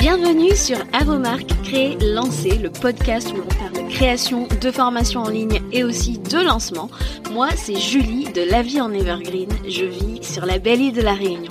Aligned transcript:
Bienvenue 0.00 0.56
sur 0.56 0.78
À 0.94 1.04
vos 1.04 1.18
marques, 1.18 1.52
créer, 1.62 1.94
lancer, 1.98 2.56
le 2.56 2.70
podcast 2.70 3.30
où 3.34 3.36
l'on 3.36 3.44
parle 3.44 3.84
de 3.84 3.92
création, 3.92 4.48
de 4.58 4.70
formation 4.70 5.20
en 5.20 5.28
ligne 5.28 5.60
et 5.72 5.84
aussi 5.84 6.18
de 6.18 6.38
lancement. 6.38 6.88
Moi, 7.32 7.48
c'est 7.54 7.76
Julie 7.76 8.32
de 8.32 8.40
La 8.40 8.62
vie 8.62 8.80
en 8.80 8.94
Evergreen. 8.94 9.50
Je 9.68 9.84
vis 9.84 10.22
sur 10.22 10.46
la 10.46 10.58
belle 10.58 10.80
île 10.80 10.94
de 10.94 11.02
la 11.02 11.12
Réunion. 11.12 11.50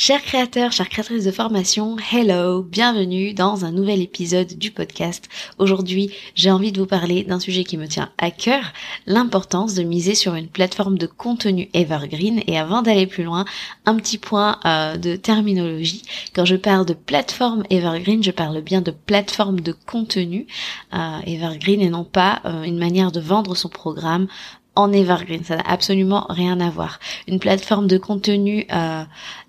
Chers 0.00 0.22
créateurs, 0.22 0.70
chères 0.70 0.88
créatrices 0.88 1.24
de 1.24 1.32
formation, 1.32 1.96
hello, 2.12 2.62
bienvenue 2.62 3.34
dans 3.34 3.64
un 3.64 3.72
nouvel 3.72 4.00
épisode 4.00 4.56
du 4.56 4.70
podcast. 4.70 5.28
Aujourd'hui, 5.58 6.12
j'ai 6.36 6.52
envie 6.52 6.70
de 6.70 6.80
vous 6.80 6.86
parler 6.86 7.24
d'un 7.24 7.40
sujet 7.40 7.64
qui 7.64 7.76
me 7.76 7.88
tient 7.88 8.08
à 8.16 8.30
cœur, 8.30 8.62
l'importance 9.06 9.74
de 9.74 9.82
miser 9.82 10.14
sur 10.14 10.36
une 10.36 10.46
plateforme 10.46 10.98
de 10.98 11.06
contenu 11.06 11.68
evergreen. 11.74 12.44
Et 12.46 12.56
avant 12.56 12.82
d'aller 12.82 13.08
plus 13.08 13.24
loin, 13.24 13.44
un 13.86 13.96
petit 13.96 14.18
point 14.18 14.60
euh, 14.64 14.96
de 14.96 15.16
terminologie. 15.16 16.04
Quand 16.32 16.44
je 16.44 16.54
parle 16.54 16.86
de 16.86 16.94
plateforme 16.94 17.64
evergreen, 17.68 18.22
je 18.22 18.30
parle 18.30 18.60
bien 18.62 18.82
de 18.82 18.92
plateforme 18.92 19.58
de 19.58 19.74
contenu 19.84 20.46
euh, 20.94 21.18
evergreen 21.26 21.80
et 21.80 21.90
non 21.90 22.04
pas 22.04 22.40
euh, 22.44 22.62
une 22.62 22.78
manière 22.78 23.10
de 23.10 23.18
vendre 23.18 23.56
son 23.56 23.68
programme 23.68 24.28
en 24.78 24.92
evergreen. 24.92 25.42
Ça 25.42 25.56
n'a 25.56 25.64
absolument 25.66 26.24
rien 26.28 26.60
à 26.60 26.70
voir. 26.70 27.00
Une 27.26 27.40
plateforme 27.40 27.88
de 27.88 27.98
contenu 27.98 28.64
euh, 28.72 29.02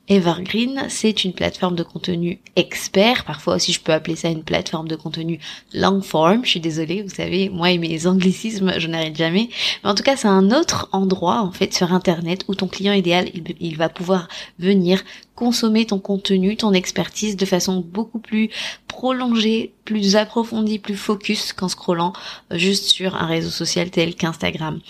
Evergreen, 0.09 0.85
c'est 0.89 1.23
une 1.23 1.33
plateforme 1.33 1.75
de 1.75 1.83
contenu 1.83 2.39
expert. 2.55 3.25
Parfois 3.25 3.55
aussi, 3.55 3.73
je 3.73 3.79
peux 3.79 3.93
appeler 3.93 4.15
ça 4.15 4.29
une 4.29 4.43
plateforme 4.43 4.87
de 4.87 4.95
contenu 4.95 5.39
long 5.73 6.01
form. 6.01 6.43
Je 6.43 6.49
suis 6.49 6.59
désolée, 6.59 7.03
vous 7.03 7.13
savez, 7.13 7.49
moi 7.49 7.69
et 7.69 7.77
mes 7.77 8.07
anglicismes, 8.07 8.73
je 8.79 8.87
n'arrête 8.87 9.15
jamais. 9.15 9.49
Mais 9.83 9.89
en 9.91 9.93
tout 9.93 10.01
cas, 10.01 10.15
c'est 10.15 10.27
un 10.27 10.49
autre 10.49 10.89
endroit, 10.93 11.41
en 11.41 11.51
fait, 11.51 11.75
sur 11.75 11.93
Internet 11.93 12.43
où 12.47 12.55
ton 12.55 12.67
client 12.67 12.93
idéal, 12.93 13.29
il, 13.35 13.43
il 13.59 13.77
va 13.77 13.87
pouvoir 13.87 14.27
venir 14.57 15.03
consommer 15.39 15.85
ton 15.85 15.99
contenu, 15.99 16.57
ton 16.57 16.73
expertise 16.73 17.37
de 17.37 17.45
façon 17.45 17.79
beaucoup 17.79 18.19
plus 18.19 18.49
prolongée, 18.89 19.73
plus 19.85 20.17
approfondie, 20.17 20.79
plus 20.79 20.97
focus 20.97 21.53
qu'en 21.53 21.69
scrollant 21.69 22.11
euh, 22.51 22.57
juste 22.57 22.87
sur 22.87 23.15
un 23.15 23.25
réseau 23.25 23.49
social 23.49 23.89
tel 23.89 24.15
qu'Instagram. 24.15 24.81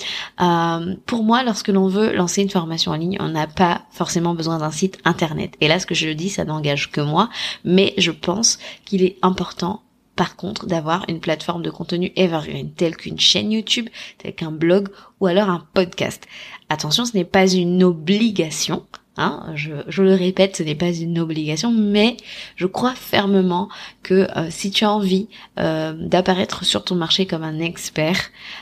Euh, 0.41 0.95
pour 1.05 1.23
moi, 1.23 1.43
lorsque 1.43 1.67
l'on 1.67 1.87
veut 1.87 2.15
lancer 2.15 2.41
une 2.41 2.49
formation 2.49 2.93
en 2.93 2.95
ligne, 2.95 3.17
on 3.19 3.27
n'a 3.27 3.45
pas 3.45 3.83
forcément 3.91 4.33
besoin 4.33 4.57
d'un 4.57 4.71
site 4.71 4.97
internet. 5.05 5.53
Et 5.61 5.67
là, 5.67 5.79
ce 5.79 5.85
que 5.85 5.93
je 5.93 6.09
dis, 6.09 6.29
ça 6.29 6.45
n'engage 6.45 6.89
que 6.89 7.01
moi, 7.01 7.29
mais 7.63 7.93
je 7.97 8.09
pense 8.09 8.57
qu'il 8.85 9.03
est 9.03 9.17
important 9.21 9.83
par 10.15 10.35
contre 10.35 10.65
d'avoir 10.65 11.05
une 11.07 11.19
plateforme 11.19 11.61
de 11.61 11.69
contenu 11.69 12.11
evergreen 12.15 12.73
telle 12.73 12.97
qu'une 12.97 13.19
chaîne 13.19 13.51
YouTube, 13.51 13.87
telle 14.17 14.33
qu'un 14.33 14.51
blog 14.51 14.89
ou 15.19 15.27
alors 15.27 15.49
un 15.49 15.63
podcast. 15.75 16.25
Attention, 16.69 17.05
ce 17.05 17.15
n'est 17.15 17.23
pas 17.23 17.47
une 17.47 17.83
obligation, 17.83 18.83
Hein, 19.21 19.43
je, 19.53 20.01
le 20.01 20.13
répète, 20.13 20.55
ce 20.55 20.63
n'est 20.63 20.75
pas 20.75 20.93
une 20.93 21.19
obligation, 21.19 21.73
mais 21.73 22.15
je 22.55 22.65
crois 22.65 22.95
fermement 22.95 23.67
que 24.01 24.29
euh, 24.37 24.47
si 24.49 24.71
tu 24.71 24.85
as 24.85 24.91
envie 24.93 25.27
euh, 25.59 25.91
d'apparaître 25.93 26.63
sur 26.63 26.85
ton 26.85 26.95
marché 26.95 27.25
comme 27.25 27.43
un 27.43 27.59
expert, 27.59 28.17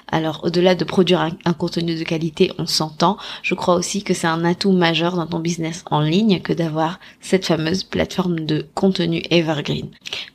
alors 0.08 0.42
au-delà 0.44 0.74
de 0.74 0.84
produire 0.84 1.30
un, 1.46 1.54
contenu 1.54 1.94
de 1.94 2.04
qualité, 2.04 2.52
on 2.58 2.66
s'entend, 2.66 3.18
je 3.44 3.54
crois 3.54 3.76
aussi 3.76 4.02
que 4.02 4.16
c'est 4.16 4.26
un 4.26 4.44
atout 4.46 4.72
majeur 4.72 5.16
dans 5.16 5.28
ton 5.28 5.38
business 5.38 5.84
en 5.92 6.00
ligne 6.00 6.42
que 6.42 6.54
d'avoir 6.54 7.00
cette 7.22 7.46
fameuse 7.46 7.84
plateforme 7.84 8.40
de 8.40 8.66
contenu 8.74 9.22
evergreen. 9.30 9.90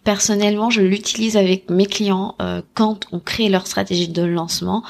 Personnellement, 0.05 0.71
je 0.71 0.83
l'utilise 0.83 1.37
avec 1.37 1.69
mes 1.69 1.87
clients 1.87 2.37
euh, 2.41 2.63
quand 2.75 3.07
on 3.11 3.19
crée 3.19 3.49
leur 3.49 3.67
stratégie 3.67 4.09
de 4.09 4.23
lancement 4.23 4.85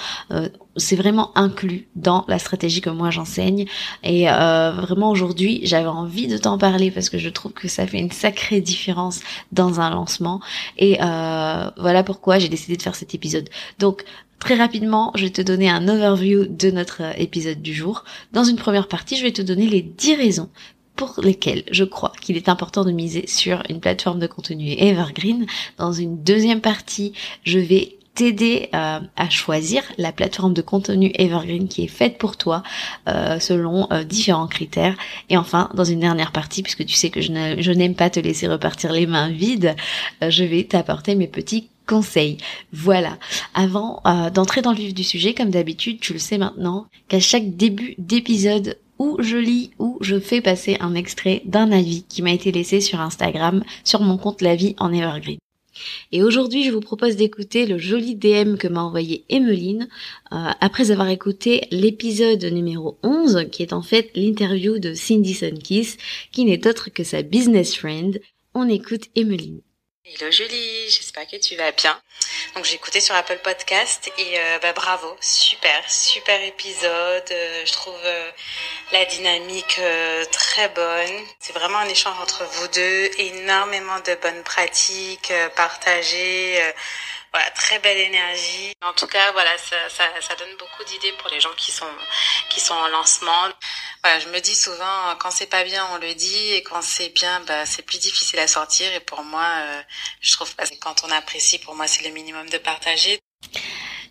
c'est 0.77 0.97
vraiment 0.97 1.37
inclus 1.37 1.87
dans 1.97 2.25
la 2.29 2.39
stratégie 2.39 2.81
que 2.81 2.91
moi 2.91 3.11
j'enseigne 3.11 3.67
et 4.03 4.31
euh, 4.31 4.73
vraiment 4.73 5.11
aujourd'hui 5.11 5.61
j'avais 5.65 5.87
envie 5.87 6.29
de 6.29 6.39
t'en 6.39 6.59
parler 6.59 6.91
parce 6.91 7.11
que 7.11 7.19
je 7.19 7.29
trouve 7.29 7.53
que 7.53 7.69
ça 7.69 7.87
fait 7.87 7.99
une 7.99 8.11
sacrée 8.11 8.61
différence 8.61 9.21
dans 9.53 9.81
un 9.81 9.91
lancement 9.91 10.41
et 10.79 10.99
euh, 11.03 11.71
voilà 11.77 12.03
pourquoi 12.03 12.39
j'ai 12.39 12.49
décidé 12.49 12.77
de 12.77 12.83
faire 12.83 12.95
cet 12.95 13.15
épisode 13.15 13.49
donc 13.79 14.05
Très 14.39 14.57
rapidement, 14.57 15.13
je 15.15 15.23
vais 15.23 15.31
te 15.31 15.41
donner 15.41 15.71
un 15.71 15.87
overview 15.87 16.47
de 16.47 16.73
notre 16.73 17.17
épisode 17.17 17.63
du 17.63 17.73
jour. 17.73 18.03
Dans 18.33 18.43
une 18.43 18.57
première 18.57 18.89
partie, 18.89 19.17
je 19.17 19.23
vais 19.23 19.31
te 19.31 19.41
donner 19.41 19.69
les 19.69 19.83
10 19.83 20.17
raisons 20.17 20.49
pour 20.97 21.21
lesquelles 21.23 21.63
je 21.71 21.85
crois 21.85 22.13
qu'il 22.21 22.37
est 22.37 22.49
important 22.49 22.85
de 22.85 22.91
miser 22.91 23.29
sur 23.29 23.63
une 23.69 23.79
plateforme 23.79 24.19
de 24.19 24.27
contenu 24.27 24.73
evergreen. 24.73 25.47
Dans 25.79 25.93
une 25.93 26.25
deuxième 26.25 26.61
partie, 26.61 27.13
je 27.45 27.61
vais 27.61 27.99
t'aider 28.15 28.69
euh, 28.75 29.01
à 29.17 29.31
choisir 29.31 29.83
la 29.97 30.13
plateforme 30.13 30.53
de 30.53 30.63
contenu 30.63 31.13
evergreen 31.15 31.69
qui 31.69 31.85
est 31.85 31.89
faite 31.89 32.19
pour 32.19 32.37
toi 32.37 32.63
euh, 33.09 33.39
selon 33.39 33.89
euh, 33.91 34.05
différents 34.05 34.47
critères. 34.47 34.97
Et 35.31 35.37
enfin, 35.37 35.71
dans 35.75 35.85
une 35.85 36.01
dernière 36.01 36.33
partie, 36.33 36.63
puisque 36.63 36.85
tu 36.85 36.95
sais 36.95 37.11
que 37.11 37.21
je 37.21 37.73
n'aime 37.73 37.95
pas 37.95 38.11
te 38.11 38.21
laisser 38.21 38.49
repartir 38.49 38.93
les 38.93 39.07
mains 39.07 39.31
vides, 39.31 39.75
je 40.21 40.45
vais 40.45 40.65
t'apporter 40.65 41.15
mes 41.15 41.27
petits 41.27 41.69
conseils. 41.87 42.37
Voilà. 42.73 43.19
Avant 43.55 44.03
d'entrer 44.33 44.63
dans 44.63 44.71
le 44.71 44.77
vif 44.77 44.95
du 44.95 45.05
sujet, 45.05 45.35
comme 45.35 45.51
d'habitude, 45.51 46.01
tu 46.01 46.13
le 46.13 46.19
sais 46.19 46.39
maintenant, 46.39 46.87
qu'à 47.09 47.21
chaque 47.21 47.57
début 47.57 47.95
d'épisode 47.99 48.79
où 48.99 49.17
je 49.21 49.37
lis 49.37 49.71
ou 49.79 49.99
je 50.01 50.19
fais 50.19 50.41
passer 50.41 50.77
un 50.81 50.95
extrait 50.95 51.43
d'un 51.45 51.73
avis 51.73 52.05
qui 52.05 52.23
m'a 52.23 52.33
été 52.33 52.53
laissé 52.53 52.81
sur 52.81 53.01
Instagram 53.01 53.65
sur 53.85 54.01
mon 54.01 54.17
compte 54.17 54.43
La 54.43 54.55
Vie 54.55 54.77
en 54.79 54.93
Evergreen. 54.93 55.39
Et 56.13 56.23
aujourd'hui, 56.23 56.65
je 56.65 56.71
vous 56.71 56.81
propose 56.81 57.17
d'écouter 57.17 57.67
le 57.67 57.79
joli 57.79 58.15
DM 58.15 58.57
que 58.57 58.69
m'a 58.69 58.83
envoyé 58.83 59.25
Emmeline 59.31 59.89
euh, 60.33 60.51
après 60.61 60.91
avoir 60.91 61.09
écouté 61.09 61.67
l'épisode 61.71 62.45
numéro 62.45 62.99
11 63.03 63.47
qui 63.51 63.63
est 63.63 63.73
en 63.73 63.83
fait 63.83 64.11
l'interview 64.15 64.79
de 64.79 64.95
Cindy 64.95 65.35
Sunkiss 65.35 65.97
qui 66.31 66.45
n'est 66.45 66.67
autre 66.67 66.91
que 66.91 67.05
sa 67.05 67.23
business 67.23 67.75
friend. 67.75 68.21
On 68.55 68.69
écoute 68.69 69.05
Emmeline. 69.17 69.61
Hello 70.05 70.33
Julie, 70.33 70.91
j'espère 70.91 71.29
que 71.29 71.37
tu 71.37 71.55
vas 71.55 71.71
bien. 71.71 71.97
Donc 72.57 72.65
j'ai 72.65 72.75
écouté 72.75 73.01
sur 73.01 73.15
Apple 73.15 73.39
Podcast 73.39 74.11
et 74.19 74.37
euh, 74.37 74.59
bah, 74.59 74.73
bravo, 74.73 75.17
super, 75.21 75.89
super 75.89 76.43
épisode. 76.43 77.31
Euh, 77.31 77.63
je 77.65 77.73
trouve 77.73 78.01
euh, 78.03 78.31
la 78.91 79.05
dynamique 79.05 79.81
très 80.33 80.69
bonne. 80.71 81.25
C'est 81.39 81.53
vraiment 81.53 81.79
un 81.79 81.89
échange 81.89 82.19
entre 82.21 82.43
vous 82.43 82.67
deux, 82.67 83.11
énormément 83.19 84.01
de 84.01 84.17
bonnes 84.17 84.43
pratiques 84.43 85.33
partagées 85.55 86.61
voilà, 87.33 87.51
très 87.53 87.79
belle 87.79 87.99
énergie. 87.99 88.73
En 88.83 88.93
tout 88.93 89.07
cas, 89.07 89.33
voilà, 89.33 89.51
ça, 89.59 89.77
ça, 89.89 90.05
ça 90.21 90.35
donne 90.37 90.57
beaucoup 90.59 90.85
d'idées 90.85 91.13
pour 91.19 91.31
les 91.31 91.41
gens 91.41 91.55
qui 91.57 91.73
sont 91.73 91.87
qui 92.51 92.61
sont 92.61 92.75
en 92.75 92.89
lancement. 92.89 93.49
Voilà, 94.03 94.21
je 94.21 94.29
me 94.29 94.41
dis 94.41 94.55
souvent 94.55 95.17
quand 95.19 95.31
c'est 95.31 95.47
pas 95.47 95.65
bien, 95.65 95.87
on 95.93 95.99
le 95.99 96.15
dit 96.15 96.53
et 96.53 96.63
quand 96.63 96.83
c'est 96.83 97.09
bien, 97.11 97.41
bah 97.47 97.65
c'est 97.67 97.83
plus 97.83 98.01
difficile 98.01 98.39
à 98.39 98.47
sortir. 98.47 98.93
Et 98.95 99.01
pour 99.01 99.23
moi, 99.23 99.47
euh, 99.63 99.83
je 100.21 100.33
trouve 100.33 100.55
que 100.55 100.63
quand 100.81 101.03
on 101.05 101.11
apprécie, 101.11 101.59
pour 101.59 101.75
moi, 101.75 101.87
c'est 101.87 102.05
le 102.05 102.11
minimum 102.11 102.49
de 102.51 102.59
partager. 102.59 103.19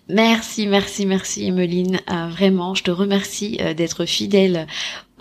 Merci, 0.07 0.67
merci, 0.67 1.05
merci 1.05 1.47
Emeline. 1.47 2.01
Euh, 2.09 2.27
vraiment, 2.27 2.75
je 2.75 2.83
te 2.83 2.91
remercie 2.91 3.57
euh, 3.61 3.73
d'être 3.73 4.05
fidèle 4.05 4.67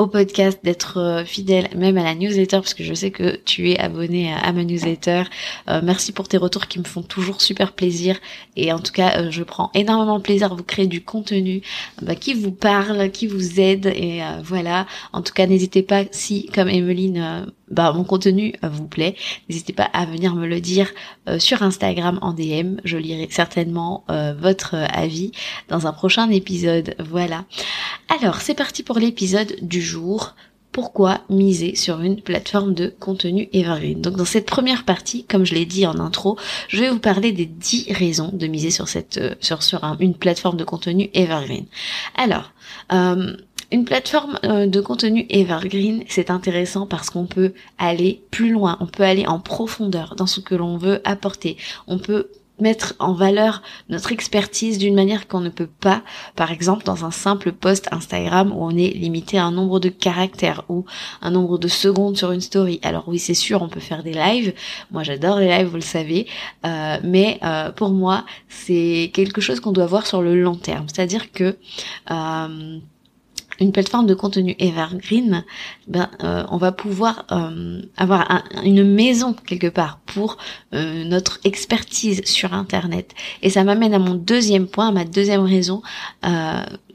au 0.01 0.07
podcast, 0.07 0.61
d'être 0.65 0.97
euh, 0.99 1.25
fidèle 1.27 1.69
même 1.77 1.99
à 1.99 2.03
la 2.03 2.15
newsletter, 2.15 2.57
parce 2.57 2.73
que 2.73 2.83
je 2.83 2.95
sais 2.95 3.11
que 3.11 3.37
tu 3.45 3.71
es 3.71 3.79
abonné 3.79 4.33
à, 4.33 4.51
ma 4.53 4.65
newsletter. 4.65 5.25
Euh, 5.69 5.83
merci 5.85 6.13
pour 6.13 6.27
tes 6.27 6.39
retours 6.39 6.69
qui 6.69 6.79
me 6.79 6.85
font 6.85 7.03
toujours 7.03 7.43
super 7.43 7.73
plaisir. 7.73 8.19
Et 8.57 8.73
en 8.73 8.79
tout 8.79 8.93
cas, 8.93 9.21
euh, 9.21 9.31
je 9.31 9.43
prends 9.43 9.71
énormément 9.75 10.19
plaisir 10.19 10.53
à 10.53 10.55
vous 10.55 10.63
créer 10.63 10.87
du 10.87 11.05
contenu 11.05 11.61
bah, 12.01 12.15
qui 12.15 12.33
vous 12.33 12.51
parle, 12.51 13.11
qui 13.11 13.27
vous 13.27 13.61
aide. 13.61 13.87
Et 13.95 14.23
voilà. 14.43 14.87
En 15.13 15.21
tout 15.21 15.35
cas, 15.35 15.47
n'hésitez 15.47 15.83
pas, 15.83 16.05
si 16.11 16.47
comme 16.47 16.69
Emeline, 16.69 17.53
bah, 17.71 17.93
mon 17.93 18.05
contenu 18.05 18.55
vous 18.63 18.87
plaît, 18.87 19.15
n'hésitez 19.49 19.73
pas 19.73 19.89
à 19.93 20.05
venir 20.07 20.35
me 20.35 20.47
le 20.47 20.61
dire 20.61 20.91
sur 21.39 21.63
Instagram 21.63 22.19
en 22.23 22.33
DM. 22.33 22.77
Je 22.85 22.97
lirai 22.97 23.29
certainement 23.31 24.05
votre 24.39 24.75
avis 24.75 25.33
dans 25.69 25.87
un 25.87 25.93
prochain 25.93 26.29
épisode. 26.31 26.95
Voilà. 26.99 27.45
Alors, 28.09 28.41
c'est 28.41 28.55
parti 28.55 28.83
pour 28.83 28.99
l'épisode 28.99 29.57
du 29.63 29.81
jour. 29.81 30.35
Pourquoi 30.73 31.23
miser 31.29 31.75
sur 31.75 32.01
une 32.01 32.21
plateforme 32.21 32.75
de 32.75 32.95
contenu 33.01 33.49
evergreen? 33.53 34.01
Donc 34.01 34.15
dans 34.15 34.25
cette 34.25 34.47
première 34.47 34.85
partie, 34.85 35.25
comme 35.25 35.45
je 35.45 35.55
l'ai 35.55 35.65
dit 35.65 35.85
en 35.85 35.99
intro, 35.99 36.39
je 36.69 36.81
vais 36.81 36.91
vous 36.91 37.01
parler 37.01 37.33
des 37.33 37.47
10 37.47 37.93
raisons 37.93 38.31
de 38.33 38.47
miser 38.47 38.71
sur 38.71 38.87
cette 38.87 39.17
euh, 39.17 39.35
sur, 39.41 39.65
sur 39.65 39.83
une 39.99 40.15
plateforme 40.15 40.57
de 40.57 40.63
contenu 40.63 41.11
evergreen. 41.13 41.67
Alors, 42.17 42.53
euh, 42.93 43.37
Une 43.73 43.85
plateforme 43.85 44.39
euh, 44.45 44.67
de 44.67 44.81
contenu 44.81 45.27
evergreen, 45.31 46.03
c'est 46.09 46.31
intéressant 46.31 46.87
parce 46.87 47.09
qu'on 47.09 47.27
peut 47.27 47.53
aller 47.79 48.21
plus 48.31 48.51
loin, 48.51 48.77
on 48.81 48.87
peut 48.87 49.05
aller 49.05 49.27
en 49.27 49.39
profondeur 49.39 50.17
dans 50.17 50.27
ce 50.27 50.41
que 50.41 50.57
l'on 50.57 50.77
veut 50.77 51.01
apporter. 51.05 51.57
On 51.87 51.99
peut 51.99 52.31
mettre 52.61 52.95
en 52.99 53.15
valeur 53.15 53.63
notre 53.89 54.13
expertise 54.13 54.79
d'une 54.79 54.95
manière 54.95 55.29
qu'on 55.29 55.41
ne 55.41 55.49
peut 55.49 55.69
pas, 55.69 56.03
par 56.37 56.51
exemple 56.53 56.85
dans 56.85 57.05
un 57.05 57.11
simple 57.11 57.53
post 57.53 57.89
Instagram 57.93 58.53
où 58.53 58.65
on 58.65 58.77
est 58.77 58.91
limité 58.91 59.39
à 59.39 59.45
un 59.45 59.53
nombre 59.53 59.81
de 59.81 59.89
caractères 59.89 60.65
ou 60.69 60.85
un 61.23 61.31
nombre 61.31 61.59
de 61.59 61.69
secondes 61.69 62.17
sur 62.17 62.33
une 62.33 62.41
story. 62.41 62.81
Alors 62.83 63.05
oui, 63.09 63.19
c'est 63.19 63.35
sûr, 63.35 63.63
on 63.63 63.69
peut 63.69 63.81
faire 63.81 64.03
des 64.03 64.13
lives. 64.13 64.53
Moi, 64.91 65.03
j'adore 65.03 65.39
les 65.39 65.49
lives, 65.49 65.69
vous 65.69 65.77
le 65.77 65.81
savez. 65.81 66.27
Euh, 66.67 66.99
mais 67.03 67.39
euh, 67.43 67.73
pour 67.73 67.91
moi, 67.91 68.25
c'est 68.49 69.11
quelque 69.15 69.41
chose 69.41 69.61
qu'on 69.61 69.73
doit 69.73 69.87
voir 69.87 70.07
sur 70.07 70.23
le 70.23 70.41
long 70.41 70.57
terme. 70.57 70.87
C'est-à-dire 70.89 71.33
que 71.33 71.57
euh, 72.11 72.79
une 73.61 73.73
plateforme 73.73 74.07
de 74.07 74.15
contenu 74.15 74.57
evergreen, 74.59 75.45
ben, 75.87 76.09
euh, 76.25 76.45
on 76.51 76.57
va 76.57 76.73
pouvoir 76.73 77.27
euh, 77.31 77.83
avoir 77.97 78.43
une 78.65 78.85
maison 78.85 79.35
quelque 79.35 79.67
part 79.67 80.01
pour 80.07 80.39
euh, 80.73 81.05
notre 81.05 81.39
expertise 81.45 82.23
sur 82.25 82.55
Internet. 82.55 83.15
Et 83.43 83.51
ça 83.51 83.63
m'amène 83.63 83.93
à 83.93 83.99
mon 83.99 84.15
deuxième 84.15 84.67
point, 84.67 84.89
à 84.89 84.93
ma 84.93 85.05
deuxième 85.05 85.43
raison. 85.43 85.83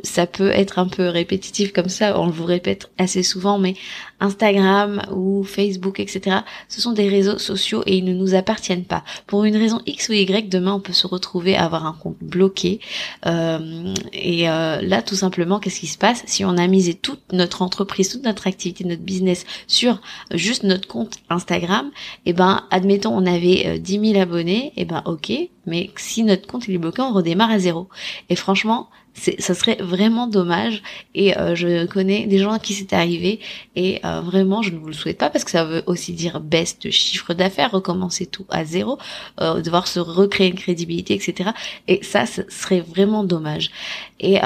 ça 0.04 0.28
peut 0.28 0.52
être 0.52 0.78
un 0.78 0.88
peu 0.88 1.08
répétitif 1.08 1.74
comme 1.74 1.90
ça, 1.90 2.20
on 2.20 2.28
vous 2.28 2.46
répète 2.46 2.92
assez 3.00 3.24
souvent, 3.24 3.58
mais 3.58 3.76
Instagram 4.20 5.02
ou 5.12 5.44
Facebook, 5.44 6.00
etc., 6.00 6.38
ce 6.70 6.80
sont 6.80 6.94
des 6.94 7.10
réseaux 7.10 7.40
sociaux 7.40 7.82
et 7.88 7.98
ils 7.98 8.06
ne 8.06 8.14
nous 8.14 8.36
appartiennent 8.36 8.86
pas. 8.86 9.04
Pour 9.26 9.46
une 9.46 9.58
raison 9.58 9.82
X 9.88 10.10
ou 10.10 10.14
Y, 10.14 10.50
demain 10.50 10.74
on 10.74 10.80
peut 10.80 10.94
se 10.94 11.08
retrouver 11.08 11.56
à 11.56 11.66
avoir 11.66 11.88
un 11.88 11.94
compte 11.94 12.18
bloqué. 12.22 12.80
et 13.26 14.44
là, 14.46 15.02
tout 15.02 15.16
simplement, 15.16 15.60
qu'est-ce 15.60 15.80
qui 15.80 15.88
se 15.88 15.98
passe 15.98 16.24
si 16.28 16.46
on 16.46 16.55
on 16.56 16.58
a 16.58 16.68
misé 16.68 16.94
toute 16.94 17.34
notre 17.34 17.62
entreprise, 17.62 18.10
toute 18.10 18.24
notre 18.24 18.48
activité, 18.48 18.84
notre 18.86 19.02
business 19.02 19.46
sur 19.68 20.02
juste 20.34 20.64
notre 20.64 20.88
compte 20.88 21.18
Instagram, 21.30 21.92
et 22.26 22.30
eh 22.30 22.34
ben, 22.34 22.64
admettons, 22.72 23.16
on 23.16 23.26
avait 23.26 23.80
10 23.80 23.98
euh, 23.98 24.02
000 24.14 24.22
abonnés, 24.22 24.68
et 24.68 24.82
eh 24.82 24.86
ben, 24.86 25.04
ok, 25.06 25.32
mais 25.66 25.92
si 25.96 26.24
notre 26.24 26.48
compte 26.48 26.68
est 26.70 26.78
bloqué, 26.78 27.02
on 27.02 27.14
redémarre 27.14 27.52
à 27.52 27.60
zéro. 27.60 27.88
Et 28.30 28.36
franchement, 28.36 28.90
ça 29.16 29.54
serait 29.54 29.78
vraiment 29.80 30.28
dommage 30.28 30.84
et 31.14 31.38
euh, 31.38 31.56
je 31.56 31.86
connais 31.86 32.28
des 32.28 32.38
gens 32.38 32.52
à 32.52 32.60
qui 32.60 32.74
c'est 32.74 32.92
arrivé 32.94 33.40
et 33.76 34.02
euh, 34.04 34.20
vraiment 34.20 34.62
je 34.62 34.72
ne 34.72 34.78
vous 34.78 34.88
le 34.88 34.94
souhaite 34.94 35.18
pas 35.18 35.30
parce 35.30 35.46
que 35.46 35.52
ça 35.52 35.64
veut 35.64 35.84
aussi 35.86 36.12
dire 36.12 36.42
baisse 36.42 36.80
de 36.80 36.90
chiffre 36.90 37.34
d'affaires, 37.34 37.72
recommencer 37.72 38.26
tout 38.26 38.46
à 38.50 38.66
zéro, 38.66 38.98
euh, 39.40 39.62
devoir 39.62 39.88
se 39.88 40.00
recréer 40.00 40.50
une 40.50 40.56
crédibilité, 40.56 41.14
etc. 41.14 41.52
Et 41.88 42.04
ça, 42.04 42.26
ce 42.26 42.42
serait 42.50 42.82
vraiment 42.82 43.24
dommage. 43.24 43.72
Et 44.20 44.40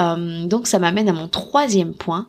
donc 0.46 0.68
ça 0.68 0.80
m'amène 0.80 1.10
à 1.10 1.14
mon 1.14 1.28
troisième 1.28 1.94
point 1.94 2.28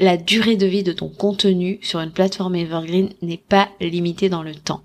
la 0.00 0.16
durée 0.16 0.56
de 0.56 0.66
vie 0.66 0.82
de 0.82 0.92
ton 0.92 1.08
contenu 1.08 1.78
sur 1.82 2.00
une 2.00 2.10
plateforme 2.10 2.56
evergreen 2.56 3.10
n'est 3.22 3.36
pas 3.36 3.68
limitée 3.80 4.28
dans 4.28 4.42
le 4.42 4.54
temps. 4.54 4.82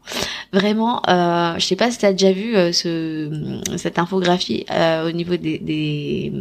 Vraiment, 0.52 1.04
euh, 1.08 1.54
je 1.60 1.66
sais 1.66 1.76
pas 1.76 1.92
si 1.92 2.00
tu 2.00 2.06
as 2.08 2.12
déjà 2.12 2.32
vu 2.32 2.56
euh, 2.56 2.72
ce, 2.72 3.62
cette 3.78 4.00
infographie 4.00 4.66
euh, 4.72 5.08
au 5.08 5.12
niveau 5.12 5.38
des, 5.38 6.34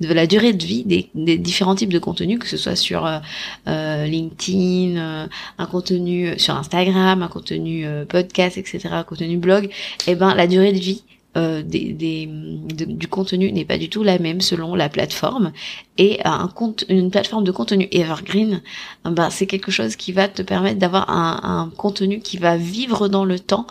de 0.00 0.12
la 0.14 0.26
durée 0.26 0.54
de 0.54 0.64
vie 0.64 0.84
des, 1.14 1.36
différents 1.36 1.74
types 1.74 1.92
de 1.92 1.98
contenus, 1.98 2.38
que 2.38 2.48
ce 2.48 2.56
soit 2.56 2.76
sur 2.76 3.04
euh, 3.04 4.06
LinkedIn, 4.06 5.28
un 5.58 5.66
contenu 5.66 6.38
sur 6.38 6.56
Instagram, 6.56 7.22
un 7.22 7.28
contenu 7.28 7.86
podcast, 8.08 8.56
etc., 8.56 8.88
un 8.92 9.04
contenu 9.04 9.36
blog. 9.36 9.66
Et 10.06 10.12
eh 10.12 10.14
ben 10.14 10.34
la 10.34 10.46
durée 10.46 10.72
de 10.72 10.78
vie 10.78 11.02
euh, 11.36 11.62
du 11.62 13.08
contenu 13.08 13.52
n'est 13.52 13.64
pas 13.64 13.78
du 13.78 13.88
tout 13.88 14.02
la 14.02 14.18
même 14.18 14.40
selon 14.40 14.74
la 14.74 14.88
plateforme. 14.88 15.52
Et 15.98 16.20
un 16.24 16.48
compte 16.48 16.84
une 16.88 17.10
plateforme 17.10 17.44
de 17.44 17.52
contenu 17.52 17.88
evergreen 17.92 18.62
ben 19.04 19.30
c'est 19.30 19.46
quelque 19.46 19.70
chose 19.70 19.96
qui 19.96 20.12
va 20.12 20.28
te 20.28 20.42
permettre 20.42 20.78
d'avoir 20.78 21.10
un 21.10 21.70
contenu 21.76 22.20
qui 22.20 22.38
va 22.38 22.56
vivre 22.56 23.08
dans 23.08 23.24
le 23.24 23.38
temps. 23.38 23.66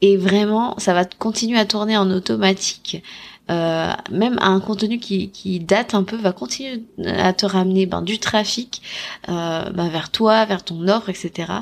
Et 0.00 0.16
vraiment 0.16 0.74
ça 0.78 0.94
va 0.94 1.04
continuer 1.04 1.58
à 1.58 1.64
tourner 1.64 1.96
en 1.96 2.10
automatique 2.10 3.02
euh, 3.50 3.92
même 4.10 4.38
un 4.40 4.60
contenu 4.60 4.98
qui, 4.98 5.30
qui, 5.30 5.58
date 5.58 5.94
un 5.94 6.04
peu 6.04 6.16
va 6.16 6.32
continuer 6.32 6.84
à 7.04 7.32
te 7.32 7.44
ramener 7.44 7.86
ben, 7.86 8.00
du 8.00 8.18
trafic 8.18 8.82
euh, 9.28 9.68
ben, 9.70 9.88
vers 9.88 10.10
toi, 10.10 10.44
vers 10.44 10.62
ton 10.62 10.86
offre, 10.88 11.08
etc. 11.08 11.52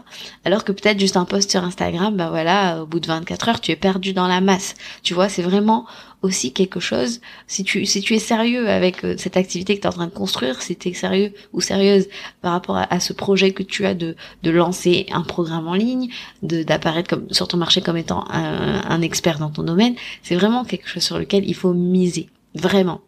Alors 0.44 0.64
que 0.64 0.72
peut-être 0.72 1.00
juste 1.00 1.16
un 1.16 1.24
post 1.24 1.50
sur 1.50 1.64
Instagram, 1.64 2.14
ben 2.16 2.28
voilà, 2.28 2.82
au 2.82 2.86
bout 2.86 3.00
de 3.00 3.06
24 3.06 3.48
heures, 3.48 3.60
tu 3.60 3.70
es 3.72 3.76
perdu 3.76 4.12
dans 4.12 4.28
la 4.28 4.42
masse. 4.42 4.74
Tu 5.02 5.14
vois, 5.14 5.30
c'est 5.30 5.42
vraiment 5.42 5.86
aussi 6.22 6.52
quelque 6.52 6.80
chose, 6.80 7.20
si 7.46 7.64
tu, 7.64 7.86
si 7.86 8.00
tu 8.00 8.14
es 8.14 8.18
sérieux 8.18 8.68
avec 8.68 9.04
euh, 9.04 9.14
cette 9.16 9.36
activité 9.36 9.76
que 9.76 9.80
tu 9.80 9.86
es 9.86 9.90
en 9.90 9.94
train 9.94 10.06
de 10.06 10.12
construire, 10.12 10.60
si 10.60 10.76
tu 10.76 10.88
es 10.88 10.92
sérieux 10.92 11.32
ou 11.52 11.60
sérieuse 11.60 12.08
par 12.42 12.52
rapport 12.52 12.76
à, 12.76 13.00
ce 13.00 13.12
projet 13.12 13.52
que 13.52 13.62
tu 13.62 13.86
as 13.86 13.94
de, 13.94 14.16
de 14.42 14.50
lancer 14.50 15.06
un 15.12 15.22
programme 15.22 15.66
en 15.66 15.74
ligne, 15.74 16.10
d'apparaître 16.42 17.08
comme 17.08 17.30
sur 17.30 17.48
ton 17.48 17.56
marché 17.56 17.80
comme 17.80 17.96
étant 17.96 18.24
un, 18.30 18.82
un 18.86 19.02
expert 19.02 19.38
dans 19.38 19.50
ton 19.50 19.62
domaine, 19.62 19.94
c'est 20.22 20.34
vraiment 20.34 20.64
quelque 20.64 20.88
chose 20.88 21.02
sur 21.02 21.18
lequel 21.18 21.48
il 21.48 21.54
faut 21.54 21.72
miser. 21.72 22.28
Vraiment. 22.54 23.00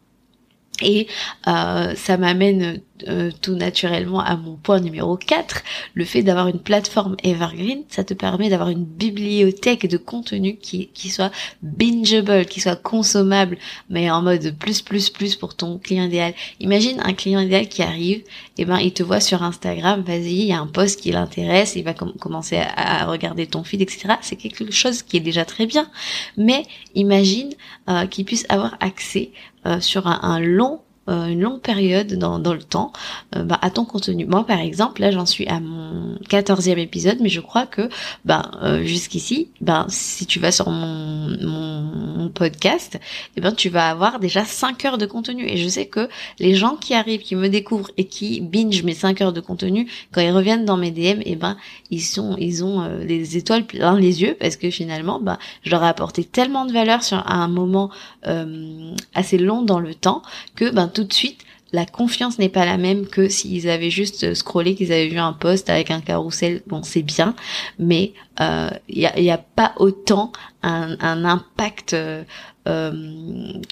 Et 0.81 1.07
euh, 1.47 1.95
ça 1.95 2.17
m'amène 2.17 2.81
euh, 3.09 3.31
tout 3.41 3.55
naturellement 3.55 4.21
à 4.21 4.37
mon 4.37 4.57
point 4.57 4.81
numéro 4.81 5.17
4, 5.17 5.63
le 5.95 6.05
fait 6.05 6.23
d'avoir 6.23 6.49
une 6.49 6.61
plateforme 6.61 7.17
evergreen, 7.23 7.83
ça 7.89 8.05
te 8.05 8.15
permet 8.15 8.49
d'avoir 8.49 8.69
une 8.69 8.85
bibliothèque 8.85 9.87
de 9.87 9.97
contenu 9.97 10.57
qui, 10.57 10.89
qui 10.89 11.11
soit 11.11 11.31
bingeable, 11.63 12.47
qui 12.47 12.61
soit 12.61 12.77
consommable, 12.77 13.59
mais 13.91 14.11
en 14.11 14.23
mode 14.23 14.57
plus 14.59 14.83
plus 14.83 15.11
plus 15.11 15.37
pour 15.37 15.55
ton 15.55 15.79
client 15.79 16.05
idéal. 16.05 16.35
Imagine 16.61 17.01
un 17.05 17.13
client 17.13 17.41
idéal 17.41 17.69
qui 17.69 17.83
arrive, 17.83 18.19
et 18.19 18.63
eh 18.63 18.65
ben 18.65 18.79
il 18.79 18.93
te 18.93 19.03
voit 19.03 19.21
sur 19.21 19.43
Instagram, 19.43 20.03
vas-y, 20.03 20.33
il 20.33 20.47
y 20.47 20.53
a 20.53 20.61
un 20.61 20.67
post 20.67 21.01
qui 21.01 21.11
l'intéresse, 21.13 21.75
il 21.77 21.85
va 21.85 21.95
commencer 21.95 22.59
à, 22.77 23.07
regarder 23.07 23.47
ton 23.47 23.65
feed, 23.65 23.81
etc. 23.81 24.15
C'est 24.21 24.37
quelque 24.37 24.71
chose 24.71 25.03
qui 25.03 25.17
est 25.17 25.21
déjà 25.21 25.45
très 25.45 25.67
bien, 25.67 25.89
mais 26.37 26.65
imagine 26.95 27.51
euh, 27.89 28.07
qu'il 28.07 28.25
puisse 28.25 28.47
avoir 28.49 28.77
accès 28.81 29.31
euh, 29.67 29.81
sur 29.81 30.07
un, 30.07 30.21
un 30.23 30.41
long 30.41 30.81
euh, 31.09 31.27
une 31.27 31.41
longue 31.41 31.61
période 31.61 32.15
dans, 32.15 32.39
dans 32.39 32.55
le 32.55 32.63
temps 32.63 32.93
euh, 33.35 33.43
bah, 33.43 33.59
à 33.61 33.71
ton 33.71 33.85
contenu. 33.85 34.25
Moi 34.25 34.47
par 34.47 34.61
exemple, 34.61 35.01
là 35.01 35.11
j'en 35.11 35.27
suis 35.27 35.49
à 35.49 35.59
mon 35.59 36.17
quatorzième 36.29 36.79
épisode, 36.79 37.19
mais 37.21 37.29
je 37.29 37.41
crois 37.41 37.67
que 37.67 37.89
bah, 38.25 38.53
euh, 38.63 38.85
jusqu'ici, 38.85 39.49
bah, 39.61 39.85
si 39.89 40.27
tu 40.27 40.39
vas 40.39 40.53
sur 40.53 40.71
mon, 40.71 41.37
mon, 41.41 42.29
podcast, 42.33 43.01
eh 43.37 43.41
ben, 43.41 43.51
tu 43.53 43.69
vas 43.69 43.91
avoir 43.91 44.21
déjà 44.21 44.45
5 44.45 44.85
heures 44.85 44.97
de 44.97 45.07
contenu. 45.07 45.45
Et 45.47 45.57
je 45.57 45.69
sais 45.69 45.87
que 45.87 46.09
les 46.39 46.55
gens 46.55 46.77
qui 46.77 46.95
arrivent, 46.95 47.21
qui 47.21 47.35
me 47.35 47.49
découvrent 47.49 47.91
et 47.97 48.05
qui 48.05 48.41
binge 48.41 48.85
mes 48.85 48.95
5 48.95 49.21
heures 49.21 49.33
de 49.33 49.41
contenu, 49.41 49.91
quand 50.13 50.21
ils 50.21 50.31
reviennent 50.31 50.65
dans 50.65 50.77
mes 50.77 50.93
DM, 50.93 51.21
eh 51.27 51.35
ben, 51.35 51.57
ils, 51.91 52.01
sont, 52.01 52.37
ils 52.39 52.65
ont 52.65 52.89
les 53.05 53.37
étoiles 53.37 53.67
plein 53.67 53.99
les 53.99 54.23
yeux 54.23 54.37
parce 54.39 54.57
que 54.57 54.71
finalement, 54.71 55.21
bah, 55.21 55.39
je 55.65 55.71
leur 55.71 55.83
ai 55.83 55.89
apporté 55.89 56.25
tellement 56.25 56.65
de 56.65 56.73
valeur 56.73 57.03
sur 57.03 57.29
un 57.29 57.49
moment 57.49 57.91
assez 59.15 59.37
long 59.37 59.63
dans 59.63 59.81
le 59.81 59.95
temps 59.95 60.23
que 60.55 60.71
ben, 60.71 60.92
tout 60.93 61.05
de 61.05 61.13
suite, 61.13 61.41
la 61.73 61.87
confiance 61.87 62.39
n'est 62.39 62.51
pas 62.51 62.67
la 62.67 62.77
même 62.77 63.07
que 63.07 63.29
s'ils 63.29 63.69
avaient 63.69 63.91
juste 63.91 64.35
scrollé, 64.35 64.75
qu'ils 64.75 64.93
avaient 64.93 65.09
vu 65.09 65.19
un 65.19 65.33
post 65.33 65.71
avec 65.71 65.91
un 65.91 66.01
carrousel. 66.01 66.63
Bon, 66.67 66.83
c'est 66.83 67.03
bien, 67.03 67.35
mais 67.79 68.13
il 68.89 69.05
euh, 69.05 69.11
n'y 69.17 69.31
a, 69.31 69.35
a, 69.35 69.39
pas 69.39 69.73
autant 69.77 70.33
un, 70.63 71.25
impact 71.25 71.93
euh, 71.93 72.23
euh, 72.69 72.93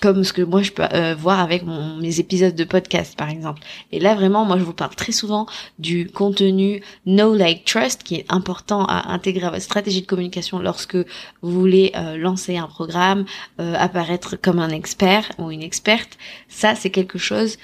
comme 0.03 0.25
ce 0.25 0.33
que 0.33 0.43
moi 0.43 0.63
je 0.63 0.73
peux 0.73 1.13
voir 1.13 1.39
avec 1.39 1.63
mes 1.65 2.19
épisodes 2.19 2.55
de 2.55 2.65
podcast 2.65 3.17
par 3.17 3.31
exemple. 3.31 3.61
Et 3.93 4.01
là 4.01 4.15
vraiment 4.15 4.45
moi 4.45 4.59
je 4.59 4.65
vous 4.65 4.73
parle 4.73 4.95
très 4.97 5.13
souvent 5.13 5.47
du 5.79 6.11
contenu 6.11 6.83
Know 7.07 7.35
Like 7.35 7.65
Trust 7.65 8.03
qui 8.03 8.17
est 8.17 8.27
important 8.29 8.85
à 8.87 9.13
intégrer 9.13 9.47
à 9.47 9.51
votre 9.51 9.63
stratégie 9.63 10.03
de 10.03 10.07
communication 10.07 10.59
lorsque 10.59 10.97
vous 10.97 11.61
voulez 11.61 11.93
lancer 12.17 12.57
un 12.57 12.67
programme, 12.67 13.25
apparaître 13.59 14.35
comme 14.35 14.59
un 14.59 14.71
expert 14.71 15.31
ou 15.39 15.53
une 15.53 15.63
experte. 15.63 16.19
Ça 16.49 16.75
c'est 16.75 16.91
quelque 16.91 17.19
chose 17.19 17.57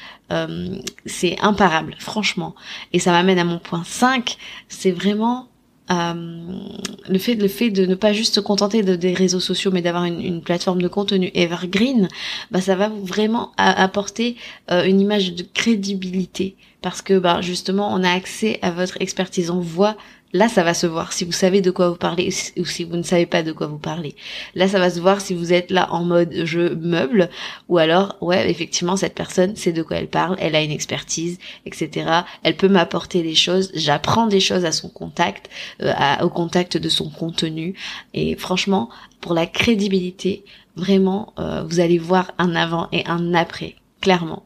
c'est 1.07 1.37
imparable 1.41 1.97
franchement. 1.99 2.55
Et 2.93 3.01
ça 3.01 3.11
m'amène 3.11 3.41
à 3.41 3.45
mon 3.45 3.59
point 3.59 3.83
5, 3.85 4.37
c'est 4.69 4.93
vraiment 4.93 5.49
le 5.89 7.19
fait 7.19 7.35
le 7.35 7.49
fait 7.49 7.71
de 7.71 7.87
ne 7.87 7.95
pas 7.95 8.13
juste 8.13 8.35
se 8.35 8.41
contenter 8.41 8.83
de, 8.83 8.97
des 8.97 9.15
réseaux 9.15 9.41
sociaux 9.41 9.71
mais 9.73 9.83
d'avoir 9.83 10.05
une, 10.05 10.21
une, 10.21 10.43
plateforme 10.43 10.83
de 10.83 10.89
contenu 10.89 11.31
evergreen 11.35 12.09
bah 12.51 12.61
ça 12.61 12.75
va 12.75 12.89
vraiment 12.89 13.53
apporter 13.57 14.37
euh, 14.71 14.85
une 14.85 15.01
image 15.01 15.35
de 15.35 15.45
crédibilité. 15.55 16.57
Parce 16.83 17.03
que 17.03 17.19
bah 17.19 17.41
justement 17.41 17.93
on 17.93 18.03
a 18.05 18.11
accès 18.11 18.59
à 18.63 18.71
votre 18.71 19.01
expertise 19.01 19.51
on 19.51 19.61
voit 19.61 19.97
Là, 20.37 20.49
ça 20.51 20.63
va 20.63 20.75
se 20.75 20.87
voir 20.87 21.15
si 21.15 21.25
vous 21.25 21.33
savez 21.33 21.63
de 21.63 21.71
quoi 21.71 21.89
vous 21.89 21.97
parlez 21.97 22.29
ou 22.59 22.67
si 22.67 22.85
vous 22.85 22.97
ne 22.97 23.03
savez 23.03 23.25
pas 23.25 23.43
de 23.43 23.53
quoi 23.53 23.69
vous 23.69 23.79
parlez. 23.79 24.15
Là, 24.55 24.69
ça 24.69 24.79
va 24.79 24.91
se 24.91 25.01
voir 25.01 25.23
si 25.23 25.33
vous 25.33 25.55
êtes 25.55 25.71
là 25.71 25.91
en 25.93 26.05
mode 26.05 26.31
je 26.45 26.75
meuble 26.75 27.31
ou 27.71 27.79
alors, 27.79 28.17
ouais, 28.21 28.51
effectivement, 28.51 28.99
cette 28.99 29.15
personne 29.15 29.57
sait 29.57 29.73
de 29.73 29.83
quoi 29.83 29.97
elle 29.97 30.09
parle, 30.09 30.37
elle 30.39 30.55
a 30.55 30.63
une 30.63 30.71
expertise, 30.71 31.39
etc. 31.65 32.11
Elle 32.43 32.55
peut 32.55 32.69
m'apporter 32.69 33.23
des 33.23 33.35
choses, 33.35 33.71
j'apprends 33.75 34.27
des 34.27 34.41
choses 34.41 34.67
à 34.67 34.73
son 34.73 34.91
contact, 34.91 35.49
euh, 35.81 35.95
au 36.21 36.29
contact 36.29 36.77
de 36.77 36.89
son 36.91 37.09
contenu. 37.09 37.75
Et 38.13 38.37
franchement, 38.37 38.91
pour 39.23 39.33
la 39.33 39.47
crédibilité, 39.47 40.45
vraiment, 40.77 41.33
euh, 41.39 41.65
vous 41.65 41.81
allez 41.81 41.99
voir 41.99 42.33
un 42.37 42.55
avant 42.55 42.89
et 42.93 43.07
un 43.07 43.33
après, 43.33 43.77
clairement. 44.03 44.45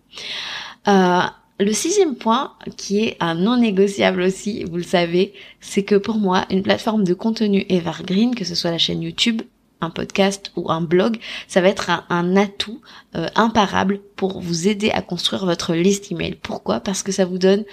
Euh, 0.86 1.22
le 1.60 1.72
sixième 1.72 2.16
point, 2.16 2.54
qui 2.76 3.04
est 3.04 3.16
un 3.20 3.34
non 3.34 3.58
négociable 3.58 4.22
aussi, 4.22 4.64
vous 4.64 4.78
le 4.78 4.82
savez, 4.82 5.34
c'est 5.60 5.82
que 5.82 5.94
pour 5.94 6.16
moi, 6.16 6.46
une 6.50 6.62
plateforme 6.62 7.04
de 7.04 7.14
contenu 7.14 7.66
evergreen, 7.68 8.34
que 8.34 8.44
ce 8.44 8.54
soit 8.54 8.70
la 8.70 8.78
chaîne 8.78 9.02
YouTube, 9.02 9.42
un 9.82 9.90
podcast 9.90 10.52
ou 10.56 10.70
un 10.70 10.80
blog, 10.80 11.18
ça 11.48 11.60
va 11.60 11.68
être 11.68 11.90
un, 12.08 12.36
atout 12.36 12.80
euh, 13.14 13.28
imparable 13.34 14.00
pour 14.16 14.40
vous 14.40 14.68
aider 14.68 14.90
à 14.90 15.02
construire 15.02 15.44
votre 15.44 15.74
liste 15.74 16.10
email. 16.10 16.34
Pourquoi? 16.42 16.80
Parce 16.80 17.02
que 17.02 17.12
ça 17.12 17.24
vous 17.24 17.38
donne 17.38 17.64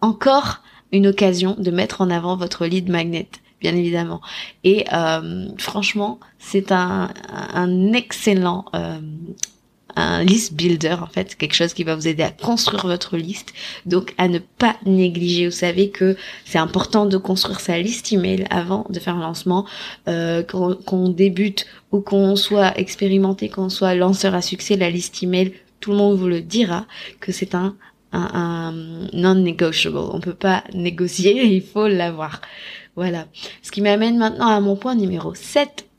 encore 0.00 0.62
une 0.92 1.06
occasion 1.06 1.56
de 1.58 1.70
mettre 1.70 2.00
en 2.00 2.10
avant 2.10 2.36
votre 2.36 2.66
lead 2.66 2.88
magnet 2.88 3.28
bien 3.60 3.74
évidemment. 3.74 4.20
Et 4.64 4.84
euh, 4.92 5.48
franchement, 5.58 6.20
c'est 6.38 6.72
un, 6.72 7.08
excellent 7.94 8.66
euh, 8.74 8.98
un 9.96 10.22
list 10.22 10.54
builder 10.54 10.96
en 11.00 11.06
fait, 11.06 11.34
quelque 11.36 11.54
chose 11.54 11.74
qui 11.74 11.84
va 11.84 11.96
vous 11.96 12.06
aider 12.06 12.22
à 12.22 12.30
construire 12.30 12.86
votre 12.86 13.16
liste. 13.16 13.52
Donc 13.86 14.14
à 14.18 14.28
ne 14.28 14.38
pas 14.38 14.76
négliger. 14.84 15.46
Vous 15.46 15.52
savez 15.52 15.90
que 15.90 16.16
c'est 16.44 16.58
important 16.58 17.06
de 17.06 17.16
construire 17.16 17.60
sa 17.60 17.78
liste 17.78 18.12
email 18.12 18.46
avant 18.50 18.86
de 18.90 19.00
faire 19.00 19.16
un 19.16 19.22
lancement, 19.22 19.66
euh, 20.08 20.42
qu'on 20.42 21.08
débute 21.08 21.66
ou 21.92 22.00
qu'on 22.00 22.36
soit 22.36 22.78
expérimenté, 22.78 23.48
qu'on 23.48 23.70
soit 23.70 23.94
lanceur 23.94 24.34
à 24.34 24.42
succès, 24.42 24.76
la 24.76 24.90
liste 24.90 25.22
email, 25.22 25.52
tout 25.80 25.92
le 25.92 25.96
monde 25.96 26.18
vous 26.18 26.28
le 26.28 26.40
dira 26.40 26.86
que 27.20 27.32
c'est 27.32 27.54
un 27.54 27.74
un, 28.12 28.72
non-negotiable. 29.12 29.98
On 29.98 30.20
peut 30.20 30.34
pas 30.34 30.64
négocier, 30.72 31.44
il 31.54 31.62
faut 31.62 31.88
l'avoir. 31.88 32.40
Voilà. 32.94 33.26
Ce 33.62 33.70
qui 33.70 33.82
m'amène 33.82 34.16
maintenant 34.16 34.48
à 34.48 34.60
mon 34.60 34.76
point 34.76 34.94
numéro 34.94 35.34
7 35.34 35.68
euh, 35.78 35.95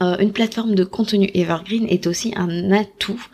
une 0.00 0.32
plateforme 0.32 0.74
de 0.74 0.84
contenu 0.84 1.30
evergreen 1.34 1.86
est 1.88 2.06
aussi 2.06 2.32
un 2.36 2.70
atout 2.72 3.24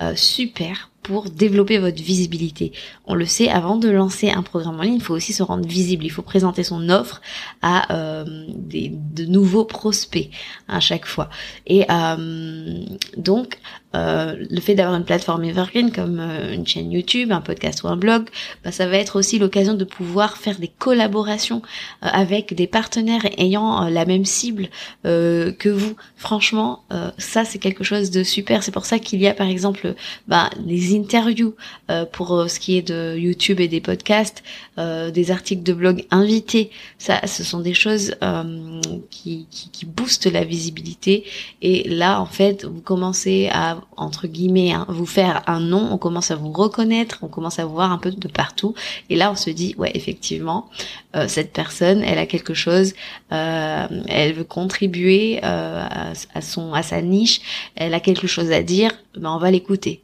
euh, 0.00 0.14
super 0.14 0.91
pour 1.02 1.30
développer 1.30 1.78
votre 1.78 2.02
visibilité. 2.02 2.72
On 3.06 3.14
le 3.14 3.26
sait, 3.26 3.48
avant 3.48 3.76
de 3.76 3.88
lancer 3.88 4.30
un 4.30 4.42
programme 4.42 4.78
en 4.78 4.82
ligne, 4.82 4.94
il 4.94 5.02
faut 5.02 5.14
aussi 5.14 5.32
se 5.32 5.42
rendre 5.42 5.66
visible. 5.66 6.04
Il 6.04 6.10
faut 6.10 6.22
présenter 6.22 6.62
son 6.62 6.88
offre 6.88 7.20
à 7.60 7.92
euh, 7.92 8.24
des, 8.48 8.92
de 8.92 9.24
nouveaux 9.24 9.64
prospects 9.64 10.30
à 10.68 10.80
chaque 10.80 11.06
fois. 11.06 11.28
Et 11.66 11.86
donc, 13.16 13.58
euh, 13.94 14.36
le 14.50 14.60
fait 14.60 14.74
d'avoir 14.74 14.96
une 14.96 15.04
plateforme 15.04 15.44
evergreen 15.44 15.92
comme 15.92 16.18
euh, 16.18 16.54
une 16.54 16.66
chaîne 16.66 16.90
YouTube, 16.90 17.30
un 17.30 17.42
podcast 17.42 17.82
ou 17.82 17.88
un 17.88 17.96
blog, 17.96 18.28
bah, 18.64 18.72
ça 18.72 18.86
va 18.86 18.96
être 18.96 19.18
aussi 19.18 19.38
l'occasion 19.38 19.74
de 19.74 19.84
pouvoir 19.84 20.38
faire 20.38 20.58
des 20.58 20.68
collaborations 20.68 21.60
euh, 22.02 22.08
avec 22.10 22.54
des 22.54 22.66
partenaires 22.66 23.26
ayant 23.36 23.88
la 23.88 24.04
même 24.04 24.24
cible 24.24 24.68
que 25.04 25.68
vous. 25.68 25.96
Franchement, 26.16 26.84
ça 27.18 27.44
c'est 27.44 27.58
quelque 27.58 27.84
chose 27.84 28.10
de 28.10 28.22
super. 28.22 28.62
C'est 28.62 28.70
pour 28.72 28.84
ça 28.84 28.98
qu'il 28.98 29.20
y 29.20 29.26
a 29.26 29.34
par 29.34 29.48
exemple 29.48 29.94
bah, 30.28 30.50
interviews 30.92 31.54
pour 32.12 32.44
ce 32.48 32.58
qui 32.58 32.76
est 32.76 32.82
de 32.82 33.16
YouTube 33.16 33.60
et 33.60 33.68
des 33.68 33.80
podcasts, 33.80 34.42
des 34.76 35.30
articles 35.30 35.62
de 35.62 35.72
blog 35.72 36.04
invités. 36.10 36.70
Ça, 36.98 37.26
ce 37.26 37.44
sont 37.44 37.60
des 37.60 37.74
choses 37.74 38.14
qui, 39.10 39.46
qui, 39.50 39.70
qui 39.70 39.86
boostent 39.86 40.26
la 40.26 40.44
visibilité. 40.44 41.24
Et 41.60 41.88
là, 41.88 42.20
en 42.20 42.26
fait, 42.26 42.64
vous 42.64 42.80
commencez 42.80 43.48
à 43.52 43.78
entre 44.02 44.26
guillemets, 44.26 44.72
hein, 44.72 44.86
vous 44.88 45.06
faire 45.06 45.42
un 45.46 45.60
nom, 45.60 45.88
on 45.92 45.98
commence 45.98 46.30
à 46.30 46.36
vous 46.36 46.50
reconnaître, 46.52 47.18
on 47.22 47.28
commence 47.28 47.58
à 47.58 47.64
vous 47.64 47.74
voir 47.74 47.92
un 47.92 47.98
peu 47.98 48.10
de 48.10 48.28
partout. 48.28 48.74
Et 49.08 49.16
là, 49.16 49.30
on 49.30 49.36
se 49.36 49.50
dit, 49.50 49.74
ouais, 49.78 49.90
effectivement, 49.94 50.68
euh, 51.16 51.28
cette 51.28 51.52
personne, 51.52 52.02
elle 52.02 52.18
a 52.18 52.26
quelque 52.26 52.54
chose, 52.54 52.94
euh, 53.32 53.86
elle 54.08 54.32
veut 54.32 54.44
contribuer 54.44 55.40
euh, 55.42 55.86
à, 56.34 56.40
son, 56.40 56.74
à 56.74 56.82
sa 56.82 57.00
niche, 57.00 57.40
elle 57.76 57.94
a 57.94 58.00
quelque 58.00 58.26
chose 58.26 58.50
à 58.52 58.62
dire, 58.62 58.92
ben 59.16 59.30
on 59.30 59.38
va 59.38 59.50
l'écouter. 59.50 60.02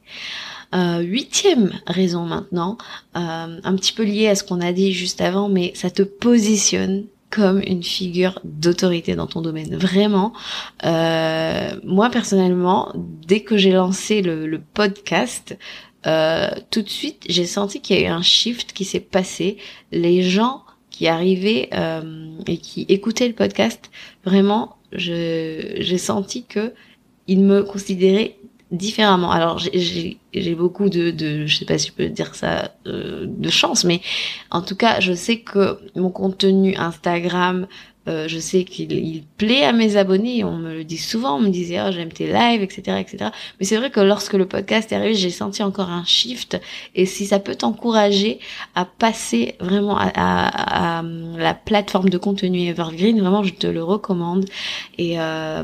Huitième 0.73 1.71
raison 1.87 2.25
maintenant, 2.25 2.77
un 3.13 3.75
petit 3.75 3.93
peu 3.93 4.03
lié 4.03 4.27
à 4.27 4.35
ce 4.35 4.43
qu'on 4.43 4.61
a 4.61 4.71
dit 4.71 4.93
juste 4.93 5.21
avant, 5.21 5.49
mais 5.49 5.71
ça 5.75 5.89
te 5.89 6.03
positionne 6.03 7.05
comme 7.29 7.61
une 7.65 7.83
figure 7.83 8.39
d'autorité 8.43 9.15
dans 9.15 9.27
ton 9.27 9.41
domaine. 9.41 9.75
Vraiment, 9.75 10.33
euh, 10.85 11.71
moi 11.83 12.09
personnellement, 12.09 12.91
dès 12.95 13.41
que 13.41 13.57
j'ai 13.57 13.71
lancé 13.71 14.21
le, 14.21 14.61
podcast, 14.73 15.57
euh, 16.07 16.49
tout 16.71 16.81
de 16.81 16.89
suite, 16.89 17.23
j'ai 17.27 17.45
senti 17.45 17.81
qu'il 17.81 17.99
y 17.99 17.99
a 17.99 18.03
eu 18.03 18.11
un 18.11 18.21
shift 18.21 18.73
qui 18.73 18.85
s'est 18.85 18.99
passé. 18.99 19.57
Les 19.91 20.23
gens 20.23 20.63
qui 20.89 21.07
arrivaient 21.07 21.69
euh, 21.73 22.31
et 22.47 22.57
qui 22.57 22.85
écoutaient 22.89 23.27
le 23.27 23.35
podcast, 23.35 23.91
vraiment, 24.25 24.77
j'ai 24.91 25.97
senti 25.97 26.45
que 26.45 26.73
ils 27.27 27.41
me 27.41 27.61
considéraient 27.61 28.38
différemment. 28.71 29.31
Alors 29.31 29.59
j'ai 29.59 30.55
beaucoup 30.55 30.89
de, 30.89 31.11
de, 31.11 31.45
je 31.45 31.57
sais 31.57 31.65
pas 31.65 31.77
si 31.77 31.87
je 31.87 31.93
peux 31.93 32.07
dire 32.07 32.35
ça, 32.35 32.71
euh, 32.87 33.25
de 33.27 33.49
chance, 33.49 33.83
mais 33.83 34.01
en 34.51 34.61
tout 34.61 34.75
cas, 34.75 34.99
je 34.99 35.13
sais 35.13 35.39
que 35.39 35.79
mon 35.95 36.11
contenu 36.11 36.75
Instagram, 36.75 37.67
euh, 38.07 38.27
je 38.27 38.39
sais 38.39 38.63
qu'il 38.63 39.23
plaît 39.37 39.65
à 39.65 39.73
mes 39.73 39.97
abonnés, 39.97 40.43
on 40.43 40.57
me 40.57 40.73
le 40.73 40.83
dit 40.83 40.97
souvent, 40.97 41.35
on 41.35 41.41
me 41.41 41.49
disait 41.49 41.79
oh, 41.85 41.91
j'aime 41.91 42.11
tes 42.11 42.27
lives, 42.27 42.63
etc., 42.63 42.97
etc. 42.99 43.31
Mais 43.59 43.65
c'est 43.65 43.75
vrai 43.75 43.91
que 43.91 43.99
lorsque 43.99 44.33
le 44.33 44.47
podcast 44.47 44.91
est 44.91 44.95
arrivé, 44.95 45.13
j'ai 45.15 45.29
senti 45.29 45.61
encore 45.63 45.89
un 45.89 46.05
shift. 46.05 46.59
Et 46.95 47.05
si 47.05 47.25
ça 47.25 47.39
peut 47.39 47.55
t'encourager 47.55 48.39
à 48.73 48.85
passer 48.85 49.55
vraiment 49.59 49.97
à, 49.99 51.03
la 51.37 51.53
plateforme 51.53 52.09
de 52.09 52.17
contenu 52.17 52.67
Evergreen, 52.67 53.19
vraiment 53.19 53.43
je 53.43 53.53
te 53.53 53.67
le 53.67 53.83
recommande. 53.83 54.45
Et, 54.97 55.19
euh, 55.19 55.63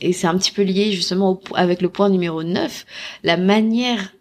et 0.00 0.12
c'est 0.12 0.26
un 0.26 0.36
petit 0.36 0.52
peu 0.52 0.62
lié 0.62 0.92
justement 0.92 1.40
avec 1.54 1.80
le 1.80 1.88
point 1.88 2.10
numéro 2.10 2.42
9, 2.42 2.86
la 3.24 3.36
manière 3.36 4.12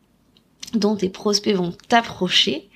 dont 0.73 0.95
tes 0.95 1.09
prospects 1.09 1.55
vont 1.55 1.73
t'approcher 1.89 2.69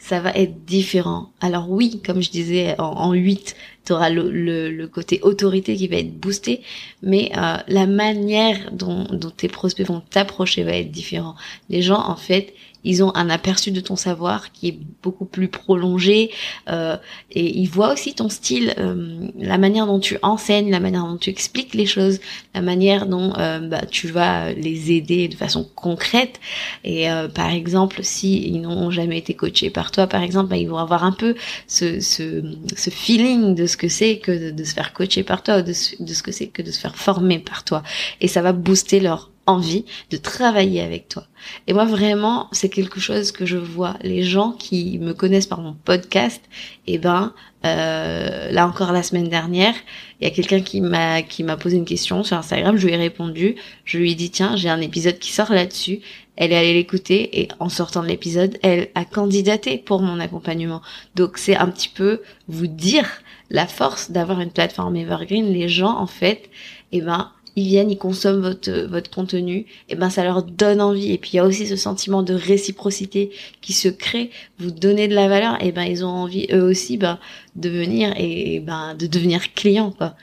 ça 0.00 0.18
va 0.18 0.30
être 0.30 0.64
différent. 0.64 1.30
Alors 1.40 1.70
oui, 1.70 2.00
comme 2.04 2.22
je 2.22 2.30
disais 2.30 2.74
en, 2.80 2.86
en 2.86 3.12
8, 3.12 3.54
tu 3.84 3.92
auras 3.92 4.10
le, 4.10 4.30
le, 4.30 4.88
côté 4.88 5.20
autorité 5.22 5.76
qui 5.76 5.88
va 5.88 5.96
être 5.96 6.14
boosté, 6.18 6.62
mais 7.02 7.30
euh, 7.36 7.56
la 7.66 7.86
manière 7.86 8.70
dont, 8.72 9.04
dont 9.10 9.30
tes 9.30 9.48
prospects 9.48 9.86
vont 9.86 10.02
t'approcher 10.10 10.64
va 10.64 10.72
être 10.72 10.90
différent. 10.90 11.34
Les 11.68 11.82
gens, 11.82 12.00
en 12.00 12.16
fait, 12.16 12.54
ils 12.84 13.02
ont 13.02 13.14
un 13.14 13.28
aperçu 13.28 13.70
de 13.70 13.80
ton 13.80 13.96
savoir 13.96 14.52
qui 14.52 14.68
est 14.68 14.78
beaucoup 15.02 15.24
plus 15.24 15.48
prolongé 15.48 16.30
euh, 16.68 16.96
et 17.30 17.58
ils 17.58 17.68
voient 17.68 17.92
aussi 17.92 18.14
ton 18.14 18.28
style, 18.28 18.74
euh, 18.78 19.28
la 19.38 19.58
manière 19.58 19.86
dont 19.86 20.00
tu 20.00 20.16
enseignes, 20.22 20.70
la 20.70 20.80
manière 20.80 21.04
dont 21.04 21.18
tu 21.18 21.30
expliques 21.30 21.74
les 21.74 21.86
choses, 21.86 22.20
la 22.54 22.62
manière 22.62 23.06
dont 23.06 23.32
euh, 23.36 23.60
bah, 23.60 23.84
tu 23.90 24.08
vas 24.08 24.52
les 24.52 24.92
aider 24.92 25.28
de 25.28 25.34
façon 25.34 25.68
concrète. 25.74 26.40
Et 26.84 27.10
euh, 27.10 27.28
par 27.28 27.50
exemple, 27.50 28.00
si 28.02 28.48
ils 28.48 28.60
n'ont 28.60 28.90
jamais 28.90 29.18
été 29.18 29.34
coachés 29.34 29.70
par 29.70 29.90
toi, 29.90 30.06
par 30.06 30.22
exemple, 30.22 30.48
bah, 30.48 30.56
ils 30.56 30.68
vont 30.68 30.78
avoir 30.78 31.04
un 31.04 31.12
peu 31.12 31.34
ce, 31.66 32.00
ce, 32.00 32.42
ce 32.74 32.90
feeling 32.90 33.54
de 33.54 33.66
ce 33.70 33.76
que 33.76 33.88
c'est 33.88 34.18
que 34.18 34.50
de, 34.50 34.64
se 34.64 34.74
faire 34.74 34.92
coacher 34.92 35.22
par 35.22 35.42
toi, 35.42 35.62
de, 35.62 35.72
de 35.72 36.14
ce 36.14 36.22
que 36.22 36.32
c'est 36.32 36.48
que 36.48 36.62
de 36.62 36.70
se 36.70 36.80
faire 36.80 36.96
former 36.96 37.38
par 37.38 37.64
toi. 37.64 37.82
Et 38.20 38.28
ça 38.28 38.42
va 38.42 38.52
booster 38.52 39.00
leur 39.00 39.30
envie 39.50 39.84
de 40.10 40.16
travailler 40.16 40.80
avec 40.80 41.08
toi. 41.08 41.26
Et 41.66 41.72
moi 41.72 41.84
vraiment, 41.84 42.48
c'est 42.52 42.68
quelque 42.68 43.00
chose 43.00 43.32
que 43.32 43.46
je 43.46 43.56
vois. 43.56 43.96
Les 44.02 44.22
gens 44.22 44.52
qui 44.52 44.98
me 44.98 45.12
connaissent 45.12 45.46
par 45.46 45.60
mon 45.60 45.74
podcast, 45.74 46.42
et 46.86 46.94
eh 46.94 46.98
ben 46.98 47.32
euh, 47.66 48.50
là 48.50 48.66
encore 48.66 48.92
la 48.92 49.02
semaine 49.02 49.28
dernière, 49.28 49.74
il 50.20 50.28
y 50.28 50.30
a 50.30 50.34
quelqu'un 50.34 50.60
qui 50.60 50.80
m'a 50.80 51.22
qui 51.22 51.42
m'a 51.42 51.56
posé 51.56 51.76
une 51.76 51.84
question 51.84 52.22
sur 52.22 52.36
Instagram, 52.36 52.76
je 52.76 52.86
lui 52.86 52.94
ai 52.94 52.96
répondu, 52.96 53.56
je 53.84 53.98
lui 53.98 54.12
ai 54.12 54.14
dit 54.14 54.30
tiens 54.30 54.56
j'ai 54.56 54.68
un 54.68 54.80
épisode 54.80 55.18
qui 55.18 55.32
sort 55.32 55.52
là-dessus. 55.52 56.00
Elle 56.36 56.52
est 56.52 56.56
allée 56.56 56.72
l'écouter 56.72 57.40
et 57.40 57.48
en 57.58 57.68
sortant 57.68 58.02
de 58.02 58.08
l'épisode, 58.08 58.56
elle 58.62 58.88
a 58.94 59.04
candidaté 59.04 59.76
pour 59.76 60.00
mon 60.00 60.18
accompagnement. 60.20 60.80
Donc 61.14 61.36
c'est 61.36 61.56
un 61.56 61.66
petit 61.66 61.90
peu 61.90 62.22
vous 62.48 62.66
dire 62.66 63.06
la 63.50 63.66
force 63.66 64.10
d'avoir 64.10 64.40
une 64.40 64.50
plateforme 64.50 64.96
evergreen. 64.96 65.52
Les 65.52 65.68
gens 65.68 65.96
en 65.96 66.06
fait, 66.06 66.50
eh 66.92 67.00
ben 67.00 67.30
ils 67.56 67.66
viennent, 67.66 67.90
ils 67.90 67.98
consomment 67.98 68.40
votre 68.40 68.70
votre 68.86 69.10
contenu, 69.10 69.66
et 69.88 69.96
ben 69.96 70.08
ça 70.08 70.24
leur 70.24 70.42
donne 70.42 70.80
envie. 70.80 71.12
Et 71.12 71.18
puis 71.18 71.32
il 71.32 71.36
y 71.36 71.38
a 71.40 71.44
aussi 71.44 71.66
ce 71.66 71.76
sentiment 71.76 72.22
de 72.22 72.34
réciprocité 72.34 73.30
qui 73.60 73.72
se 73.72 73.88
crée. 73.88 74.30
Vous 74.58 74.70
donnez 74.70 75.08
de 75.08 75.14
la 75.14 75.28
valeur, 75.28 75.62
et 75.62 75.72
ben 75.72 75.82
ils 75.82 76.04
ont 76.04 76.08
envie 76.08 76.46
eux 76.52 76.62
aussi 76.62 76.96
ben 76.96 77.18
de 77.56 77.68
venir 77.68 78.14
et 78.16 78.60
ben 78.60 78.94
de 78.94 79.06
devenir 79.06 79.52
clients 79.54 79.90
quoi. 79.90 80.14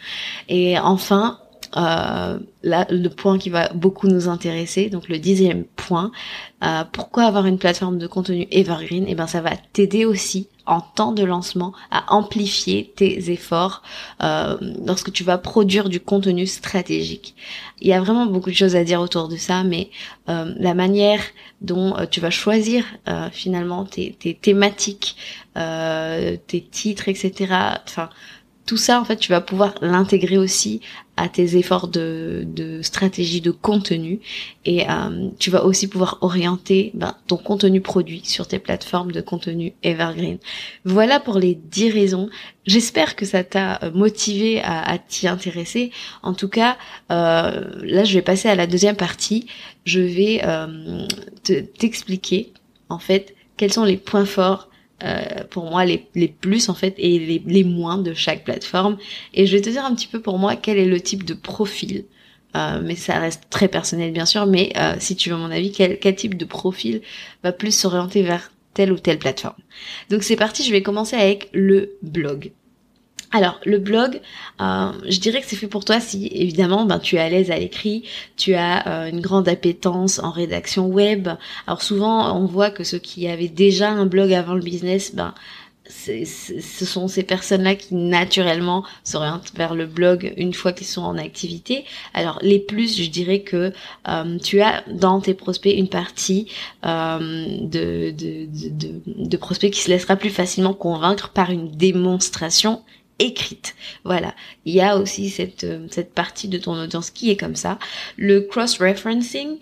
Et 0.48 0.80
enfin, 0.80 1.40
euh, 1.78 2.40
là, 2.64 2.88
le 2.90 3.08
point 3.10 3.38
qui 3.38 3.50
va 3.50 3.70
beaucoup 3.70 4.08
nous 4.08 4.28
intéresser, 4.28 4.90
donc 4.90 5.08
le 5.10 5.20
dixième 5.20 5.64
point, 5.64 6.12
euh, 6.64 6.84
pourquoi 6.92 7.26
avoir 7.26 7.46
une 7.46 7.60
plateforme 7.60 7.98
de 7.98 8.08
contenu 8.08 8.48
evergreen? 8.52 9.06
Eh 9.08 9.16
ben 9.16 9.28
ça 9.28 9.42
va 9.42 9.52
t'aider 9.74 10.06
aussi 10.06 10.48
en 10.68 10.82
temps 10.82 11.14
de 11.14 11.24
lancement 11.24 11.74
à 11.92 12.14
amplifier 12.14 12.94
tes 12.96 13.32
efforts 13.32 13.82
euh, 14.22 14.58
lorsque 14.86 15.12
tu 15.12 15.24
vas 15.24 15.38
produire 15.38 15.88
du 15.90 16.00
contenu 16.00 16.46
stratégique. 16.46 17.36
Il 17.80 17.88
y 17.88 17.94
a 17.94 18.02
vraiment 18.02 18.26
beaucoup 18.26 18.50
de 18.50 18.56
choses 18.56 18.76
à 18.76 18.84
dire 18.84 19.00
autour 19.00 19.28
de 19.30 19.38
ça, 19.38 19.64
mais 19.64 19.90
euh, 20.30 20.54
la 20.58 20.74
manière 20.74 21.22
dont 21.62 21.96
euh, 21.96 22.06
tu 22.06 22.20
vas 22.20 22.30
choisir 22.30 22.84
euh, 23.08 23.30
finalement 23.32 23.86
tes, 23.86 24.16
tes 24.20 24.34
thématiques, 24.34 25.16
tes 25.56 26.62
titres, 26.70 27.10
etc. 27.10 27.34
Enfin, 27.84 28.10
tout 28.68 28.78
ça, 28.78 29.00
en 29.00 29.06
fait, 29.06 29.16
tu 29.16 29.32
vas 29.32 29.40
pouvoir 29.40 29.76
l'intégrer 29.82 30.38
aussi 30.38 30.82
à 31.16 31.30
tes 31.30 31.56
efforts 31.58 31.88
de, 31.88 32.46
stratégie 32.84 33.42
de 33.42 33.50
contenu 33.50 34.20
et 34.66 34.88
euh, 34.88 35.30
tu 35.40 35.50
vas 35.50 35.64
aussi 35.64 35.88
pouvoir 35.88 36.18
orienter 36.22 36.92
ben, 36.94 37.16
ton 37.28 37.38
contenu 37.38 37.82
produit 37.82 38.22
sur 38.24 38.46
tes 38.46 38.60
plateformes 38.60 39.12
de 39.14 39.22
contenu 39.22 39.74
evergreen. 39.84 40.38
Voilà 40.84 41.20
pour 41.20 41.40
les 41.40 41.56
10 41.56 41.92
raisons. 41.92 42.30
J'espère 42.66 43.16
que 43.16 43.26
ça 43.26 43.44
t'a 43.44 43.80
euh, 43.84 43.92
motivé 43.92 44.62
à, 44.62 44.84
à 44.84 44.98
t'y 44.98 45.28
intéresser. 45.28 45.92
En 46.22 46.34
tout 46.34 46.50
cas, 46.50 46.78
euh, 47.10 47.64
là 47.82 48.04
je 48.04 48.14
vais 48.14 48.22
passer 48.22 48.50
à 48.50 48.56
la 48.56 48.68
deuxième 48.68 48.98
partie. 48.98 49.48
Je 49.86 50.02
vais 50.02 50.42
euh, 50.44 51.08
t'expliquer 51.80 52.52
en 52.90 53.00
fait 53.00 53.34
quels 53.56 53.74
sont 53.74 53.86
les 53.86 53.98
points 53.98 54.26
forts 54.26 54.70
euh, 55.04 55.44
pour 55.50 55.66
moi 55.66 55.86
les, 55.86 56.08
les 56.16 56.28
plus 56.28 56.70
en 56.70 56.74
fait 56.74 56.96
et 56.98 57.20
les, 57.20 57.44
les 57.46 57.64
moins 57.64 57.98
de 57.98 58.14
chaque 58.14 58.44
plateforme. 58.44 58.98
Et 59.34 59.46
je 59.46 59.56
vais 59.56 59.62
te 59.62 59.70
dire 59.70 59.86
un 59.86 59.94
petit 59.94 60.08
peu 60.08 60.22
pour 60.22 60.40
moi 60.40 60.56
quel 60.56 60.78
est 60.78 60.86
le 60.86 61.00
type 61.00 61.24
de 61.24 61.34
profil. 61.34 62.06
Euh, 62.56 62.82
mais 62.84 62.96
ça 62.96 63.20
reste 63.20 63.44
très 63.50 63.68
personnel 63.68 64.14
bien 64.14 64.26
sûr 64.26 64.46
mais 64.46 64.72
euh, 64.78 64.96
si 65.00 65.18
tu 65.18 65.30
veux 65.30 65.36
mon 65.36 65.52
avis 65.52 65.74
quel, 65.74 66.00
quel 66.00 66.16
type 66.16 66.38
de 66.38 66.46
profil 66.46 67.02
va 67.44 67.52
plus 67.52 67.78
s'orienter 67.78 68.24
vers 68.24 68.54
telle 68.74 68.94
ou 68.94 68.98
telle 68.98 69.20
plateforme. 69.20 69.58
Donc 70.10 70.24
c'est 70.24 70.38
parti 70.38 70.64
je 70.64 70.72
vais 70.72 70.82
commencer 70.82 71.18
avec 71.18 71.50
le 71.52 71.98
blog 72.02 72.52
alors 73.32 73.60
le 73.66 73.78
blog, 73.78 74.22
euh, 74.62 74.92
je 75.08 75.20
dirais 75.20 75.42
que 75.42 75.48
c'est 75.48 75.58
fait 75.58 75.68
pour 75.68 75.84
toi 75.84 76.00
si 76.00 76.28
évidemment 76.28 76.86
ben, 76.86 77.00
tu 77.00 77.18
es 77.18 77.20
à 77.20 77.30
l'aise 77.30 77.52
à 77.52 77.58
l'écrit, 77.58 78.04
tu 78.38 78.54
as 78.54 78.88
euh, 78.88 79.10
une 79.10 79.20
grande 79.20 79.50
appétence 79.50 80.20
en 80.20 80.32
rédaction 80.32 80.88
web. 80.88 81.28
Alors 81.66 81.82
souvent 81.82 82.34
on 82.38 82.46
voit 82.46 82.72
que 82.72 82.86
ceux 82.86 83.00
qui 83.00 83.28
avaient 83.28 83.50
déjà 83.50 83.90
un 83.90 84.06
blog 84.06 84.32
avant 84.32 84.54
le 84.54 84.62
business, 84.62 85.14
ben 85.14 85.34
ce 85.90 86.86
sont 86.86 87.08
ces 87.08 87.24
personnes-là 87.24 87.76
qui 87.76 87.96
naturellement 87.96 88.84
s'orientent 89.06 89.54
vers 89.56 89.74
le 89.74 89.86
blog 89.86 90.34
une 90.36 90.54
fois 90.54 90.74
qu'ils 90.74 90.88
sont 90.88 91.02
en 91.02 91.18
activité. 91.18 91.86
Alors 92.14 92.40
les 92.42 92.60
plus, 92.60 92.98
je 93.02 93.10
dirais 93.10 93.40
que 93.40 93.72
euh, 94.10 94.38
tu 94.40 94.60
as 94.60 94.84
dans 94.90 95.22
tes 95.22 95.34
prospects 95.34 95.74
une 95.74 95.88
partie 95.88 96.52
de, 96.84 98.12
de, 98.12 98.48
de, 99.06 99.38
prospects 99.38 99.72
qui 99.72 99.82
se 99.82 99.90
laissera 99.90 100.18
plus 100.18 100.30
facilement 100.30 100.74
convaincre 100.74 101.30
par 101.30 101.52
une 101.52 101.72
démonstration 101.72 102.84
écrite. 103.20 103.76
Voilà, 104.04 104.36
il 104.66 104.74
y 104.74 104.82
a 104.82 104.98
aussi 104.98 105.30
cette, 105.30 105.64
euh, 105.64 105.88
cette 105.90 106.14
partie 106.14 106.48
de 106.48 106.58
ton 106.58 106.80
audience 106.82 107.10
qui 107.10 107.32
est 107.32 107.38
comme 107.38 107.56
ça. 107.56 107.80
Le 108.16 108.42
cross-referencing, 108.42 109.58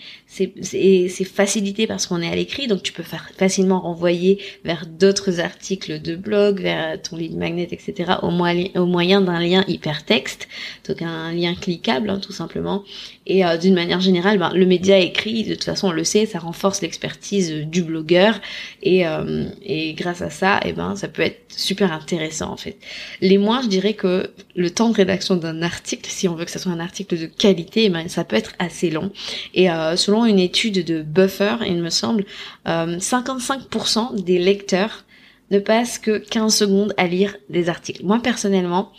c'est 0.62 1.24
facilité 1.24 1.88
parce 1.88 2.08
qu'on 2.08 2.22
est 2.22 2.30
à 2.30 2.36
l'écrit, 2.36 2.68
donc 2.68 2.84
tu 2.84 2.92
peux 2.92 3.04
facilement 3.38 3.80
renvoyer 3.80 4.40
vers 4.64 4.86
d'autres 4.86 5.40
articles 5.40 6.02
de 6.02 6.16
blog, 6.16 6.62
vers 6.62 7.02
ton 7.02 7.16
lead 7.16 7.38
magnet, 7.38 7.68
etc. 7.72 8.14
au, 8.22 8.32
moyen, 8.32 9.22
d'un 9.22 9.40
lien 9.40 9.64
hypertexte, 9.68 10.48
donc 10.88 11.02
un 11.02 11.32
lien 11.32 11.56
cliquable 11.56 12.10
hein, 12.10 12.20
tout 12.20 12.34
simplement. 12.34 12.84
Et 13.28 13.46
euh, 13.46 13.58
d'une 13.58 13.74
manière 13.74 14.02
générale, 14.02 14.38
ben, 14.38 14.52
le 14.54 14.66
média 14.66 15.00
écrit, 15.00 15.44
de 15.44 15.54
toute 15.54 15.64
façon 15.64 15.88
on 15.88 15.92
le 15.92 16.04
sait, 16.04 16.26
ça 16.26 16.40
renforce 16.40 16.82
l'expertise 16.82 17.52
du 17.52 17.84
blogueur 17.84 18.40
et, 18.84 19.08
euh, 19.08 19.46
et 19.64 19.94
grâce 19.94 20.22
à 20.22 20.30
ça, 20.30 20.60
eh 20.66 20.74
ben 20.74 20.96
ça 20.96 21.08
peut 21.08 21.22
être 21.22 21.46
super 21.48 21.94
intéressant 21.94 22.52
en 22.52 22.58
fait. 22.58 22.78
Les 23.22 23.38
moins, 23.38 23.62
je 23.62 23.68
dirais 23.68 23.94
que 23.94 24.32
le 24.56 24.70
temps 24.70 24.90
de 24.90 24.96
rédaction 24.96 25.36
d'un 25.36 25.62
article, 25.62 26.10
si 26.10 26.28
on 26.28 26.36
veut 26.36 26.46
que 26.46 26.52
ça 26.52 26.60
soit 26.60 26.72
un 26.72 26.80
article 26.80 27.18
de 27.18 27.26
qualité, 27.26 27.86
eh 27.86 27.90
ben, 27.90 28.08
ça 28.10 28.24
peut 28.24 28.36
être 28.36 28.54
assez 28.60 28.90
long. 28.90 29.12
Et 29.54 29.70
euh, 29.70 29.96
selon 29.96 30.25
une 30.26 30.40
étude 30.40 30.86
de 30.86 31.02
Buffer, 31.02 31.58
il 31.66 31.82
me 31.82 31.90
semble, 31.90 32.26
55% 32.66 34.20
euh, 34.20 34.22
des 34.22 34.40
lecteurs 34.40 35.06
ne 35.52 35.60
passent 35.60 36.00
que 36.00 36.18
15 36.18 36.56
secondes 36.56 36.94
à 36.98 37.08
lire 37.08 37.36
des 37.50 37.70
articles. 37.70 38.04
Moi 38.04 38.20
personnellement, 38.20 38.92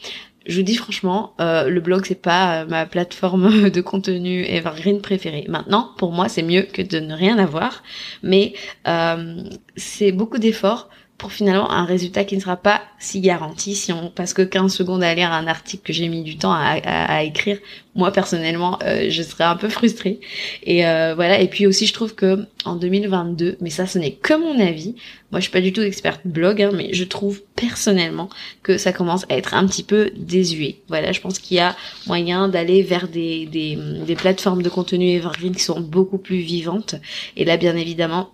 je 0.47 0.59
vous 0.59 0.62
dis 0.62 0.76
franchement, 0.76 1.35
euh, 1.40 1.68
le 1.68 1.80
blog 1.80 2.04
c'est 2.06 2.21
pas 2.21 2.62
euh, 2.62 2.66
ma 2.66 2.87
plateforme 2.87 3.71
de 3.71 3.80
contenu 3.80 4.45
evergreen 4.45 5.00
préférée. 5.00 5.45
Maintenant, 5.49 5.90
pour 5.99 6.12
moi, 6.12 6.28
c'est 6.28 6.42
mieux 6.42 6.62
que 6.62 6.83
de 6.83 7.00
ne 7.00 7.14
rien 7.14 7.38
avoir, 7.38 7.83
mais 8.23 8.54
c'est 9.76 10.12
beaucoup 10.12 10.38
d'efforts 10.38 10.88
pour 11.18 11.32
finalement 11.32 11.70
un 11.70 11.85
résultat 11.85 12.25
qui 12.25 12.37
ne 12.37 12.40
sera 12.40 12.56
pas 12.56 12.83
si 12.98 13.20
garanti 13.20 13.74
si 13.74 13.92
on 13.92 14.11
passe 14.11 14.35
que 14.35 14.42
15 14.42 14.72
secondes 14.72 15.02
à 15.02 15.14
lire 15.14 15.33
un 15.33 15.46
article 15.46 15.85
que 15.85 15.92
j'ai 15.92 16.09
mis 16.09 16.22
du 16.22 16.37
temps 16.37 16.52
à, 16.52 16.79
à, 16.85 17.22
écrire. 17.22 17.59
Moi 17.94 18.12
personnellement, 18.12 18.79
euh, 18.83 19.07
je 19.09 19.22
serais 19.22 19.44
un 19.44 19.57
peu 19.57 19.68
frustrée. 19.68 20.20
Et 20.62 20.87
euh, 20.87 21.14
voilà. 21.14 21.40
Et 21.40 21.48
puis 21.48 21.66
aussi, 21.66 21.87
je 21.87 21.94
trouve 21.94 22.14
que 22.14 22.46
en 22.66 22.76
2022, 22.76 23.57
mais 23.61 23.70
ça, 23.70 23.87
ce 23.87 23.98
n'est 23.98 24.12
que 24.12 24.35
mon 24.35 24.61
avis. 24.61 24.94
Moi, 25.33 25.40
je 25.40 25.44
suis 25.44 25.52
pas 25.52 25.61
du 25.61 25.72
tout 25.72 25.81
experte 25.81 26.20
blog, 26.24 26.62
hein, 26.62 26.70
mais 26.72 26.92
je 26.92 27.02
trouve 27.02 27.42
personnellement 27.57 28.29
que 28.62 28.79
ça 28.79 28.92
commence 28.92 29.24
à 29.29 29.37
être 29.37 29.55
un 29.55 29.66
petit 29.66 29.83
peu 29.83 30.11
désuet. 30.16 30.81
Voilà, 30.88 31.12
je 31.12 31.20
pense 31.20 31.38
qu'il 31.38 31.57
y 31.57 31.61
a 31.61 31.74
moyen 32.07 32.48
d'aller 32.48 32.83
vers 32.83 33.09
des, 33.09 33.46
des, 33.46 33.76
des 34.07 34.14
plateformes 34.14 34.62
de 34.62 34.68
contenu 34.68 35.11
evergreen 35.11 35.55
qui 35.55 35.62
sont 35.62 35.81
beaucoup 35.81 36.18
plus 36.18 36.38
vivantes. 36.38 36.94
Et 37.37 37.44
là, 37.44 37.57
bien 37.57 37.74
évidemment, 37.74 38.31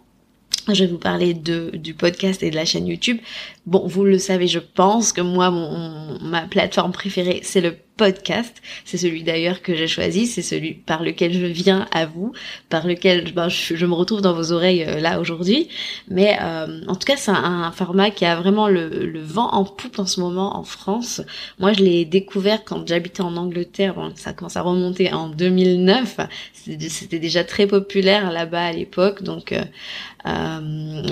je 0.68 0.84
vais 0.84 0.90
vous 0.90 0.98
parler 0.98 1.34
de, 1.34 1.70
du 1.74 1.94
podcast 1.94 2.42
et 2.42 2.50
de 2.50 2.56
la 2.56 2.64
chaîne 2.64 2.86
YouTube. 2.86 3.18
Bon, 3.66 3.86
vous 3.86 4.04
le 4.04 4.18
savez, 4.18 4.46
je 4.46 4.58
pense 4.58 5.12
que 5.12 5.20
moi, 5.20 5.50
mon, 5.50 6.18
ma 6.20 6.42
plateforme 6.42 6.92
préférée, 6.92 7.40
c'est 7.42 7.60
le 7.60 7.76
podcast. 7.96 8.62
C'est 8.84 8.96
celui 8.96 9.22
d'ailleurs 9.22 9.62
que 9.62 9.74
j'ai 9.74 9.86
choisi, 9.86 10.26
c'est 10.26 10.42
celui 10.42 10.74
par 10.74 11.02
lequel 11.02 11.32
je 11.32 11.46
viens 11.46 11.86
à 11.92 12.06
vous, 12.06 12.32
par 12.68 12.86
lequel 12.86 13.32
ben, 13.32 13.48
je, 13.48 13.86
me 13.86 13.94
retrouve 13.94 14.22
dans 14.22 14.34
vos 14.34 14.52
oreilles 14.52 14.84
euh, 14.84 15.00
là 15.00 15.20
aujourd'hui. 15.20 15.68
Mais 16.08 16.38
euh, 16.40 16.80
en 16.88 16.94
tout 16.94 17.06
cas, 17.06 17.16
c'est 17.16 17.30
un, 17.30 17.70
format 17.72 18.10
qui 18.10 18.24
a 18.24 18.36
vraiment 18.36 18.68
le, 18.68 19.20
vent 19.20 19.50
en 19.52 19.64
poupe 19.64 19.98
en 19.98 20.06
ce 20.06 20.20
moment 20.20 20.56
en 20.56 20.64
France. 20.64 21.22
Moi, 21.58 21.72
je 21.72 21.82
l'ai 21.82 22.04
découvert 22.04 22.64
quand 22.64 22.86
j'habitais 22.86 23.22
en 23.22 23.36
Angleterre. 23.36 23.94
Bon, 23.94 24.12
ça 24.14 24.32
commence 24.32 24.56
à 24.56 24.62
remonter 24.62 25.12
en 25.12 25.28
2009. 25.28 26.18
C'était 26.52 27.18
déjà 27.18 27.44
très 27.44 27.66
populaire 27.66 28.30
là-bas 28.30 28.66
à 28.66 28.72
l'époque, 28.72 29.22
donc. 29.22 29.52
Euh, 29.52 29.62
euh 30.26 30.60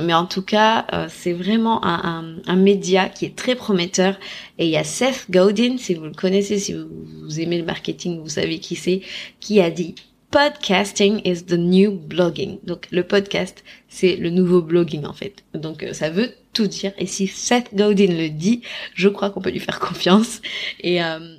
mais 0.03 0.15
en 0.15 0.27
tout 0.27 0.43
cas, 0.43 0.87
c'est 1.09 1.33
vraiment 1.33 1.85
un 1.85 2.57
média 2.57 3.09
qui 3.09 3.25
est 3.25 3.37
très 3.37 3.55
prometteur. 3.55 4.17
Et 4.61 4.67
il 4.67 4.71
y 4.71 4.77
a 4.77 4.85
Seth 4.85 5.31
Godin, 5.31 5.79
si 5.79 5.95
vous 5.95 6.05
le 6.05 6.13
connaissez, 6.13 6.59
si 6.59 6.75
vous, 6.75 7.41
aimez 7.41 7.57
le 7.57 7.65
marketing, 7.65 8.21
vous 8.21 8.29
savez 8.29 8.59
qui 8.59 8.77
c'est, 8.77 9.01
qui 9.41 9.59
a 9.59 9.71
dit 9.71 9.95
Podcasting 10.31 11.23
is 11.25 11.47
the 11.47 11.55
new 11.55 11.93
blogging. 11.93 12.59
Donc 12.65 12.87
le 12.91 13.03
podcast, 13.03 13.65
c'est 13.89 14.17
le 14.17 14.29
nouveau 14.29 14.61
blogging 14.61 15.07
en 15.07 15.15
fait. 15.15 15.45
Donc 15.55 15.83
euh, 15.83 15.95
ça 15.95 16.11
veut 16.11 16.35
tout 16.53 16.67
dire. 16.67 16.93
Et 16.99 17.07
si 17.07 17.27
Seth 17.27 17.75
Godin 17.75 18.15
le 18.15 18.29
dit, 18.29 18.61
je 18.95 19.09
crois 19.09 19.31
qu'on 19.31 19.41
peut 19.41 19.51
lui 19.51 19.61
faire 19.61 19.81
confiance. 19.81 20.43
Et 20.81 21.03
euh, 21.03 21.39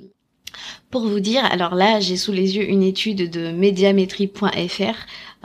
pour 0.92 1.08
vous 1.08 1.20
dire, 1.20 1.42
alors 1.46 1.74
là, 1.74 2.00
j'ai 2.00 2.18
sous 2.18 2.32
les 2.32 2.56
yeux 2.56 2.68
une 2.68 2.82
étude 2.82 3.30
de 3.30 3.50
médiamétrie.fr 3.50 4.94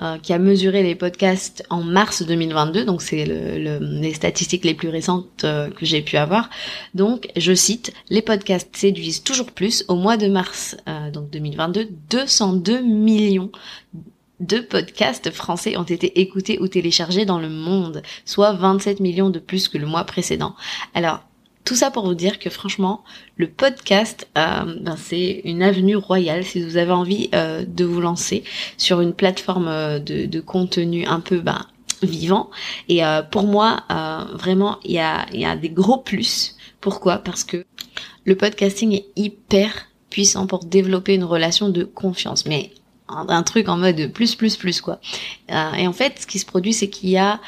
euh, 0.02 0.18
qui 0.20 0.34
a 0.34 0.38
mesuré 0.38 0.84
les 0.84 0.94
podcasts 0.94 1.64
en 1.70 1.82
mars 1.82 2.22
2022, 2.22 2.84
donc 2.84 3.02
c'est 3.02 3.26
le, 3.26 3.80
les 3.80 4.14
statistiques 4.14 4.66
les 4.66 4.74
plus 4.74 4.90
récentes 4.90 5.46
euh, 5.46 5.70
que 5.70 5.86
j'ai 5.86 6.02
pu 6.02 6.18
avoir. 6.18 6.50
Donc, 6.94 7.32
je 7.38 7.54
cite, 7.54 7.94
les 8.10 8.22
podcasts 8.22 8.76
séduisent 8.76 9.24
toujours 9.24 9.52
plus. 9.52 9.86
Au 9.88 9.96
mois 9.96 10.18
de 10.18 10.28
mars 10.28 10.76
euh, 10.90 11.10
donc 11.12 11.30
2022, 11.30 11.88
202 12.12 12.82
millions 12.82 13.50
de 14.42 14.60
podcasts 14.60 15.32
français 15.32 15.78
ont 15.78 15.84
été 15.84 16.20
écoutés 16.20 16.60
ou 16.60 16.68
téléchargés 16.68 17.26
dans 17.26 17.40
le 17.40 17.50
monde, 17.50 18.04
soit 18.26 18.52
27 18.52 19.00
millions 19.00 19.30
de 19.30 19.40
plus 19.40 19.70
que 19.70 19.78
le 19.78 19.88
mois 19.88 20.04
précédent. 20.04 20.56
Alors, 20.94 21.24
tout 21.68 21.76
ça 21.76 21.92
pour 21.92 22.06
vous 22.06 22.16
dire 22.16 22.40
que 22.40 22.50
franchement, 22.50 23.04
le 23.36 23.50
podcast, 23.50 24.30
euh, 24.38 24.80
ben, 24.80 24.96
c'est 24.96 25.42
une 25.44 25.62
avenue 25.62 25.98
royale 25.98 26.46
si 26.46 26.64
vous 26.64 26.78
avez 26.78 26.94
envie 26.94 27.30
euh, 27.36 27.66
de 27.68 27.84
vous 27.84 28.00
lancer 28.00 28.46
sur 28.78 29.02
une 29.02 29.14
plateforme 29.14 29.68
euh, 29.68 30.00
de, 30.00 30.40
contenu 30.40 31.06
un 31.06 31.20
peu 31.20 31.42
ben, 31.42 31.66
vivant. 32.04 32.50
Et 32.88 33.02
pour 33.32 33.44
moi, 33.44 33.84
vraiment, 34.34 34.80
il 34.86 34.92
y 34.92 35.00
a, 35.00 35.26
y 35.34 35.44
a 35.44 35.58
des 35.58 35.70
gros 35.70 35.98
plus. 35.98 36.56
Pourquoi? 36.80 37.18
Parce 37.18 37.44
que 37.44 37.66
le 38.24 38.38
podcasting 38.38 38.94
est 38.94 39.08
hyper 39.18 39.90
puissant 40.10 40.48
pour 40.48 40.64
développer 40.64 41.16
une 41.16 41.26
relation 41.26 41.68
de 41.68 41.84
confiance. 41.84 42.46
Mais 42.46 42.72
un, 43.10 43.44
truc 43.44 43.68
en 43.68 43.76
mode 43.76 44.14
plus, 44.14 44.36
plus, 44.36 44.56
plus, 44.56 44.80
quoi. 44.80 45.02
et 45.50 45.86
en 45.86 45.94
fait, 45.94 46.22
ce 46.22 46.28
qui 46.28 46.40
se 46.40 46.46
produit, 46.46 46.72
c'est 46.72 46.90
qu'il 46.90 47.10
y 47.10 47.18
a 47.18 47.42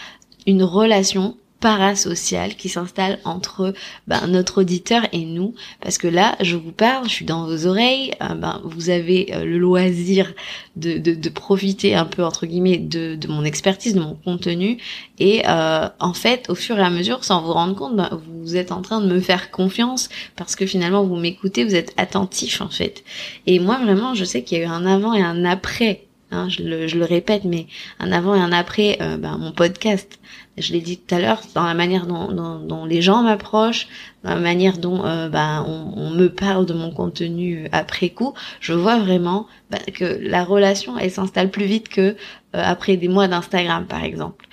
une 0.45 0.63
relation 0.63 1.37
parasocial 1.59 2.55
qui 2.55 2.69
s'installe 2.69 3.19
entre 3.25 3.73
ben, 4.07 4.27
notre 4.27 4.61
auditeur 4.61 5.03
et 5.11 5.25
nous. 5.25 5.55
Parce 5.81 5.97
que 5.97 6.07
là 6.07 6.35
je 6.41 6.55
vous 6.55 6.71
parle 6.71 7.05
je 7.05 7.13
suis 7.13 7.25
dans 7.25 7.45
vos 7.45 7.67
oreilles 7.67 8.13
euh, 8.21 8.33
ben, 8.35 8.61
vous 8.63 8.89
avez 8.89 9.33
euh, 9.33 9.43
le 9.43 9.57
loisir 9.57 10.33
de, 10.77 10.97
de, 10.97 11.29
profiter 11.29 11.95
un 11.95 12.05
peu 12.05 12.23
entre 12.23 12.45
guillemets 12.45 12.77
de, 12.77 13.15
de 13.15 13.27
mon 13.27 13.43
expertise 13.43 13.93
de 13.93 13.99
mon 13.99 14.15
contenu. 14.15 14.77
Et 15.19 15.43
euh, 15.47 15.89
en 15.99 16.13
fait 16.13 16.49
au 16.49 16.55
fur 16.55 16.79
et 16.79 16.83
à 16.83 16.89
mesure 16.89 17.23
sans 17.23 17.41
vous 17.41 17.53
rendre 17.53 17.75
compte 17.75 17.95
ben, 17.95 18.21
vous 18.41 18.55
êtes 18.55 18.71
en 18.71 18.81
train 18.81 19.01
de 19.01 19.07
me 19.07 19.19
faire 19.19 19.51
confiance. 19.51 20.09
Parce 20.35 20.55
que 20.55 20.65
finalement 20.65 21.03
vous 21.03 21.17
m'écoutez 21.17 21.65
vous 21.65 21.75
êtes 21.75 21.93
attentif 21.97 22.61
en 22.61 22.69
fait. 22.69 23.03
Et 23.47 23.59
moi 23.59 23.79
vraiment 23.83 24.15
je 24.15 24.23
sais 24.23 24.43
qu'il 24.43 24.59
y 24.59 24.61
a 24.61 24.63
eu 24.63 24.67
un 24.67 24.85
avant 24.85 25.13
et 25.13 25.21
un 25.21 25.43
après 25.45 26.05
Hein, 26.31 26.47
je, 26.47 26.61
le, 26.61 26.87
je, 26.87 26.95
le, 26.99 27.05
répète, 27.05 27.43
mais 27.43 27.65
un 27.97 28.11
avant 28.11 28.35
et 28.35 28.39
un 28.39 28.51
après, 28.51 28.99
ben, 28.99 29.39
mon 29.39 29.51
podcast. 29.51 30.19
Je 30.59 30.73
l'ai 30.73 30.81
dit 30.81 30.97
tout 30.97 31.15
à 31.15 31.19
l'heure, 31.19 31.41
dans 31.55 31.63
la 31.63 31.73
manière 31.73 32.05
dont, 32.05 32.31
dont, 32.31 32.59
dont 32.59 32.85
les 32.85 33.01
gens 33.01 33.23
m'approchent, 33.23 33.87
dans 34.23 34.35
la 34.35 34.39
manière 34.39 34.77
dont 34.77 35.05
euh, 35.05 35.29
ben, 35.29 35.65
on, 35.67 35.93
on, 35.95 36.09
me 36.11 36.27
parle 36.27 36.65
de 36.65 36.73
mon 36.73 36.91
contenu 36.91 37.63
euh, 37.63 37.67
après 37.71 38.09
coup, 38.09 38.33
je 38.59 38.73
vois 38.73 38.99
vraiment 38.99 39.47
ben, 39.71 39.79
que 39.93 40.19
la 40.21 40.43
relation, 40.43 40.97
elle 40.97 41.11
s'installe 41.11 41.49
plus 41.49 41.65
vite 41.65 41.89
que 41.89 42.15
après 42.53 42.97
des 42.97 43.07
mois 43.07 43.27
d'Instagram, 43.27 43.85
par 43.85 44.03
exemple. 44.03 44.47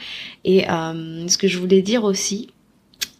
Et 0.44 0.64
ce 0.66 1.38
que 1.38 1.48
je 1.48 1.58
voulais 1.58 1.80
dire 1.80 2.04
aussi, 2.04 2.50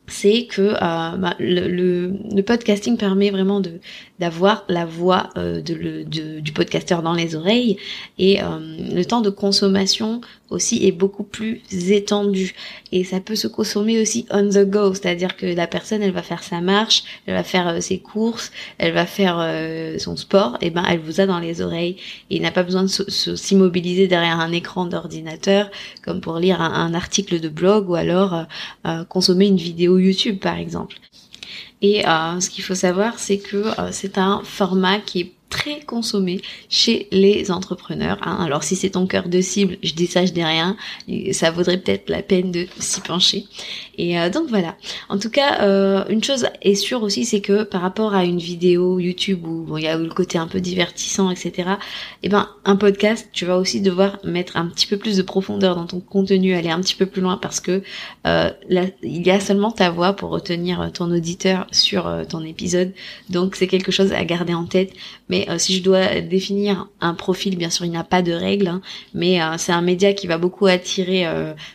c'est 0.09 0.46
que 0.46 0.62
euh, 0.62 1.16
bah, 1.16 1.35
le, 1.38 1.68
le, 1.68 2.12
le, 2.35 2.42
podcasting 2.42 2.96
permet 2.96 3.31
vraiment 3.31 3.61
de 3.61 3.81
d'avoir 4.18 4.64
la 4.68 4.85
voix 4.85 5.31
euh, 5.37 5.61
de, 5.61 5.74
le, 5.74 6.05
de, 6.05 6.40
du 6.40 6.52
podcasteur 6.52 7.02
dans 7.02 7.14
les 7.14 7.35
oreilles. 7.35 7.76
Et 8.18 8.42
euh, 8.42 8.59
le 8.92 9.05
temps 9.05 9.20
de 9.20 9.31
consommation 9.31 10.20
aussi 10.50 10.87
est 10.87 10.92
beaucoup 10.92 11.24
plus 11.24 11.62
étendu. 11.70 12.55
Et 12.92 13.05
ça 13.05 13.20
peut 13.20 13.35
se 13.35 13.48
consommer 13.48 14.00
aussi 14.00 14.26
on 14.31 14.48
the 14.48 14.64
go, 14.64 14.94
c'est-à-dire 14.94 15.37
que 15.37 15.46
la 15.46 15.66
personne 15.66 16.02
elle 16.02 16.12
va 16.12 16.22
faire 16.22 16.42
sa 16.42 16.61
marche, 16.61 17.02
elle 17.26 17.35
va 17.35 17.42
faire 17.42 17.68
euh, 17.68 17.81
ses 17.81 17.98
courses, 17.98 18.52
elle 18.79 18.92
va 18.92 19.07
faire 19.07 19.38
euh, 19.40 19.98
son 19.98 20.16
sport, 20.16 20.57
et 20.61 20.70
ben 20.70 20.85
elle 20.88 21.00
vous 21.00 21.20
a 21.20 21.26
dans 21.26 21.38
les 21.38 21.61
oreilles. 21.61 21.96
Et 22.31 22.40
n'a 22.40 22.52
pas 22.52 22.62
besoin 22.62 22.85
de 22.85 22.88
s'immobiliser 22.88 24.07
derrière 24.09 24.38
un 24.38 24.52
écran 24.52 24.87
d'ordinateur 24.87 25.70
comme 26.05 26.20
pour 26.20 26.38
lire 26.38 26.61
un, 26.61 26.72
un, 26.72 26.94
article 26.94 27.40
de 27.40 27.48
blog 27.48 27.90
ou 27.90 27.94
alors 27.94 28.46
euh, 28.87 29.05
consommer 29.05 29.46
une 29.46 29.57
vidéo 29.57 29.98
YouTube 29.98 30.38
par 30.38 30.57
exemple. 30.57 30.96
Et 31.82 32.06
euh, 32.06 32.40
ce 32.40 32.50
qu'il 32.50 32.64
faut 32.64 32.74
savoir, 32.74 33.18
c'est 33.18 33.38
que 33.38 33.56
euh, 33.56 33.90
c'est 33.92 34.18
un 34.18 34.40
format 34.44 34.98
qui 34.98 35.20
est 35.20 35.32
très 35.48 35.80
consommé 35.80 36.40
chez 36.68 37.06
les 37.12 37.50
entrepreneurs. 37.50 38.18
Hein. 38.22 38.38
Alors 38.40 38.64
si 38.64 38.76
c'est 38.76 38.90
ton 38.90 39.06
cœur 39.06 39.28
de 39.28 39.40
cible, 39.40 39.78
je 39.82 39.94
dis 39.94 40.06
ça, 40.06 40.26
je 40.26 40.32
dis 40.32 40.44
rien, 40.44 40.76
ça 41.32 41.50
vaudrait 41.50 41.78
peut-être 41.78 42.10
la 42.10 42.22
peine 42.22 42.50
de 42.50 42.66
s'y 42.78 43.00
pencher. 43.00 43.44
Et 43.96 44.18
euh, 44.18 44.30
donc 44.30 44.48
voilà. 44.48 44.76
En 45.09 45.18
tout 45.18 45.30
cas, 45.30 45.62
euh, 45.62 46.04
une 46.09 46.22
chose 46.22 46.46
est 46.62 46.74
sûre 46.74 47.02
aussi, 47.02 47.24
c'est 47.24 47.40
que 47.40 47.62
par 47.62 47.80
rapport 47.80 48.14
à 48.14 48.24
une 48.24 48.38
vidéo 48.38 48.98
YouTube 48.98 49.46
où 49.46 49.62
bon, 49.62 49.76
il 49.76 49.85
y 49.85 49.88
a 49.88 49.96
le 49.96 50.09
côté 50.09 50.38
un 50.38 50.46
peu 50.46 50.61
divertissant, 50.61 51.30
etc. 51.30 51.52
Et 51.56 51.62
eh 52.24 52.28
ben 52.28 52.48
un 52.64 52.76
podcast, 52.76 53.28
tu 53.32 53.44
vas 53.44 53.59
aussi 53.59 53.80
devoir 53.80 54.18
mettre 54.24 54.56
un 54.56 54.66
petit 54.66 54.87
peu 54.87 54.96
plus 54.96 55.16
de 55.16 55.22
profondeur 55.22 55.76
dans 55.76 55.87
ton 55.87 56.00
contenu, 56.00 56.54
aller 56.54 56.70
un 56.70 56.80
petit 56.80 56.94
peu 56.94 57.06
plus 57.06 57.22
loin 57.22 57.37
parce 57.37 57.61
que 57.61 57.82
euh, 58.26 58.50
là, 58.68 58.85
il 59.02 59.26
y 59.26 59.30
a 59.30 59.40
seulement 59.40 59.70
ta 59.70 59.90
voix 59.90 60.12
pour 60.14 60.30
retenir 60.30 60.90
ton 60.92 61.11
auditeur 61.11 61.66
sur 61.72 62.06
euh, 62.06 62.24
ton 62.24 62.44
épisode. 62.44 62.92
Donc 63.30 63.56
c'est 63.56 63.66
quelque 63.66 63.92
chose 63.92 64.12
à 64.12 64.24
garder 64.24 64.54
en 64.54 64.64
tête. 64.64 64.92
Mais 65.28 65.48
euh, 65.48 65.59
si 65.59 65.76
je 65.76 65.82
dois 65.82 66.20
définir 66.20 66.88
un 67.00 67.14
profil, 67.14 67.56
bien 67.56 67.70
sûr, 67.70 67.85
il 67.85 67.90
n'y 67.90 67.96
a 67.96 68.04
pas 68.04 68.22
de 68.22 68.32
règle, 68.32 68.68
hein, 68.68 68.80
mais 69.14 69.40
euh, 69.40 69.54
c'est 69.59 69.72
un 69.72 69.82
média 69.82 70.12
qui 70.12 70.26
va 70.26 70.38
beaucoup 70.38 70.66
attirer 70.66 71.26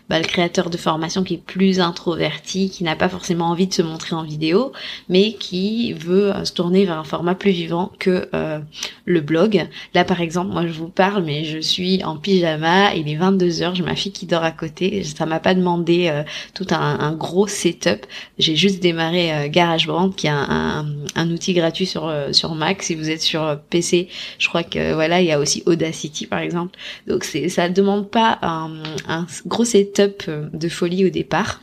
bah, 0.10 0.20
le 0.20 0.26
créateur 0.26 0.70
de 0.70 0.78
formation 0.78 1.24
qui 1.24 1.36
est 1.36 1.44
plus 1.44 1.80
intro 1.80 2.11
qui 2.46 2.84
n'a 2.84 2.96
pas 2.96 3.10
forcément 3.10 3.46
envie 3.46 3.68
de 3.68 3.74
se 3.74 3.82
montrer 3.82 4.16
en 4.16 4.24
vidéo, 4.24 4.72
mais 5.10 5.34
qui 5.34 5.94
veut 5.94 6.34
euh, 6.34 6.46
se 6.46 6.54
tourner 6.54 6.86
vers 6.86 6.98
un 6.98 7.04
format 7.04 7.36
plus 7.36 7.52
vivant 7.52 7.92
que 8.00 8.30
euh, 8.34 8.60
le 9.06 9.22
blog. 9.22 9.68
Là 9.94 10.04
par 10.04 10.22
exemple, 10.22 10.52
moi 10.52 10.66
je 10.68 10.74
vous 10.74 10.88
parle, 10.88 11.24
mais 11.24 11.44
je 11.44 11.60
suis 11.60 12.04
en 12.04 12.18
pyjama, 12.18 12.94
il 12.96 13.10
est 13.10 13.18
22h, 13.18 13.76
j'ai 13.76 13.84
ma 13.84 13.96
fille 13.96 14.12
qui 14.12 14.26
dort 14.26 14.44
à 14.44 14.52
côté, 14.52 15.04
ça 15.04 15.26
m'a 15.26 15.40
pas 15.40 15.54
demandé 15.54 16.08
euh, 16.10 16.24
tout 16.54 16.68
un, 16.72 17.14
gros 17.14 17.48
setup, 17.48 18.06
j'ai 18.38 18.56
juste 18.56 18.82
démarré 18.82 19.50
GarageBand 19.50 20.12
qui 20.12 20.28
est 20.28 20.32
un, 20.32 20.86
outil 21.32 21.54
gratuit 21.54 21.86
sur 21.86 22.12
sur 22.32 22.56
Mac. 22.56 22.82
Si 22.84 22.96
vous 22.96 23.10
êtes 23.10 23.22
sur 23.22 23.60
PC, 23.70 24.08
je 24.40 24.48
crois 24.48 24.64
que 24.64 24.94
voilà, 24.94 25.22
il 25.22 25.28
y 25.28 25.32
a 25.32 25.40
aussi 25.40 25.64
Audacity 25.66 26.26
par 26.26 26.40
exemple. 26.40 26.78
Donc 27.08 27.24
ça 27.24 27.70
demande 27.70 28.10
pas 28.10 28.40
un 28.42 29.26
gros 29.46 29.66
setup 29.66 30.30
de 30.30 30.70
folie 30.70 31.06
au 31.06 31.10
départ. 31.10 31.62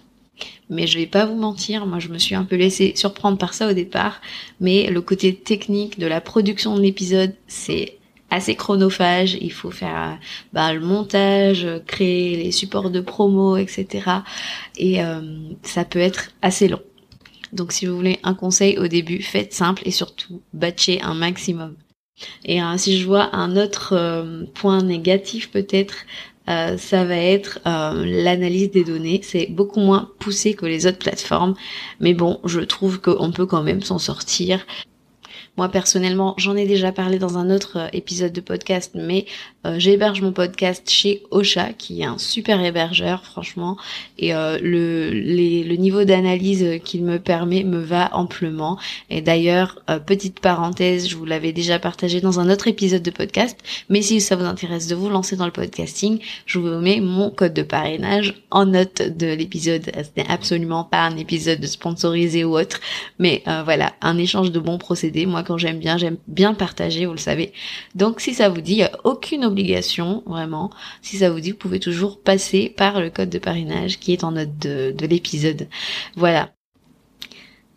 Mais 0.71 0.87
je 0.87 0.99
vais 0.99 1.07
pas 1.07 1.27
vous 1.27 1.37
mentir, 1.37 1.87
moi 1.87 1.99
je 1.99 2.09
me 2.09 2.19
suis 2.19 2.35
un 2.35 2.45
peu 2.45 2.57
laissé 2.57 2.93
surprendre 2.95 3.39
par 3.39 3.55
ça 3.55 3.69
au 3.69 3.73
départ, 3.73 4.21
mais 4.61 4.91
le 4.91 5.01
côté 5.01 5.35
technique 5.35 5.99
de 5.99 6.07
la 6.07 6.21
production 6.21 6.77
de 6.77 6.83
l'épisode, 6.83 7.35
c'est 7.47 7.99
assez 8.31 8.55
chronophage, 8.55 9.39
il 9.41 9.53
faut 9.53 9.71
faire 9.71 10.19
bah, 10.53 10.73
le 10.75 10.81
montage, 10.81 11.67
créer 11.87 12.37
les 12.37 12.53
supports 12.53 12.91
de 12.91 13.01
promo, 13.01 13.57
etc. 13.57 14.11
Et 14.77 15.03
euh, 15.03 15.21
ça 15.63 15.85
peut 15.85 15.99
être 15.99 16.31
assez 16.43 16.69
long. 16.69 16.83
Donc 17.53 17.73
si 17.73 17.87
vous 17.87 17.97
voulez 17.97 18.19
un 18.23 18.35
conseil 18.35 18.79
au 18.79 18.89
début, 18.89 19.23
faites 19.23 19.55
simple 19.55 19.83
et 19.87 19.91
surtout 19.91 20.43
batchez 20.53 21.01
un 21.01 21.15
maximum. 21.15 21.75
Et 22.45 22.63
euh, 22.63 22.77
si 22.77 22.99
je 22.99 23.07
vois 23.07 23.35
un 23.35 23.57
autre 23.57 23.95
euh, 23.95 24.45
point 24.55 24.83
négatif 24.83 25.51
peut-être, 25.51 26.05
euh, 26.49 26.77
ça 26.79 27.05
va 27.05 27.17
être 27.17 27.61
euh, 27.67 28.05
l'analyse 28.05 28.71
des 28.71 28.85
données. 28.85 29.21
C'est 29.23 29.47
beaucoup 29.51 29.81
moins 29.81 30.11
poussé 30.19 30.55
que 30.55 30.67
les 30.67 30.87
autres 30.87 30.99
plateformes, 30.99 31.55
mais 32.01 32.15
bon, 32.15 32.41
je 32.45 32.61
trouve 32.61 33.01
qu'on 33.01 33.31
peut 33.33 33.47
quand 33.47 33.63
même 33.63 33.83
s'en 33.83 33.99
sortir. 33.99 34.67
Moi 35.57 35.69
personnellement, 35.69 36.35
j'en 36.39 36.57
ai 36.57 36.67
déjà 36.67 36.93
parlé 36.93 37.19
dans 37.19 37.37
un 37.37 37.51
autre 37.51 37.79
euh, 37.79 37.89
épisode 37.93 38.33
de 38.33 38.41
podcast, 38.41 38.93
mais 38.95 39.27
j'héberge 39.77 40.23
mon 40.23 40.33
podcast 40.33 40.89
chez 40.89 41.23
Ocha, 41.31 41.73
qui 41.77 42.01
est 42.01 42.05
un 42.05 42.19
super 42.19 42.65
hébergeur, 42.65 43.25
franchement, 43.25 43.77
et 44.19 44.35
euh, 44.35 44.59
le, 44.63 45.11
le 45.11 45.77
niveau 45.77 46.05
d'analyse 46.05 46.81
qu'il 46.85 47.05
me 47.05 47.19
permet 47.19 47.65
me 47.65 47.81
va 47.81 48.15
amplement. 48.17 48.79
Et 49.11 49.21
d'ailleurs, 49.21 49.83
petite 50.07 50.41
parenthèse, 50.41 51.09
je 51.09 51.17
vous 51.17 51.25
l'avais 51.25 51.53
déjà 51.53 51.79
partagé 51.79 52.21
dans 52.21 52.41
un 52.41 52.51
autre 52.51 52.69
épisode 52.69 53.03
de 53.03 53.11
podcast, 53.11 53.59
mais 53.89 54.03
si 54.03 54.21
ça 54.21 54.37
vous 54.37 54.45
intéresse 54.45 54.87
de 54.87 54.95
vous 54.95 55.09
lancer 55.09 55.37
dans 55.37 55.47
le 55.47 55.53
podcasting, 55.53 56.21
je 56.47 56.59
vous 56.59 56.79
mets 56.81 57.01
mon 57.01 57.31
code 57.31 57.55
de 57.55 57.63
parrainage 57.63 58.35
en 58.51 58.67
note 58.67 59.03
de 59.03 59.27
l'épisode. 59.27 59.83
Ce 59.85 60.21
n'est 60.21 60.29
absolument 60.29 60.85
pas 60.85 61.03
un 61.03 61.17
épisode 61.17 61.65
sponsorisé 61.67 62.45
ou 62.45 62.59
autre, 62.59 62.81
mais 63.19 63.43
voilà, 63.65 63.93
un 64.01 64.17
échange 64.19 64.53
de 64.53 64.59
bons 64.59 64.79
procédés. 64.79 65.27
Moi, 65.27 65.43
quand 65.43 65.59
j'aime 65.59 65.79
bien, 65.79 65.99
j'aime 65.99 66.17
bien 66.27 66.55
partager, 66.55 67.07
vous 67.07 67.13
le 67.13 67.19
savez. 67.19 67.53
Donc 67.95 68.21
si 68.21 68.35
ça 68.35 68.49
vous 68.49 68.61
dit, 68.61 68.73
il 68.73 68.77
n'y 68.77 68.83
a 68.83 68.93
aucune 69.05 69.45
obligation, 69.45 69.58
vraiment. 70.27 70.71
Si 71.03 71.19
ça 71.19 71.31
vous 71.31 71.41
dit, 71.41 71.53
vous 71.53 71.57
pouvez 71.57 71.81
toujours 71.81 72.21
passer 72.23 72.73
par 72.77 73.01
le 73.01 73.11
code 73.11 73.31
de 73.31 73.39
parrainage 73.39 73.99
qui 73.99 74.13
est 74.13 74.25
en 74.25 74.33
note 74.33 74.59
de, 74.59 74.93
de 74.93 75.07
l'épisode. 75.07 75.69
Voilà 76.17 76.58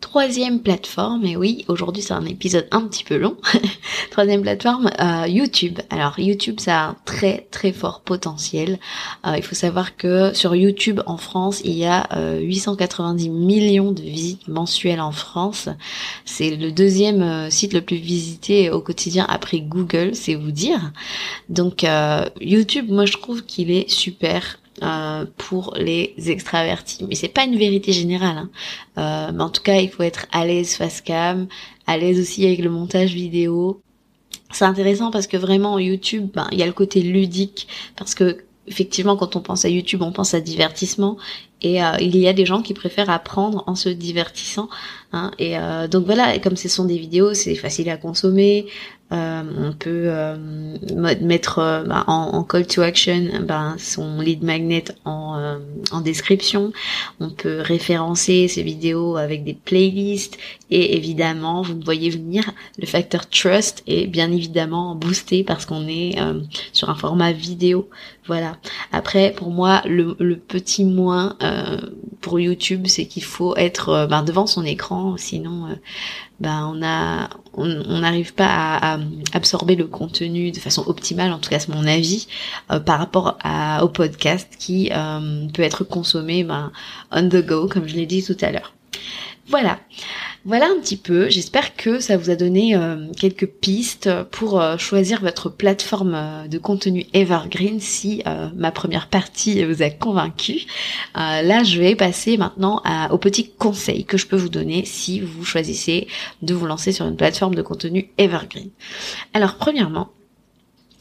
troisième 0.02 0.60
plateforme, 0.60 1.24
et 1.24 1.36
oui, 1.36 1.64
aujourd'hui 1.68 2.02
c'est 2.02 2.12
un 2.12 2.26
épisode 2.26 2.66
un 2.72 2.82
petit 2.82 3.04
peu 3.04 3.16
long. 3.16 3.36
troisième 4.10 4.42
plateforme, 4.42 4.90
euh, 5.00 5.26
YouTube. 5.26 5.78
Alors 5.88 6.18
YouTube, 6.18 6.60
ça 6.60 6.80
a 6.80 6.88
un 6.88 6.96
très 7.06 7.46
très 7.50 7.72
fort 7.72 8.02
potentiel. 8.02 8.78
Euh, 9.26 9.36
il 9.38 9.42
faut 9.42 9.54
savoir 9.54 9.96
que 9.96 10.34
sur 10.34 10.54
YouTube 10.54 11.00
en 11.06 11.16
France, 11.16 11.62
il 11.64 11.72
y 11.72 11.86
a 11.86 12.06
890 12.40 13.28
euh, 13.28 13.32
millions 13.32 13.92
de 13.92 14.02
visites 14.02 14.48
mensuelles 14.48 15.00
en 15.00 15.12
France. 15.12 15.70
C'est 16.26 16.56
le 16.56 16.72
deuxième 16.72 17.50
site 17.50 17.72
le 17.72 17.80
plus 17.80 17.96
visité 17.96 18.70
au 18.70 18.80
quotidien 18.80 19.24
après 19.28 19.60
Google, 19.60 20.14
c'est 20.14 20.34
vous 20.34 20.50
dire. 20.50 20.92
Donc 21.48 21.86
YouTube, 22.40 22.90
moi 22.90 23.06
je 23.06 23.12
trouve 23.12 23.44
qu'il 23.44 23.70
est 23.70 23.88
super 23.88 24.58
euh, 24.82 25.26
pour 25.36 25.74
les 25.76 26.14
extravertis. 26.26 27.04
Mais 27.08 27.14
c'est 27.14 27.28
pas 27.28 27.44
une 27.44 27.56
vérité 27.56 27.92
générale. 27.92 28.38
Hein. 28.38 28.50
Euh, 28.98 29.32
mais 29.34 29.42
en 29.42 29.50
tout 29.50 29.62
cas, 29.62 29.76
il 29.76 29.90
faut 29.90 30.02
être 30.02 30.26
à 30.32 30.46
l'aise 30.46 30.74
face 30.74 31.00
cam, 31.00 31.46
à 31.86 31.98
l'aise 31.98 32.18
aussi 32.18 32.46
avec 32.46 32.60
le 32.60 32.70
montage 32.70 33.12
vidéo. 33.12 33.82
C'est 34.50 34.64
intéressant 34.64 35.10
parce 35.10 35.26
que 35.26 35.36
vraiment 35.36 35.78
YouTube, 35.78 36.30
ben, 36.34 36.48
il 36.52 36.58
y 36.58 36.62
a 36.62 36.66
le 36.66 36.72
côté 36.72 37.02
ludique 37.02 37.68
parce 37.96 38.14
que 38.14 38.44
effectivement, 38.66 39.16
quand 39.16 39.36
on 39.36 39.40
pense 39.40 39.64
à 39.64 39.68
YouTube, 39.68 40.02
on 40.02 40.12
pense 40.12 40.34
à 40.34 40.40
divertissement. 40.40 41.16
Et 41.62 41.82
euh, 41.82 41.92
il 42.00 42.16
y 42.16 42.26
a 42.26 42.32
des 42.32 42.44
gens 42.44 42.62
qui 42.62 42.74
préfèrent 42.74 43.10
apprendre 43.10 43.62
en 43.66 43.74
se 43.74 43.88
divertissant. 43.88 44.68
Hein, 45.12 45.30
et 45.38 45.58
euh, 45.58 45.86
donc 45.86 46.06
voilà, 46.06 46.38
comme 46.38 46.56
ce 46.56 46.68
sont 46.68 46.84
des 46.84 46.98
vidéos, 46.98 47.34
c'est 47.34 47.54
facile 47.54 47.88
à 47.90 47.96
consommer. 47.96 48.66
Euh, 49.12 49.42
on 49.58 49.72
peut 49.72 50.04
euh, 50.06 50.36
mettre 51.20 51.58
euh, 51.58 51.84
bah, 51.84 52.04
en, 52.06 52.42
call 52.44 52.66
to 52.66 52.80
action 52.80 53.28
ben, 53.42 53.76
son 53.78 54.20
lead 54.20 54.42
magnet 54.42 54.84
en, 55.04 55.60
description. 56.02 56.72
On 57.20 57.28
peut 57.30 57.60
référencer 57.60 58.48
ces 58.48 58.62
vidéos 58.62 59.16
avec 59.16 59.44
des 59.44 59.54
playlists 59.54 60.38
et 60.70 60.96
évidemment, 60.96 61.62
vous 61.62 61.74
me 61.74 61.84
voyez 61.84 62.08
venir, 62.10 62.50
le 62.78 62.86
facteur 62.86 63.28
trust 63.28 63.82
est 63.86 64.06
bien 64.06 64.32
évidemment 64.32 64.94
boosté 64.94 65.44
parce 65.44 65.66
qu'on 65.66 65.86
est 65.86 66.16
sur 66.72 66.88
un 66.88 66.94
format 66.94 67.32
vidéo. 67.32 67.88
Voilà. 68.26 68.56
Après, 68.90 69.32
pour 69.32 69.50
moi, 69.50 69.82
le 69.84 70.36
petit 70.36 70.84
moins 70.84 71.36
pour 72.22 72.40
YouTube, 72.40 72.86
c'est 72.86 73.06
qu'il 73.06 73.24
faut 73.24 73.54
être 73.56 74.06
ben, 74.08 74.22
devant 74.22 74.46
son 74.46 74.64
écran, 74.64 75.16
sinon 75.18 75.76
ben 76.40 76.72
on 76.74 76.82
a 76.82 77.28
on 77.54 78.00
n'arrive 78.00 78.34
pas 78.34 78.78
à, 78.80 78.98
absorber 79.32 79.76
le 79.76 79.86
contenu 79.86 80.50
de 80.50 80.58
façon 80.58 80.84
optimale, 80.86 81.32
en 81.32 81.38
tout 81.38 81.50
cas 81.50 81.58
c'est 81.58 81.72
mon 81.72 81.86
avis, 81.86 82.26
euh, 82.70 82.80
par 82.80 82.98
rapport 82.98 83.38
à, 83.42 83.84
au 83.84 83.88
podcast 83.88 84.48
qui 84.58 84.90
euh, 84.92 85.46
peut 85.52 85.62
être 85.62 85.84
consommé 85.84 86.44
ben, 86.44 86.72
on 87.10 87.28
the 87.28 87.44
go, 87.44 87.68
comme 87.68 87.86
je 87.86 87.94
l'ai 87.94 88.06
dit 88.06 88.24
tout 88.24 88.36
à 88.40 88.50
l'heure. 88.50 88.72
Voilà. 89.48 89.78
Voilà 90.44 90.66
un 90.66 90.80
petit 90.80 90.96
peu, 90.96 91.28
j'espère 91.28 91.76
que 91.76 92.00
ça 92.00 92.16
vous 92.16 92.28
a 92.28 92.34
donné 92.34 92.74
euh, 92.74 93.06
quelques 93.16 93.46
pistes 93.46 94.10
pour 94.32 94.60
euh, 94.60 94.76
choisir 94.76 95.20
votre 95.20 95.48
plateforme 95.48 96.14
euh, 96.16 96.48
de 96.48 96.58
contenu 96.58 97.06
evergreen 97.12 97.78
si 97.78 98.24
ma 98.56 98.72
première 98.72 99.06
partie 99.06 99.62
vous 99.64 99.82
a 99.82 99.90
convaincu. 99.90 100.66
là, 101.14 101.62
je 101.62 101.78
vais 101.78 101.94
passer 101.94 102.36
maintenant 102.36 102.80
à, 102.84 103.12
aux 103.12 103.18
petits 103.18 103.50
conseils 103.50 104.04
que 104.04 104.16
je 104.16 104.26
peux 104.26 104.36
vous 104.36 104.48
donner 104.48 104.84
si 104.84 105.20
vous 105.20 105.44
choisissez 105.44 106.08
de 106.42 106.54
vous 106.54 106.66
lancer 106.66 106.90
sur 106.90 107.06
une 107.06 107.16
plateforme 107.16 107.54
de 107.54 107.62
contenu 107.62 108.10
evergreen. 108.18 108.70
Alors, 109.34 109.56
premièrement, 109.56 110.10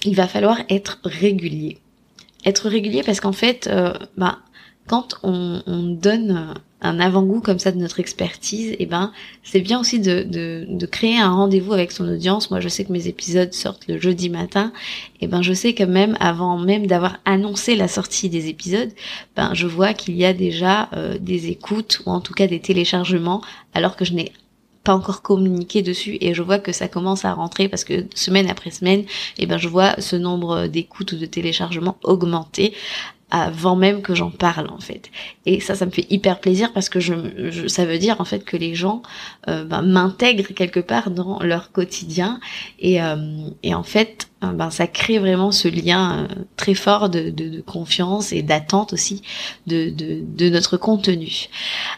il 0.05 0.15
va 0.15 0.27
falloir 0.27 0.59
être 0.69 0.99
régulier. 1.03 1.79
Être 2.45 2.69
régulier 2.69 3.01
parce 3.03 3.19
qu'en 3.19 3.33
fait, 3.33 3.69
bah, 4.17 4.39
quand 4.87 5.15
on, 5.23 5.63
on 5.65 5.83
donne 5.83 6.55
un 6.81 6.99
avant-goût 6.99 7.41
comme 7.41 7.59
ça 7.59 7.71
de 7.71 7.77
notre 7.77 7.99
expertise, 7.99 8.71
et 8.71 8.77
eh 8.79 8.85
ben 8.85 9.11
c'est 9.43 9.61
bien 9.61 9.79
aussi 9.79 9.99
de, 9.99 10.23
de, 10.23 10.65
de 10.67 10.85
créer 10.85 11.19
un 11.19 11.31
rendez-vous 11.31 11.73
avec 11.73 11.91
son 11.91 12.07
audience. 12.07 12.49
Moi, 12.49 12.59
je 12.59 12.69
sais 12.69 12.85
que 12.85 12.91
mes 12.91 13.07
épisodes 13.07 13.53
sortent 13.53 13.87
le 13.87 13.99
jeudi 13.99 14.29
matin, 14.29 14.73
et 15.19 15.25
eh 15.25 15.27
ben 15.27 15.41
je 15.41 15.53
sais 15.53 15.73
que 15.73 15.83
même 15.83 16.17
avant 16.19 16.57
même 16.57 16.87
d'avoir 16.87 17.17
annoncé 17.25 17.75
la 17.75 17.87
sortie 17.87 18.29
des 18.29 18.47
épisodes, 18.47 18.91
ben 19.35 19.53
je 19.53 19.67
vois 19.67 19.93
qu'il 19.93 20.15
y 20.15 20.25
a 20.25 20.33
déjà 20.33 20.89
euh, 20.93 21.17
des 21.19 21.49
écoutes 21.49 22.01
ou 22.05 22.09
en 22.09 22.21
tout 22.21 22.33
cas 22.33 22.47
des 22.47 22.59
téléchargements, 22.59 23.41
alors 23.73 23.95
que 23.95 24.05
je 24.05 24.13
n'ai 24.13 24.31
pas 24.83 24.95
encore 24.95 25.21
communiqué 25.21 25.81
dessus. 25.81 26.17
Et 26.21 26.33
je 26.33 26.41
vois 26.41 26.59
que 26.59 26.71
ça 26.71 26.87
commence 26.87 27.25
à 27.25 27.33
rentrer 27.33 27.69
parce 27.69 27.83
que 27.83 28.05
semaine 28.15 28.49
après 28.49 28.71
semaine, 28.71 29.03
eh 29.37 29.45
ben 29.45 29.57
je 29.57 29.67
vois 29.67 29.99
ce 29.99 30.15
nombre 30.15 30.67
d'écoutes 30.67 31.11
ou 31.13 31.17
de 31.17 31.25
téléchargements 31.25 31.97
augmenter 32.03 32.73
avant 33.31 33.75
même 33.75 34.01
que 34.01 34.13
j'en 34.13 34.29
parle 34.29 34.69
en 34.69 34.79
fait. 34.79 35.09
Et 35.45 35.59
ça, 35.59 35.75
ça 35.75 35.85
me 35.85 35.91
fait 35.91 36.05
hyper 36.09 36.39
plaisir 36.39 36.71
parce 36.73 36.89
que 36.89 36.99
je, 36.99 37.67
ça 37.67 37.85
veut 37.85 37.97
dire 37.97 38.19
en 38.19 38.25
fait 38.25 38.43
que 38.43 38.57
les 38.57 38.75
gens 38.75 39.01
euh, 39.47 39.63
ben, 39.63 39.81
m'intègrent 39.81 40.53
quelque 40.53 40.81
part 40.81 41.09
dans 41.09 41.41
leur 41.41 41.71
quotidien 41.71 42.39
et, 42.79 43.01
euh, 43.01 43.15
et 43.63 43.73
en 43.73 43.83
fait, 43.83 44.29
euh, 44.43 44.51
ben 44.51 44.69
ça 44.69 44.85
crée 44.87 45.17
vraiment 45.17 45.51
ce 45.51 45.67
lien 45.67 46.27
très 46.57 46.73
fort 46.73 47.09
de, 47.09 47.29
de, 47.29 47.49
de 47.49 47.61
confiance 47.61 48.33
et 48.33 48.43
d'attente 48.43 48.93
aussi 48.93 49.21
de, 49.65 49.89
de, 49.89 50.21
de, 50.21 50.49
notre 50.49 50.77
contenu. 50.77 51.47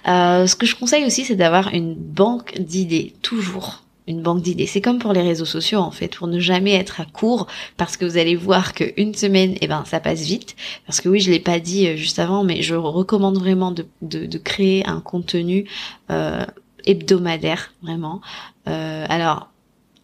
ce 0.05 0.55
que 0.55 0.65
je 0.65 0.75
conseille 0.75 1.05
aussi, 1.05 1.25
c'est 1.25 1.35
d'avoir 1.35 1.73
une 1.73 1.95
banque 1.95 2.59
d'idées 2.59 3.13
toujours 3.21 3.82
une 4.07 4.21
banque 4.21 4.41
d'idées. 4.41 4.67
C'est 4.67 4.81
comme 4.81 4.99
pour 4.99 5.13
les 5.13 5.21
réseaux 5.21 5.45
sociaux 5.45 5.79
en 5.79 5.91
fait, 5.91 6.15
pour 6.15 6.27
ne 6.27 6.39
jamais 6.39 6.73
être 6.73 7.01
à 7.01 7.05
court, 7.05 7.47
parce 7.77 7.97
que 7.97 8.05
vous 8.05 8.17
allez 8.17 8.35
voir 8.35 8.73
qu'une 8.73 9.13
semaine, 9.13 9.55
eh 9.61 9.67
ben 9.67 9.83
ça 9.85 9.99
passe 9.99 10.21
vite. 10.21 10.55
Parce 10.85 11.01
que 11.01 11.09
oui, 11.09 11.19
je 11.19 11.31
l'ai 11.31 11.39
pas 11.39 11.59
dit 11.59 11.87
euh, 11.87 11.95
juste 11.95 12.19
avant, 12.19 12.43
mais 12.43 12.61
je 12.61 12.75
recommande 12.75 13.37
vraiment 13.37 13.71
de, 13.71 13.85
de, 14.01 14.37
créer 14.37 14.85
un 14.85 14.99
contenu 14.99 15.65
euh, 16.11 16.45
hebdomadaire, 16.85 17.73
vraiment. 17.81 18.21
Euh, 18.67 19.05
alors, 19.07 19.49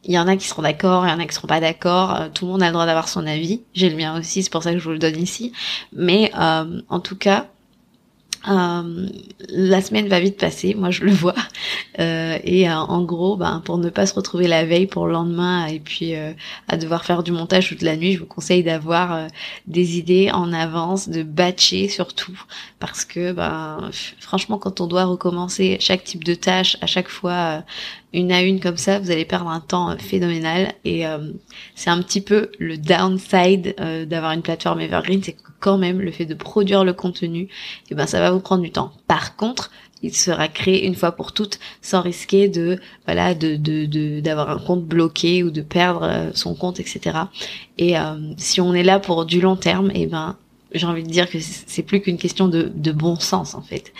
il 0.06 0.14
y 0.14 0.20
en 0.20 0.28
a 0.28 0.38
qui 0.38 0.48
seront 0.48 0.62
d'accord, 0.62 1.06
il 1.06 1.10
y 1.10 1.14
en 1.14 1.20
a 1.20 1.26
qui 1.26 1.36
seront 1.36 1.48
pas 1.48 1.60
d'accord. 1.60 2.30
Tout 2.34 2.46
le 2.46 2.52
monde 2.54 2.64
a 2.64 2.68
le 2.68 2.72
droit 2.72 2.86
d'avoir 2.86 3.10
son 3.10 3.28
avis. 3.28 3.62
J'ai 3.74 3.90
le 3.90 3.98
mien 3.98 4.18
aussi, 4.18 4.44
c'est 4.44 4.50
pour 4.50 4.64
ça 4.64 4.72
que 4.72 4.80
je 4.80 4.84
vous 4.86 4.92
le 4.92 5.00
donne 5.00 5.22
ici. 5.22 5.52
Mais 5.92 6.32
en 6.34 7.00
tout 7.02 7.18
cas, 7.18 7.48
euh, 8.48 9.08
la 9.50 9.82
semaine 9.82 10.08
va 10.08 10.20
vite 10.20 10.38
passer, 10.38 10.74
moi 10.74 10.92
je 10.92 11.04
le 11.04 11.12
vois. 11.12 11.36
Euh, 12.00 12.38
et 12.44 12.70
euh, 12.70 12.76
en 12.76 13.04
gros, 13.04 13.36
ben, 13.36 13.62
pour 13.66 13.78
ne 13.78 13.90
pas 13.90 14.06
se 14.06 14.14
retrouver 14.14 14.48
la 14.48 14.66
veille 14.66 14.88
pour 14.88 15.08
le 15.08 15.14
lendemain 15.14 15.66
et 15.66 15.80
puis 15.80 16.16
euh, 16.16 16.32
à 16.70 16.78
devoir 16.78 17.04
faire 17.04 17.24
du 17.24 17.34
montage 17.34 17.68
toute 17.68 17.82
la 17.82 17.98
nuit, 17.98 18.14
je 18.14 18.20
vous 18.20 18.26
conseille 18.26 18.64
d'avoir 18.64 19.28
des 19.68 19.98
idées 19.98 20.32
en 20.32 20.54
avance, 20.54 21.10
de 21.10 21.24
batcher 21.24 21.90
surtout, 21.90 22.40
parce 22.80 23.04
que 23.04 23.34
ben, 23.34 23.90
franchement, 24.20 24.58
quand 24.58 24.80
on 24.80 24.88
doit 24.88 25.06
recommencer 25.06 25.78
chaque 25.82 26.04
type 26.06 26.24
de 26.24 26.34
tâche 26.34 26.78
à 26.82 26.86
chaque 26.86 27.10
fois 27.10 27.64
une 28.14 28.32
à 28.32 28.42
une 28.42 28.60
comme 28.60 28.78
ça, 28.78 29.00
vous 29.00 29.12
allez 29.12 29.26
perdre 29.26 29.50
un 29.50 29.60
temps 29.60 29.96
phénoménal. 29.98 30.74
Et 30.86 31.04
c'est 31.76 31.90
un 31.90 32.02
petit 32.02 32.22
peu 32.22 32.52
le 32.60 32.78
downside 32.78 33.76
d'avoir 34.08 34.32
une 34.32 34.42
plateforme 34.42 34.82
evergreen, 34.82 35.22
c'est 35.24 35.36
quand 35.60 35.78
même 35.78 36.00
le 36.00 36.12
fait 36.12 36.26
de 36.26 36.34
produire 36.34 36.84
le 36.84 36.94
contenu, 36.94 37.44
et 37.44 37.50
eh 37.92 37.96
ben 37.96 38.06
ça 38.06 38.20
va 38.20 38.32
vous 38.32 38.40
prendre 38.40 38.64
du 38.64 38.72
temps. 38.72 38.92
Par 39.08 39.36
contre, 39.36 39.72
il 40.02 40.16
sera 40.16 40.48
créé 40.48 40.86
une 40.86 40.96
fois 40.96 41.12
pour 41.12 41.34
toutes 41.34 41.60
sans 41.82 42.02
risquer 42.02 42.48
de 42.48 42.80
voilà 43.06 43.34
de 43.36 44.20
d'avoir 44.22 44.50
un 44.50 44.60
compte 44.60 44.86
bloqué 44.86 45.44
ou 45.44 45.52
de 45.52 45.62
perdre 45.62 46.04
euh, 46.04 46.30
son 46.34 46.56
compte 46.56 46.80
etc 46.80 47.18
et 47.78 47.98
euh, 47.98 48.16
si 48.38 48.62
on 48.62 48.74
est 48.74 48.84
là 48.84 49.00
pour 49.00 49.26
du 49.26 49.42
long 49.42 49.56
terme 49.56 49.92
et 49.92 50.04
eh 50.04 50.08
ben 50.08 50.38
j'ai 50.74 50.86
envie 50.86 51.04
de 51.04 51.10
dire 51.10 51.30
que 51.30 51.38
c'est 51.40 51.84
plus 51.84 52.02
qu'une 52.02 52.18
question 52.18 52.48
de, 52.48 52.92
bon 52.92 53.20
sens 53.20 53.56
en 53.56 53.62
fait. 53.62 53.94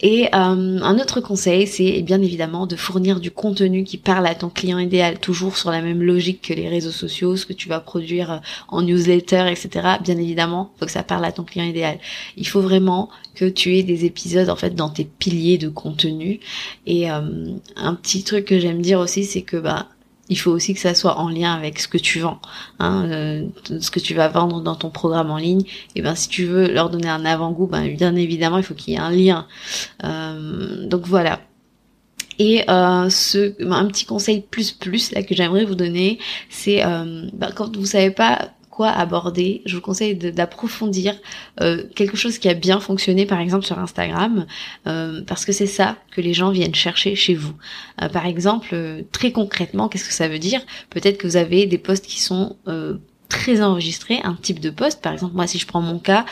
Et 0.00 0.26
euh, 0.26 0.28
un 0.34 0.98
autre 0.98 1.20
conseil, 1.20 1.66
c'est 1.66 2.02
bien 2.02 2.20
évidemment 2.20 2.66
de 2.66 2.76
fournir 2.76 3.20
du 3.20 3.30
contenu 3.30 3.84
qui 3.84 3.96
parle 3.96 4.26
à 4.26 4.34
ton 4.34 4.48
client 4.48 4.78
idéal, 4.78 5.18
toujours 5.18 5.56
sur 5.56 5.70
la 5.70 5.82
même 5.82 6.02
logique 6.02 6.42
que 6.42 6.54
les 6.54 6.68
réseaux 6.68 6.90
sociaux, 6.90 7.36
ce 7.36 7.46
que 7.46 7.52
tu 7.52 7.68
vas 7.68 7.80
produire 7.80 8.32
euh, 8.32 8.38
en 8.68 8.82
newsletter, 8.82 9.46
etc. 9.50 9.96
Bien 10.02 10.16
évidemment, 10.16 10.72
faut 10.78 10.86
que 10.86 10.92
ça 10.92 11.02
parle 11.02 11.24
à 11.24 11.32
ton 11.32 11.44
client 11.44 11.66
idéal. 11.66 11.98
Il 12.36 12.46
faut 12.46 12.60
vraiment 12.60 13.08
que 13.34 13.44
tu 13.44 13.76
aies 13.76 13.82
des 13.82 14.04
épisodes 14.04 14.48
en 14.48 14.56
fait 14.56 14.74
dans 14.74 14.88
tes 14.88 15.04
piliers 15.04 15.58
de 15.58 15.68
contenu. 15.68 16.40
Et 16.86 17.10
euh, 17.10 17.20
un 17.76 17.94
petit 17.94 18.24
truc 18.24 18.46
que 18.46 18.58
j'aime 18.58 18.80
dire 18.82 19.00
aussi, 19.00 19.24
c'est 19.24 19.42
que 19.42 19.56
bah 19.56 19.88
il 20.28 20.38
faut 20.38 20.50
aussi 20.50 20.74
que 20.74 20.80
ça 20.80 20.94
soit 20.94 21.18
en 21.18 21.28
lien 21.28 21.52
avec 21.52 21.78
ce 21.78 21.88
que 21.88 21.98
tu 21.98 22.20
vends, 22.20 22.40
hein, 22.78 23.06
euh, 23.10 23.46
ce 23.80 23.90
que 23.90 24.00
tu 24.00 24.14
vas 24.14 24.28
vendre 24.28 24.60
dans 24.60 24.74
ton 24.74 24.90
programme 24.90 25.30
en 25.30 25.36
ligne. 25.36 25.64
Et 25.94 26.02
ben 26.02 26.14
si 26.14 26.28
tu 26.28 26.44
veux 26.44 26.72
leur 26.72 26.90
donner 26.90 27.08
un 27.08 27.24
avant-goût, 27.24 27.66
ben 27.66 27.94
bien 27.94 28.16
évidemment 28.16 28.58
il 28.58 28.64
faut 28.64 28.74
qu'il 28.74 28.94
y 28.94 28.96
ait 28.96 29.00
un 29.00 29.10
lien. 29.10 29.46
Euh, 30.02 30.86
donc 30.86 31.06
voilà. 31.06 31.40
Et 32.38 32.68
euh, 32.68 33.10
ce, 33.10 33.54
un 33.70 33.86
petit 33.86 34.06
conseil 34.06 34.40
plus 34.40 34.72
plus 34.72 35.12
là 35.12 35.22
que 35.22 35.34
j'aimerais 35.34 35.64
vous 35.64 35.76
donner, 35.76 36.18
c'est 36.48 36.82
ben, 36.82 37.52
quand 37.54 37.76
vous 37.76 37.86
savez 37.86 38.10
pas 38.10 38.50
quoi 38.74 38.88
aborder, 38.88 39.62
je 39.66 39.76
vous 39.76 39.80
conseille 39.80 40.16
d'approfondir 40.16 41.14
euh, 41.60 41.84
quelque 41.94 42.16
chose 42.16 42.38
qui 42.38 42.48
a 42.48 42.54
bien 42.54 42.80
fonctionné 42.80 43.24
par 43.24 43.38
exemple 43.38 43.64
sur 43.64 43.78
Instagram, 43.78 44.46
euh, 44.88 45.22
parce 45.28 45.44
que 45.44 45.52
c'est 45.52 45.68
ça 45.68 45.96
que 46.10 46.20
les 46.20 46.34
gens 46.34 46.50
viennent 46.50 46.74
chercher 46.74 47.14
chez 47.14 47.34
vous. 47.34 47.54
Euh, 48.02 48.08
par 48.08 48.26
exemple, 48.26 48.74
très 49.12 49.30
concrètement, 49.30 49.88
qu'est-ce 49.88 50.08
que 50.08 50.12
ça 50.12 50.26
veut 50.26 50.40
dire? 50.40 50.60
Peut-être 50.90 51.18
que 51.18 51.26
vous 51.28 51.36
avez 51.36 51.66
des 51.66 51.78
posts 51.78 52.06
qui 52.06 52.20
sont 52.20 52.56
très 53.28 53.62
enregistrés, 53.62 54.20
un 54.22 54.34
type 54.34 54.60
de 54.60 54.70
post. 54.70 55.00
Par 55.00 55.12
exemple, 55.12 55.34
moi, 55.34 55.46
si 55.46 55.58
je 55.58 55.66
prends 55.66 55.80
mon 55.80 55.98
cas 55.98 56.24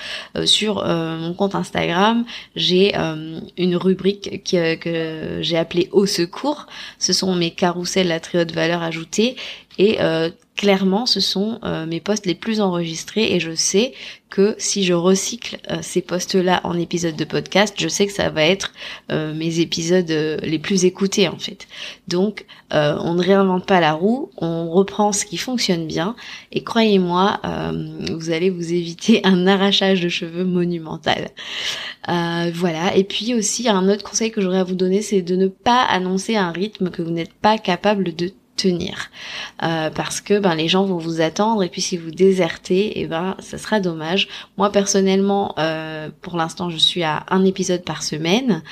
sur 0.45 0.85
mon 0.85 1.35
compte 1.35 1.55
Instagram, 1.55 2.25
j'ai 2.55 2.95
une 3.57 3.77
rubrique 3.77 4.43
que 4.45 5.39
j'ai 5.41 5.57
appelée 5.57 5.89
Au 5.93 6.07
secours. 6.07 6.67
Ce 6.99 7.13
sont 7.13 7.35
mes 7.35 7.51
carousels 7.51 8.13
à 8.13 8.21
très 8.21 8.41
haute 8.41 8.53
valeur 8.53 8.83
ajoutée 8.83 9.37
et 9.79 9.99
clairement, 10.57 11.07
ce 11.07 11.21
sont 11.21 11.59
euh, 11.65 11.87
mes 11.87 12.01
posts 12.01 12.27
les 12.27 12.35
plus 12.35 12.61
enregistrés 12.61 13.35
et 13.35 13.41
je 13.41 13.55
sais 13.55 13.95
que 14.29 14.55
si 14.59 14.85
je 14.85 14.93
recycle 14.93 15.59
euh, 15.71 15.79
ces 15.83 16.03
posts-là 16.03 16.61
en 16.65 16.79
épisodes 16.79 17.17
de 17.17 17.25
podcast, 17.25 17.75
je 17.79 17.89
sais 17.89 18.07
que 18.07 18.13
ça 18.13 18.31
va 18.31 18.45
être 18.45 18.73
euh, 19.11 19.35
mes 19.35 19.61
épisodes 19.61 20.09
les 20.09 20.59
plus 20.59 20.85
écoutés 20.85 21.29
en 21.29 21.39
fait. 21.39 21.67
Donc, 22.09 22.47
on 22.75 23.15
ne 23.15 23.23
réinvente 23.23 23.67
pas 23.67 23.81
la 23.81 23.93
roue, 23.93 24.31
on 24.39 24.71
reprend 24.71 25.13
ce 25.13 25.27
qui 25.27 25.37
fonctionne 25.37 25.87
bien 25.87 26.17
et 26.53 26.63
croyez-moi, 26.63 27.41
vous 28.11 28.31
allez 28.31 28.49
vous 28.49 28.73
éviter 28.73 29.21
un 29.25 29.47
arrachage 29.47 30.01
de 30.01 30.09
cheveux 30.09 30.45
monumental. 30.45 31.29
voilà. 32.07 32.97
Et 32.97 33.05
puis 33.05 33.35
aussi, 33.35 33.69
un 33.69 33.89
autre 33.91 34.09
conseil 34.09 34.31
que 34.31 34.41
j'aurais 34.41 34.61
à 34.61 34.65
vous 34.65 34.75
donner, 34.75 35.03
c'est 35.03 35.21
de 35.21 35.37
ne 35.37 35.49
pas 35.49 35.83
annoncer 35.83 36.37
un 36.37 36.51
rythme 36.51 36.89
que 36.89 37.03
vous 37.03 37.11
n'êtes 37.11 37.35
pas 37.35 37.59
capable 37.59 38.15
de 38.15 38.33
tenir. 38.57 39.11
Euh, 39.62 39.91
parce 39.91 40.21
que 40.21 40.38
ben 40.38 40.55
les 40.55 40.69
gens 40.69 40.85
vont 40.85 40.99
vous 40.99 41.21
attendre 41.21 41.62
et 41.62 41.69
puis 41.69 41.81
si 41.81 41.97
vous 41.97 42.11
désertez 42.11 42.99
et 42.99 43.01
eh 43.03 43.07
ben 43.07 43.37
ça 43.38 43.59
sera 43.59 43.81
dommage. 43.81 44.29
Moi 44.57 44.71
personnellement 44.71 45.55
euh, 45.59 46.11
pour 46.21 46.37
l'instant 46.37 46.71
je 46.71 46.77
suis 46.77 47.03
à 47.03 47.25
un 47.31 47.45
épisode 47.45 47.85
par 47.85 48.03
semaine 48.03 48.62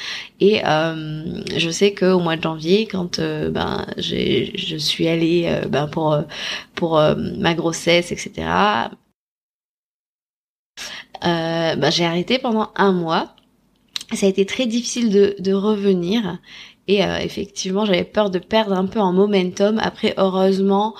et 0.41 0.63
euh, 0.67 1.43
je 1.57 1.71
sais 1.71 1.93
que 1.93 2.07
au 2.07 2.21
mois 2.21 2.37
de 2.37 2.43
janvier 2.43 2.87
quand 2.87 3.21
ben 3.21 3.87
j'ai 3.97 4.53
je 4.57 4.77
suis 4.77 5.09
allée 5.09 5.61
ben 5.69 5.87
pour 5.87 6.19
pour 6.75 7.01
ma 7.17 7.55
grossesse 7.55 8.13
etc 8.13 8.49
ben 11.23 11.91
j'ai 11.91 12.05
arrêté 12.05 12.39
pendant 12.39 12.71
un 12.77 12.93
mois. 12.93 13.35
Ça 14.13 14.27
a 14.27 14.29
été 14.29 14.45
très 14.45 14.67
difficile 14.67 15.11
de, 15.11 15.37
de 15.39 15.53
revenir 15.53 16.39
et 16.91 17.05
euh, 17.05 17.19
effectivement, 17.19 17.85
j'avais 17.85 18.03
peur 18.03 18.31
de 18.31 18.41
perdre 18.41 18.73
un 18.73 18.87
peu 18.87 18.99
en 18.99 19.13
momentum. 19.13 19.79
Après, 19.79 20.13
heureusement, 20.17 20.97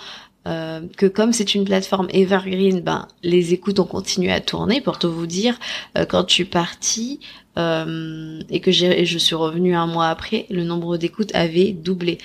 euh, 0.47 0.83
que 0.97 1.07
comme 1.07 1.33
c'est 1.33 1.57
une 1.57 1.65
plateforme 1.65 2.07
evergreen, 2.13 2.81
ben 2.81 3.09
les 3.25 3.55
écoutes 3.55 3.81
ont 3.81 3.87
continué 3.87 4.31
à 4.31 4.39
tourner. 4.39 4.81
Pour 4.81 5.01
tout 5.01 5.11
vous 5.13 5.27
dire, 5.27 5.59
euh, 5.99 6.05
quand 6.05 6.29
je 6.29 6.35
suis 6.35 6.45
partie 6.45 7.19
et 7.57 8.61
que 8.61 8.71
j'ai, 8.71 9.05
je 9.05 9.19
suis 9.19 9.35
revenue 9.35 9.75
un 9.75 9.87
mois 9.87 10.09
après, 10.09 10.47
le 10.49 10.65
nombre 10.65 10.97
d'écoutes 10.97 11.35
avait 11.35 11.73
doublé. 11.73 12.17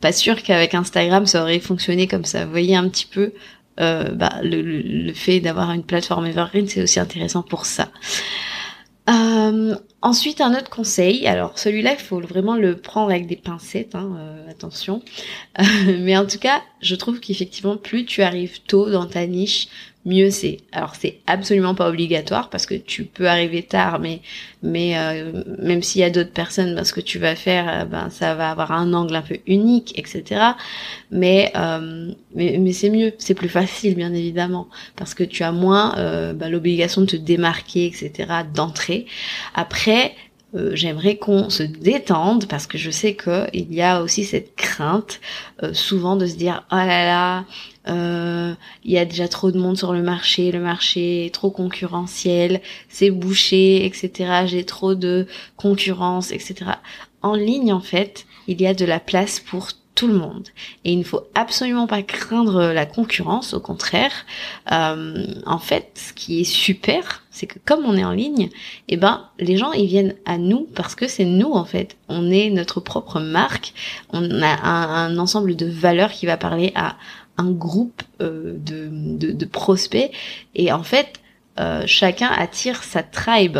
Pas 0.00 0.12
sûr 0.12 0.42
qu'avec 0.42 0.72
Instagram 0.72 1.26
ça 1.26 1.42
aurait 1.42 1.58
fonctionné 1.58 2.06
comme 2.06 2.24
ça. 2.24 2.46
Vous 2.46 2.50
voyez 2.52 2.74
un 2.74 2.88
petit 2.88 3.04
peu 3.04 3.32
bah, 3.76 4.40
le, 4.42 4.62
le, 4.62 5.12
fait 5.12 5.40
d'avoir 5.40 5.72
une 5.72 5.82
plateforme 5.82 6.24
evergreen, 6.24 6.66
c'est 6.68 6.82
aussi 6.82 7.00
intéressant 7.00 7.42
pour 7.42 7.66
ça. 7.66 7.90
Ensuite, 10.00 10.40
un 10.40 10.56
autre 10.56 10.70
conseil, 10.70 11.26
alors 11.26 11.58
celui-là, 11.58 11.94
il 11.94 11.98
faut 11.98 12.20
vraiment 12.20 12.54
le 12.54 12.76
prendre 12.76 13.10
avec 13.10 13.26
des 13.26 13.34
pincettes, 13.34 13.96
hein, 13.96 14.14
euh, 14.16 14.48
attention. 14.48 15.02
mais 15.86 16.16
en 16.16 16.24
tout 16.24 16.38
cas, 16.38 16.62
je 16.80 16.94
trouve 16.94 17.18
qu'effectivement, 17.18 17.76
plus 17.76 18.04
tu 18.04 18.22
arrives 18.22 18.60
tôt 18.62 18.90
dans 18.90 19.06
ta 19.06 19.26
niche, 19.26 19.66
mieux 20.08 20.30
c'est. 20.30 20.58
Alors 20.72 20.94
c'est 20.94 21.20
absolument 21.26 21.74
pas 21.74 21.88
obligatoire 21.88 22.50
parce 22.50 22.66
que 22.66 22.74
tu 22.74 23.04
peux 23.04 23.28
arriver 23.28 23.62
tard, 23.62 24.00
mais 24.00 24.20
mais 24.62 24.98
euh, 24.98 25.44
même 25.58 25.82
s'il 25.82 26.00
y 26.00 26.04
a 26.04 26.10
d'autres 26.10 26.32
personnes, 26.32 26.74
ben, 26.74 26.84
ce 26.84 26.92
que 26.92 27.00
tu 27.00 27.18
vas 27.18 27.36
faire, 27.36 27.68
euh, 27.68 27.84
ben 27.84 28.10
ça 28.10 28.34
va 28.34 28.50
avoir 28.50 28.72
un 28.72 28.92
angle 28.94 29.14
un 29.14 29.22
peu 29.22 29.36
unique, 29.46 29.96
etc. 29.98 30.40
Mais 31.10 31.52
euh, 31.56 32.10
mais, 32.34 32.56
mais 32.58 32.72
c'est 32.72 32.90
mieux, 32.90 33.12
c'est 33.18 33.34
plus 33.34 33.48
facile 33.50 33.94
bien 33.94 34.12
évidemment 34.14 34.68
parce 34.96 35.14
que 35.14 35.24
tu 35.24 35.42
as 35.44 35.52
moins 35.52 35.94
ben, 36.34 36.48
l'obligation 36.48 37.02
de 37.02 37.06
te 37.06 37.16
démarquer, 37.16 37.86
etc. 37.86 38.12
d'entrer. 38.52 39.06
Après 39.54 40.14
j'aimerais 40.72 41.16
qu'on 41.16 41.50
se 41.50 41.62
détende 41.62 42.46
parce 42.46 42.66
que 42.66 42.78
je 42.78 42.90
sais 42.90 43.12
que 43.12 43.46
il 43.52 43.74
y 43.74 43.82
a 43.82 44.02
aussi 44.02 44.24
cette 44.24 44.56
crainte 44.56 45.20
souvent 45.74 46.16
de 46.16 46.24
se 46.24 46.36
dire 46.36 46.64
oh 46.72 46.76
là 46.76 47.04
là 47.04 47.44
il 47.88 48.56
y 48.90 48.98
a 48.98 49.04
déjà 49.04 49.28
trop 49.28 49.50
de 49.50 49.58
monde 49.58 49.76
sur 49.76 49.92
le 49.92 50.02
marché 50.02 50.52
le 50.52 50.60
marché 50.60 51.26
est 51.26 51.34
trop 51.34 51.50
concurrentiel 51.50 52.60
c'est 52.88 53.10
bouché 53.10 53.84
etc 53.86 54.42
j'ai 54.46 54.64
trop 54.64 54.94
de 54.94 55.26
concurrence 55.56 56.30
etc 56.30 56.72
en 57.22 57.34
ligne 57.34 57.72
en 57.72 57.80
fait 57.80 58.26
il 58.46 58.60
y 58.60 58.66
a 58.66 58.74
de 58.74 58.84
la 58.84 59.00
place 59.00 59.40
pour 59.40 59.68
tout 59.98 60.06
le 60.06 60.14
monde. 60.14 60.46
Et 60.84 60.92
il 60.92 60.98
ne 61.00 61.04
faut 61.04 61.22
absolument 61.34 61.88
pas 61.88 62.02
craindre 62.02 62.72
la 62.72 62.86
concurrence, 62.86 63.52
au 63.52 63.58
contraire. 63.58 64.12
Euh, 64.70 65.26
en 65.44 65.58
fait, 65.58 65.90
ce 65.96 66.12
qui 66.12 66.40
est 66.40 66.44
super, 66.44 67.24
c'est 67.32 67.48
que 67.48 67.58
comme 67.64 67.84
on 67.84 67.96
est 67.96 68.04
en 68.04 68.12
ligne, 68.12 68.48
eh 68.86 68.96
ben 68.96 69.24
les 69.40 69.56
gens 69.56 69.72
ils 69.72 69.88
viennent 69.88 70.14
à 70.24 70.38
nous 70.38 70.68
parce 70.76 70.94
que 70.94 71.08
c'est 71.08 71.24
nous 71.24 71.50
en 71.50 71.64
fait. 71.64 71.96
On 72.08 72.30
est 72.30 72.48
notre 72.50 72.78
propre 72.78 73.18
marque. 73.18 73.74
On 74.10 74.40
a 74.40 74.68
un, 74.68 75.18
ensemble 75.18 75.56
de 75.56 75.66
valeurs 75.66 76.12
qui 76.12 76.26
va 76.26 76.36
parler 76.36 76.70
à 76.76 76.94
un 77.38 77.50
groupe 77.50 78.02
euh, 78.20 78.54
de, 78.58 78.88
de, 78.90 79.32
de 79.32 79.44
prospects. 79.46 80.10
Et 80.54 80.70
en 80.72 80.82
fait, 80.82 81.20
euh, 81.58 81.82
chacun 81.86 82.28
attire 82.28 82.84
sa 82.84 83.02
tribe. 83.02 83.58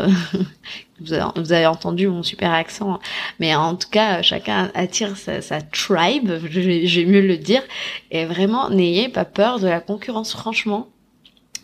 vous, 1.00 1.12
avez, 1.12 1.66
entendu 1.66 2.08
mon 2.08 2.22
super 2.22 2.52
accent, 2.52 3.00
mais 3.40 3.54
en 3.54 3.74
tout 3.76 3.88
cas, 3.90 4.22
chacun 4.22 4.70
attire 4.74 5.16
sa, 5.16 5.42
sa 5.42 5.60
tribe, 5.62 6.30
j'ai 6.48 7.06
mieux 7.06 7.20
le 7.20 7.36
dire. 7.36 7.62
Et 8.10 8.24
vraiment, 8.24 8.70
n'ayez 8.70 9.08
pas 9.08 9.24
peur 9.24 9.58
de 9.58 9.66
la 9.66 9.80
concurrence, 9.80 10.32
franchement. 10.32 10.88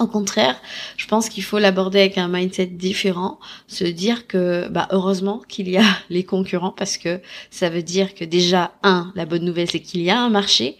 Au 0.00 0.08
contraire, 0.08 0.60
je 0.96 1.06
pense 1.06 1.28
qu'il 1.28 1.44
faut 1.44 1.60
l'aborder 1.60 2.00
avec 2.00 2.18
un 2.18 2.26
mindset 2.26 2.66
différent, 2.66 3.38
se 3.68 3.84
dire 3.84 4.26
que 4.26 4.66
bah 4.68 4.88
heureusement 4.90 5.40
qu'il 5.48 5.68
y 5.68 5.76
a 5.76 5.84
les 6.10 6.24
concurrents 6.24 6.74
parce 6.76 6.98
que 6.98 7.20
ça 7.50 7.68
veut 7.70 7.82
dire 7.82 8.14
que 8.16 8.24
déjà 8.24 8.72
un, 8.82 9.12
la 9.14 9.24
bonne 9.24 9.44
nouvelle 9.44 9.70
c'est 9.70 9.78
qu'il 9.78 10.02
y 10.02 10.10
a 10.10 10.20
un 10.20 10.30
marché 10.30 10.76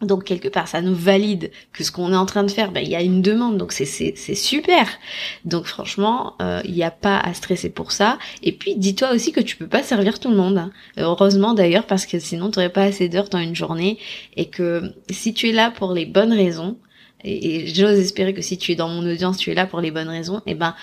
donc 0.00 0.24
quelque 0.24 0.48
part, 0.48 0.68
ça 0.68 0.80
nous 0.80 0.94
valide 0.94 1.50
que 1.72 1.82
ce 1.82 1.90
qu'on 1.90 2.12
est 2.12 2.16
en 2.16 2.26
train 2.26 2.44
de 2.44 2.50
faire, 2.50 2.70
ben, 2.70 2.80
il 2.80 2.88
y 2.88 2.94
a 2.94 3.02
une 3.02 3.20
demande, 3.20 3.58
donc 3.58 3.72
c'est 3.72 3.84
super. 4.34 4.86
Donc 5.44 5.66
franchement, 5.66 6.34
euh, 6.40 6.60
il 6.64 6.72
n'y 6.72 6.84
a 6.84 6.92
pas 6.92 7.18
à 7.18 7.34
stresser 7.34 7.68
pour 7.68 7.90
ça. 7.90 8.18
Et 8.42 8.52
puis 8.52 8.76
dis-toi 8.76 9.12
aussi 9.12 9.32
que 9.32 9.40
tu 9.40 9.56
peux 9.56 9.66
pas 9.66 9.82
servir 9.82 10.20
tout 10.20 10.30
le 10.30 10.36
monde. 10.36 10.58
Hein. 10.58 10.70
Heureusement 10.98 11.52
d'ailleurs, 11.52 11.86
parce 11.86 12.06
que 12.06 12.20
sinon 12.20 12.50
tu 12.50 12.58
n'aurais 12.58 12.72
pas 12.72 12.84
assez 12.84 13.08
d'heures 13.08 13.28
dans 13.28 13.38
une 13.38 13.56
journée. 13.56 13.98
Et 14.36 14.46
que 14.46 14.94
si 15.10 15.34
tu 15.34 15.48
es 15.48 15.52
là 15.52 15.72
pour 15.72 15.92
les 15.92 16.06
bonnes 16.06 16.32
raisons, 16.32 16.76
et, 17.24 17.66
j'ose 17.66 17.98
espérer 17.98 18.34
que 18.34 18.42
si 18.42 18.56
tu 18.56 18.70
es 18.72 18.74
dans 18.76 18.88
mon 18.88 19.04
audience, 19.04 19.38
tu 19.38 19.50
es 19.50 19.54
là 19.54 19.66
pour 19.66 19.80
les 19.80 19.90
bonnes 19.90 20.08
raisons, 20.08 20.40
et 20.46 20.54
ben 20.54 20.76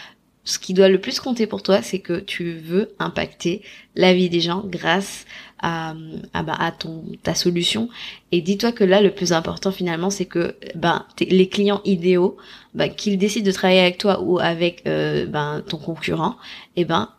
ce 0.46 0.60
qui 0.60 0.74
doit 0.74 0.90
le 0.90 1.02
plus 1.02 1.20
compter 1.20 1.48
pour 1.48 1.64
toi, 1.64 1.82
c'est 1.82 2.00
que 2.00 2.20
tu 2.20 2.54
veux 2.54 2.94
impacter 3.00 3.64
la 3.96 4.14
vie 4.14 4.30
des 4.30 4.42
gens 4.42 4.64
grâce 4.64 5.26
à, 5.26 5.45
à, 5.60 5.94
bah, 6.34 6.56
à 6.60 6.72
ton 6.72 7.04
ta 7.24 7.34
solution. 7.34 7.90
Et 8.32 8.42
dis-toi 8.42 8.72
que 8.72 8.84
là, 8.84 9.02
le 9.02 9.12
plus 9.12 9.34
important 9.34 9.72
finalement, 9.72 10.10
c'est 10.10 10.26
que 10.26 10.56
ben 10.76 11.06
les 11.20 11.50
clients 11.50 11.82
idéaux, 11.86 12.38
ben, 12.74 12.90
qu'ils 12.90 13.18
décident 13.18 13.46
de 13.46 13.52
travailler 13.52 13.82
avec 13.82 13.98
toi 13.98 14.22
ou 14.22 14.40
avec 14.40 14.84
euh, 14.88 15.26
ben, 15.26 15.64
ton 15.68 15.78
concurrent, 15.78 16.36
et 16.76 16.82
eh 16.82 16.86
ben 16.86 17.10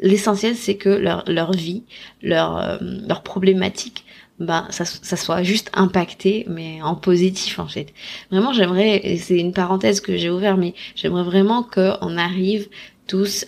l'essentiel 0.00 0.56
c'est 0.56 0.76
que 0.76 0.88
leur 0.88 1.24
leur 1.26 1.52
vie, 1.52 1.84
leur 2.22 2.56
euh, 2.58 2.78
leur 2.80 3.22
problématique 3.22 4.04
bah 4.40 4.66
ça, 4.70 4.86
ça 4.86 5.16
soit 5.16 5.42
juste 5.42 5.70
impacté 5.74 6.46
mais 6.48 6.80
en 6.80 6.94
positif 6.94 7.58
en 7.58 7.68
fait 7.68 7.92
vraiment 8.30 8.54
j'aimerais 8.54 9.18
c'est 9.18 9.38
une 9.38 9.52
parenthèse 9.52 10.00
que 10.00 10.16
j'ai 10.16 10.30
ouvert 10.30 10.56
mais 10.56 10.74
j'aimerais 10.96 11.24
vraiment 11.24 11.62
qu'on 11.62 12.16
arrive 12.16 12.68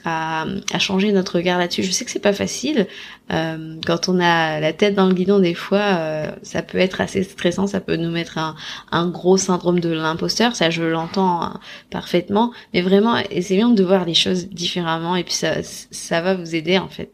à, 0.04 0.46
changer 0.78 1.12
notre 1.12 1.36
regard 1.36 1.58
là-dessus. 1.58 1.82
Je 1.82 1.90
sais 1.90 2.04
que 2.04 2.10
c'est 2.10 2.18
pas 2.18 2.32
facile. 2.32 2.86
Euh, 3.32 3.76
quand 3.86 4.08
on 4.08 4.20
a 4.20 4.60
la 4.60 4.72
tête 4.72 4.94
dans 4.94 5.06
le 5.06 5.14
guidon, 5.14 5.38
des 5.38 5.54
fois, 5.54 5.80
euh, 5.80 6.30
ça 6.42 6.62
peut 6.62 6.78
être 6.78 7.00
assez 7.00 7.22
stressant. 7.22 7.66
Ça 7.66 7.80
peut 7.80 7.96
nous 7.96 8.10
mettre 8.10 8.38
un, 8.38 8.54
un 8.90 9.08
gros 9.08 9.36
syndrome 9.36 9.80
de 9.80 9.90
l'imposteur. 9.90 10.56
Ça, 10.56 10.70
je 10.70 10.82
l'entends 10.82 11.42
hein, 11.42 11.60
parfaitement. 11.90 12.52
Mais 12.74 12.82
vraiment, 12.82 13.16
essayons 13.30 13.70
de 13.70 13.82
voir 13.82 14.04
les 14.04 14.14
choses 14.14 14.48
différemment. 14.48 15.16
Et 15.16 15.24
puis 15.24 15.34
ça, 15.34 15.62
ça 15.62 16.20
va 16.20 16.34
vous 16.34 16.54
aider 16.54 16.78
en 16.78 16.88
fait. 16.88 17.10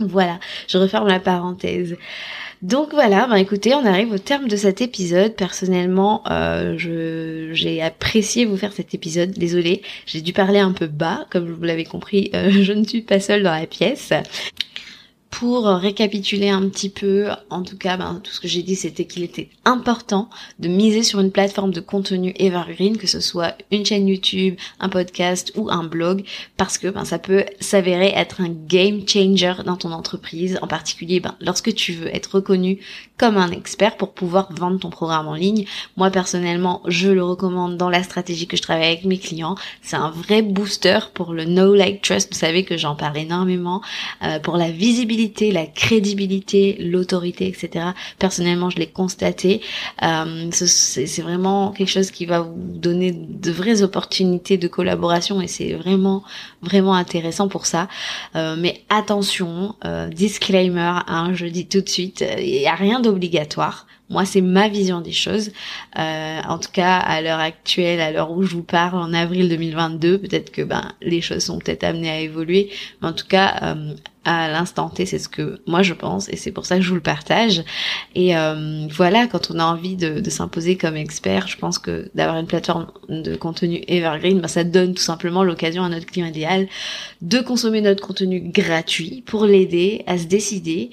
Voilà, 0.00 0.40
je 0.66 0.78
referme 0.78 1.08
la 1.08 1.20
parenthèse. 1.20 1.96
Donc 2.62 2.92
voilà, 2.92 3.26
ben 3.26 3.36
écoutez, 3.36 3.74
on 3.74 3.86
arrive 3.86 4.12
au 4.12 4.18
terme 4.18 4.46
de 4.46 4.56
cet 4.56 4.82
épisode. 4.82 5.34
Personnellement, 5.34 6.22
euh, 6.30 6.74
j'ai 6.76 7.80
apprécié 7.80 8.44
vous 8.44 8.58
faire 8.58 8.74
cet 8.74 8.92
épisode. 8.92 9.30
Désolée, 9.30 9.80
j'ai 10.04 10.20
dû 10.20 10.34
parler 10.34 10.58
un 10.58 10.72
peu 10.72 10.86
bas, 10.86 11.26
comme 11.30 11.50
vous 11.50 11.62
l'avez 11.62 11.84
compris, 11.84 12.30
euh, 12.34 12.50
je 12.62 12.72
ne 12.74 12.84
suis 12.84 13.00
pas 13.00 13.18
seule 13.18 13.42
dans 13.42 13.54
la 13.54 13.66
pièce. 13.66 14.12
Pour 15.30 15.64
récapituler 15.66 16.50
un 16.50 16.68
petit 16.68 16.90
peu, 16.90 17.28
en 17.50 17.62
tout 17.62 17.78
cas, 17.78 17.96
ben, 17.96 18.20
tout 18.22 18.32
ce 18.32 18.40
que 18.40 18.48
j'ai 18.48 18.62
dit, 18.62 18.74
c'était 18.74 19.06
qu'il 19.06 19.22
était 19.22 19.48
important 19.64 20.28
de 20.58 20.68
miser 20.68 21.02
sur 21.02 21.20
une 21.20 21.30
plateforme 21.30 21.70
de 21.70 21.80
contenu 21.80 22.34
evergreen, 22.38 22.98
que 22.98 23.06
ce 23.06 23.20
soit 23.20 23.54
une 23.70 23.86
chaîne 23.86 24.08
YouTube, 24.08 24.56
un 24.80 24.88
podcast 24.88 25.52
ou 25.56 25.70
un 25.70 25.84
blog, 25.84 26.24
parce 26.56 26.78
que 26.78 26.88
ben, 26.88 27.04
ça 27.04 27.18
peut 27.18 27.44
s'avérer 27.60 28.12
être 28.14 28.40
un 28.40 28.50
game 28.50 29.06
changer 29.08 29.54
dans 29.64 29.76
ton 29.76 29.92
entreprise, 29.92 30.58
en 30.62 30.66
particulier 30.66 31.20
ben, 31.20 31.36
lorsque 31.40 31.74
tu 31.74 31.92
veux 31.92 32.14
être 32.14 32.34
reconnu 32.34 32.80
comme 33.20 33.36
un 33.36 33.50
expert 33.50 33.98
pour 33.98 34.14
pouvoir 34.14 34.48
vendre 34.52 34.80
ton 34.80 34.88
programme 34.90 35.28
en 35.28 35.34
ligne. 35.34 35.66
Moi 35.98 36.10
personnellement, 36.10 36.80
je 36.86 37.10
le 37.10 37.22
recommande 37.22 37.76
dans 37.76 37.90
la 37.90 38.02
stratégie 38.02 38.46
que 38.46 38.56
je 38.56 38.62
travaille 38.62 38.86
avec 38.86 39.04
mes 39.04 39.18
clients. 39.18 39.56
C'est 39.82 39.96
un 39.96 40.10
vrai 40.10 40.40
booster 40.40 40.98
pour 41.12 41.34
le 41.34 41.44
know 41.44 41.74
like 41.74 42.00
trust. 42.00 42.32
Vous 42.32 42.38
savez 42.38 42.64
que 42.64 42.78
j'en 42.78 42.96
parle 42.96 43.18
énormément 43.18 43.82
euh, 44.22 44.38
pour 44.38 44.56
la 44.56 44.70
visibilité 44.70 45.50
la 45.50 45.66
crédibilité, 45.66 46.76
l'autorité, 46.80 47.46
etc. 47.46 47.86
Personnellement, 48.18 48.70
je 48.70 48.78
l'ai 48.78 48.86
constaté. 48.86 49.60
Euh, 50.02 50.48
c'est 50.50 51.22
vraiment 51.22 51.72
quelque 51.72 51.88
chose 51.88 52.10
qui 52.10 52.26
va 52.26 52.40
vous 52.40 52.54
donner 52.56 53.12
de 53.12 53.50
vraies 53.50 53.82
opportunités 53.82 54.58
de 54.58 54.68
collaboration 54.68 55.40
et 55.40 55.46
c'est 55.46 55.72
vraiment, 55.72 56.22
vraiment 56.62 56.94
intéressant 56.94 57.48
pour 57.48 57.66
ça. 57.66 57.88
Euh, 58.36 58.56
mais 58.58 58.82
attention, 58.88 59.74
euh, 59.84 60.08
disclaimer, 60.08 61.00
hein, 61.06 61.32
je 61.34 61.46
dis 61.46 61.66
tout 61.66 61.80
de 61.80 61.88
suite, 61.88 62.24
il 62.38 62.44
n'y 62.44 62.66
a 62.66 62.74
rien 62.74 63.00
d'obligatoire. 63.10 63.86
Moi, 64.10 64.24
c'est 64.24 64.40
ma 64.40 64.68
vision 64.68 65.00
des 65.00 65.12
choses. 65.12 65.52
Euh, 65.96 66.40
en 66.48 66.58
tout 66.58 66.72
cas, 66.72 66.96
à 66.96 67.22
l'heure 67.22 67.38
actuelle, 67.38 68.00
à 68.00 68.10
l'heure 68.10 68.32
où 68.32 68.42
je 68.42 68.54
vous 68.56 68.64
parle, 68.64 68.98
en 68.98 69.12
avril 69.12 69.48
2022, 69.48 70.18
peut-être 70.18 70.50
que 70.50 70.62
ben 70.62 70.92
les 71.00 71.20
choses 71.20 71.44
sont 71.44 71.58
peut-être 71.60 71.84
amenées 71.84 72.10
à 72.10 72.18
évoluer. 72.18 72.70
Mais 73.00 73.08
en 73.08 73.12
tout 73.12 73.28
cas, 73.28 73.54
euh, 73.62 73.94
à 74.24 74.50
l'instant 74.50 74.88
T, 74.88 75.06
c'est 75.06 75.20
ce 75.20 75.28
que 75.28 75.62
moi 75.66 75.82
je 75.82 75.94
pense 75.94 76.28
et 76.28 76.36
c'est 76.36 76.50
pour 76.50 76.66
ça 76.66 76.76
que 76.76 76.82
je 76.82 76.88
vous 76.88 76.96
le 76.96 77.00
partage. 77.00 77.62
Et 78.16 78.36
euh, 78.36 78.88
voilà, 78.90 79.28
quand 79.28 79.52
on 79.52 79.60
a 79.60 79.64
envie 79.64 79.94
de, 79.94 80.28
s'imposer 80.28 80.76
comme 80.76 80.96
expert, 80.96 81.46
je 81.46 81.56
pense 81.56 81.78
que 81.78 82.10
d'avoir 82.16 82.36
une 82.38 82.46
plateforme 82.46 82.88
de 83.08 83.36
contenu 83.36 83.84
evergreen, 83.86 84.40
ben, 84.40 84.48
ça 84.48 84.64
donne 84.64 84.94
tout 84.94 85.02
simplement 85.02 85.44
l'occasion 85.44 85.84
à 85.84 85.88
notre 85.88 86.06
client 86.06 86.26
idéal 86.26 86.66
de 87.22 87.38
consommer 87.38 87.80
notre 87.80 88.04
contenu 88.04 88.40
gratuit 88.40 89.22
pour 89.24 89.46
l'aider 89.46 90.02
à 90.08 90.18
se 90.18 90.24
décider 90.24 90.90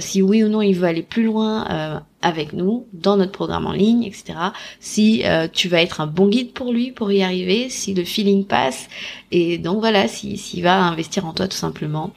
si 0.00 0.20
oui 0.20 0.42
ou 0.42 0.48
non 0.48 0.62
il 0.62 0.74
veut 0.74 0.86
aller 0.86 1.02
plus 1.02 1.24
loin 1.24 2.02
avec 2.26 2.52
nous 2.52 2.86
dans 2.92 3.16
notre 3.16 3.32
programme 3.32 3.66
en 3.66 3.72
ligne, 3.72 4.04
etc. 4.04 4.34
Si 4.80 5.22
tu 5.52 5.68
vas 5.68 5.82
être 5.82 6.00
un 6.00 6.06
bon 6.06 6.28
guide 6.28 6.52
pour 6.52 6.72
lui 6.72 6.90
pour 6.90 7.12
y 7.12 7.22
arriver, 7.22 7.68
si 7.68 7.94
le 7.94 8.04
feeling 8.04 8.44
passe, 8.44 8.88
et 9.30 9.58
donc 9.58 9.80
voilà, 9.80 10.08
s'il 10.08 10.62
va 10.62 10.82
investir 10.82 11.26
en 11.26 11.32
toi 11.32 11.48
tout 11.48 11.56
simplement. 11.56 12.12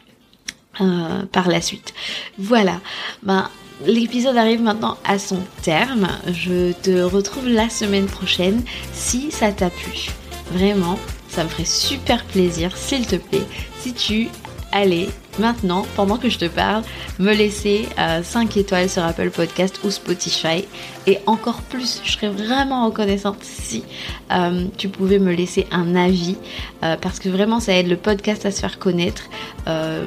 Euh, 0.82 1.26
par 1.34 1.50
la 1.50 1.60
suite. 1.60 1.94
Voilà. 2.38 2.80
Ben, 3.22 3.50
l'épisode 3.86 4.38
arrive 4.38 4.62
maintenant 4.62 4.98
à 5.04 5.20
son 5.20 5.40
terme. 5.62 6.08
Je 6.32 6.72
te 6.72 7.02
retrouve 7.02 7.50
la 7.50 7.70
semaine 7.70 8.06
prochaine 8.06 8.62
si 8.94 9.30
ça 9.30 9.52
t'a 9.52 9.70
plu. 9.70 10.10
Vraiment, 10.52 10.98
ça 11.28 11.44
me 11.44 11.50
ferait 11.50 11.66
super 11.66 12.24
plaisir, 12.24 12.78
s'il 12.78 13.06
te 13.06 13.18
plaît, 13.18 13.46
si 13.80 13.94
tu 13.94 14.30
allez 14.72 15.10
maintenant, 15.40 15.86
pendant 15.96 16.18
que 16.18 16.30
je 16.30 16.38
te 16.38 16.46
parle, 16.46 16.84
me 17.18 17.34
laisser 17.34 17.88
5 18.24 18.56
euh, 18.56 18.60
étoiles 18.60 18.90
sur 18.90 19.04
Apple 19.04 19.30
Podcast 19.30 19.80
ou 19.84 19.92
Spotify. 19.92 20.66
Et 21.08 21.18
encore 21.26 21.62
plus, 21.62 22.02
je 22.04 22.12
serais 22.12 22.30
vraiment 22.30 22.86
reconnaissante 22.86 23.38
si 23.42 23.84
euh, 24.32 24.66
tu 24.78 24.90
pouvais 24.90 25.18
me 25.18 25.34
laisser 25.34 25.66
un 25.72 25.96
avis, 25.96 26.36
euh, 26.84 26.98
parce 27.02 27.20
que 27.20 27.30
vraiment 27.30 27.60
ça 27.60 27.74
aide 27.74 27.88
le 27.88 27.96
podcast 27.96 28.46
à 28.46 28.52
se 28.52 28.60
faire 28.60 28.78
connaître. 28.78 29.24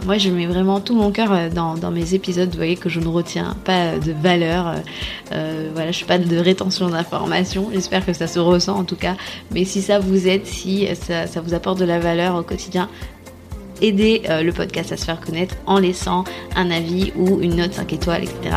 moi, 0.07 0.19
je 0.19 0.31
mets 0.31 0.47
vraiment 0.47 0.81
tout 0.81 0.95
mon 0.95 1.11
cœur 1.11 1.51
dans, 1.51 1.91
mes 1.91 2.15
épisodes. 2.15 2.51
Vous 2.51 2.57
voyez 2.57 2.77
que 2.77 2.89
je 2.89 3.01
ne 3.01 3.09
retiens 3.09 3.57
pas 3.65 3.99
de 3.99 4.13
valeur. 4.13 4.75
voilà, 5.31 5.91
je 5.91 5.97
suis 5.97 6.07
pas 6.07 6.19
de 6.19 6.37
rétention 6.37 6.89
d'informations. 6.89 7.71
J'espère 7.73 8.05
que 8.05 8.13
ça 8.13 8.27
se 8.27 8.39
ressent 8.39 8.77
en 8.77 8.85
tout 8.85 8.97
cas. 8.97 9.17
Mais 9.53 9.65
si 9.65 9.83
ça 9.83 9.99
vous 9.99 10.29
aide, 10.29 10.47
si 10.47 10.87
ça 10.95 11.41
vous 11.41 11.55
apporte 11.55 11.79
de 11.79 11.85
la 11.85 11.99
valeur 11.99 12.37
au 12.37 12.43
quotidien, 12.43 12.89
aider 13.83 14.23
euh, 14.29 14.43
le 14.43 14.53
podcast 14.53 14.93
à 14.93 14.97
se 14.97 15.05
faire 15.05 15.21
connaître 15.21 15.55
en 15.67 15.79
laissant 15.79 16.25
un 16.57 16.71
avis 16.71 17.13
ou 17.17 17.41
une 17.41 17.57
note 17.57 17.75
5 17.75 17.93
étoiles, 17.93 18.25
etc. 18.25 18.57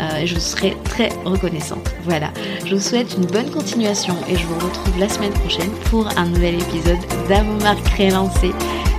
Euh, 0.00 0.26
je 0.26 0.38
serai 0.38 0.76
très 0.84 1.08
reconnaissante. 1.24 1.94
Voilà, 2.04 2.32
je 2.64 2.74
vous 2.74 2.80
souhaite 2.80 3.14
une 3.16 3.26
bonne 3.26 3.50
continuation 3.50 4.16
et 4.28 4.36
je 4.36 4.44
vous 4.46 4.66
retrouve 4.66 4.98
la 4.98 5.08
semaine 5.08 5.32
prochaine 5.32 5.70
pour 5.90 6.06
un 6.18 6.26
nouvel 6.26 6.56
épisode 6.56 6.98
d'Amour 7.28 7.62
créé 7.84 8.10
lancé. 8.10 8.50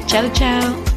Ciao 0.08 0.28
ciao 0.34 0.97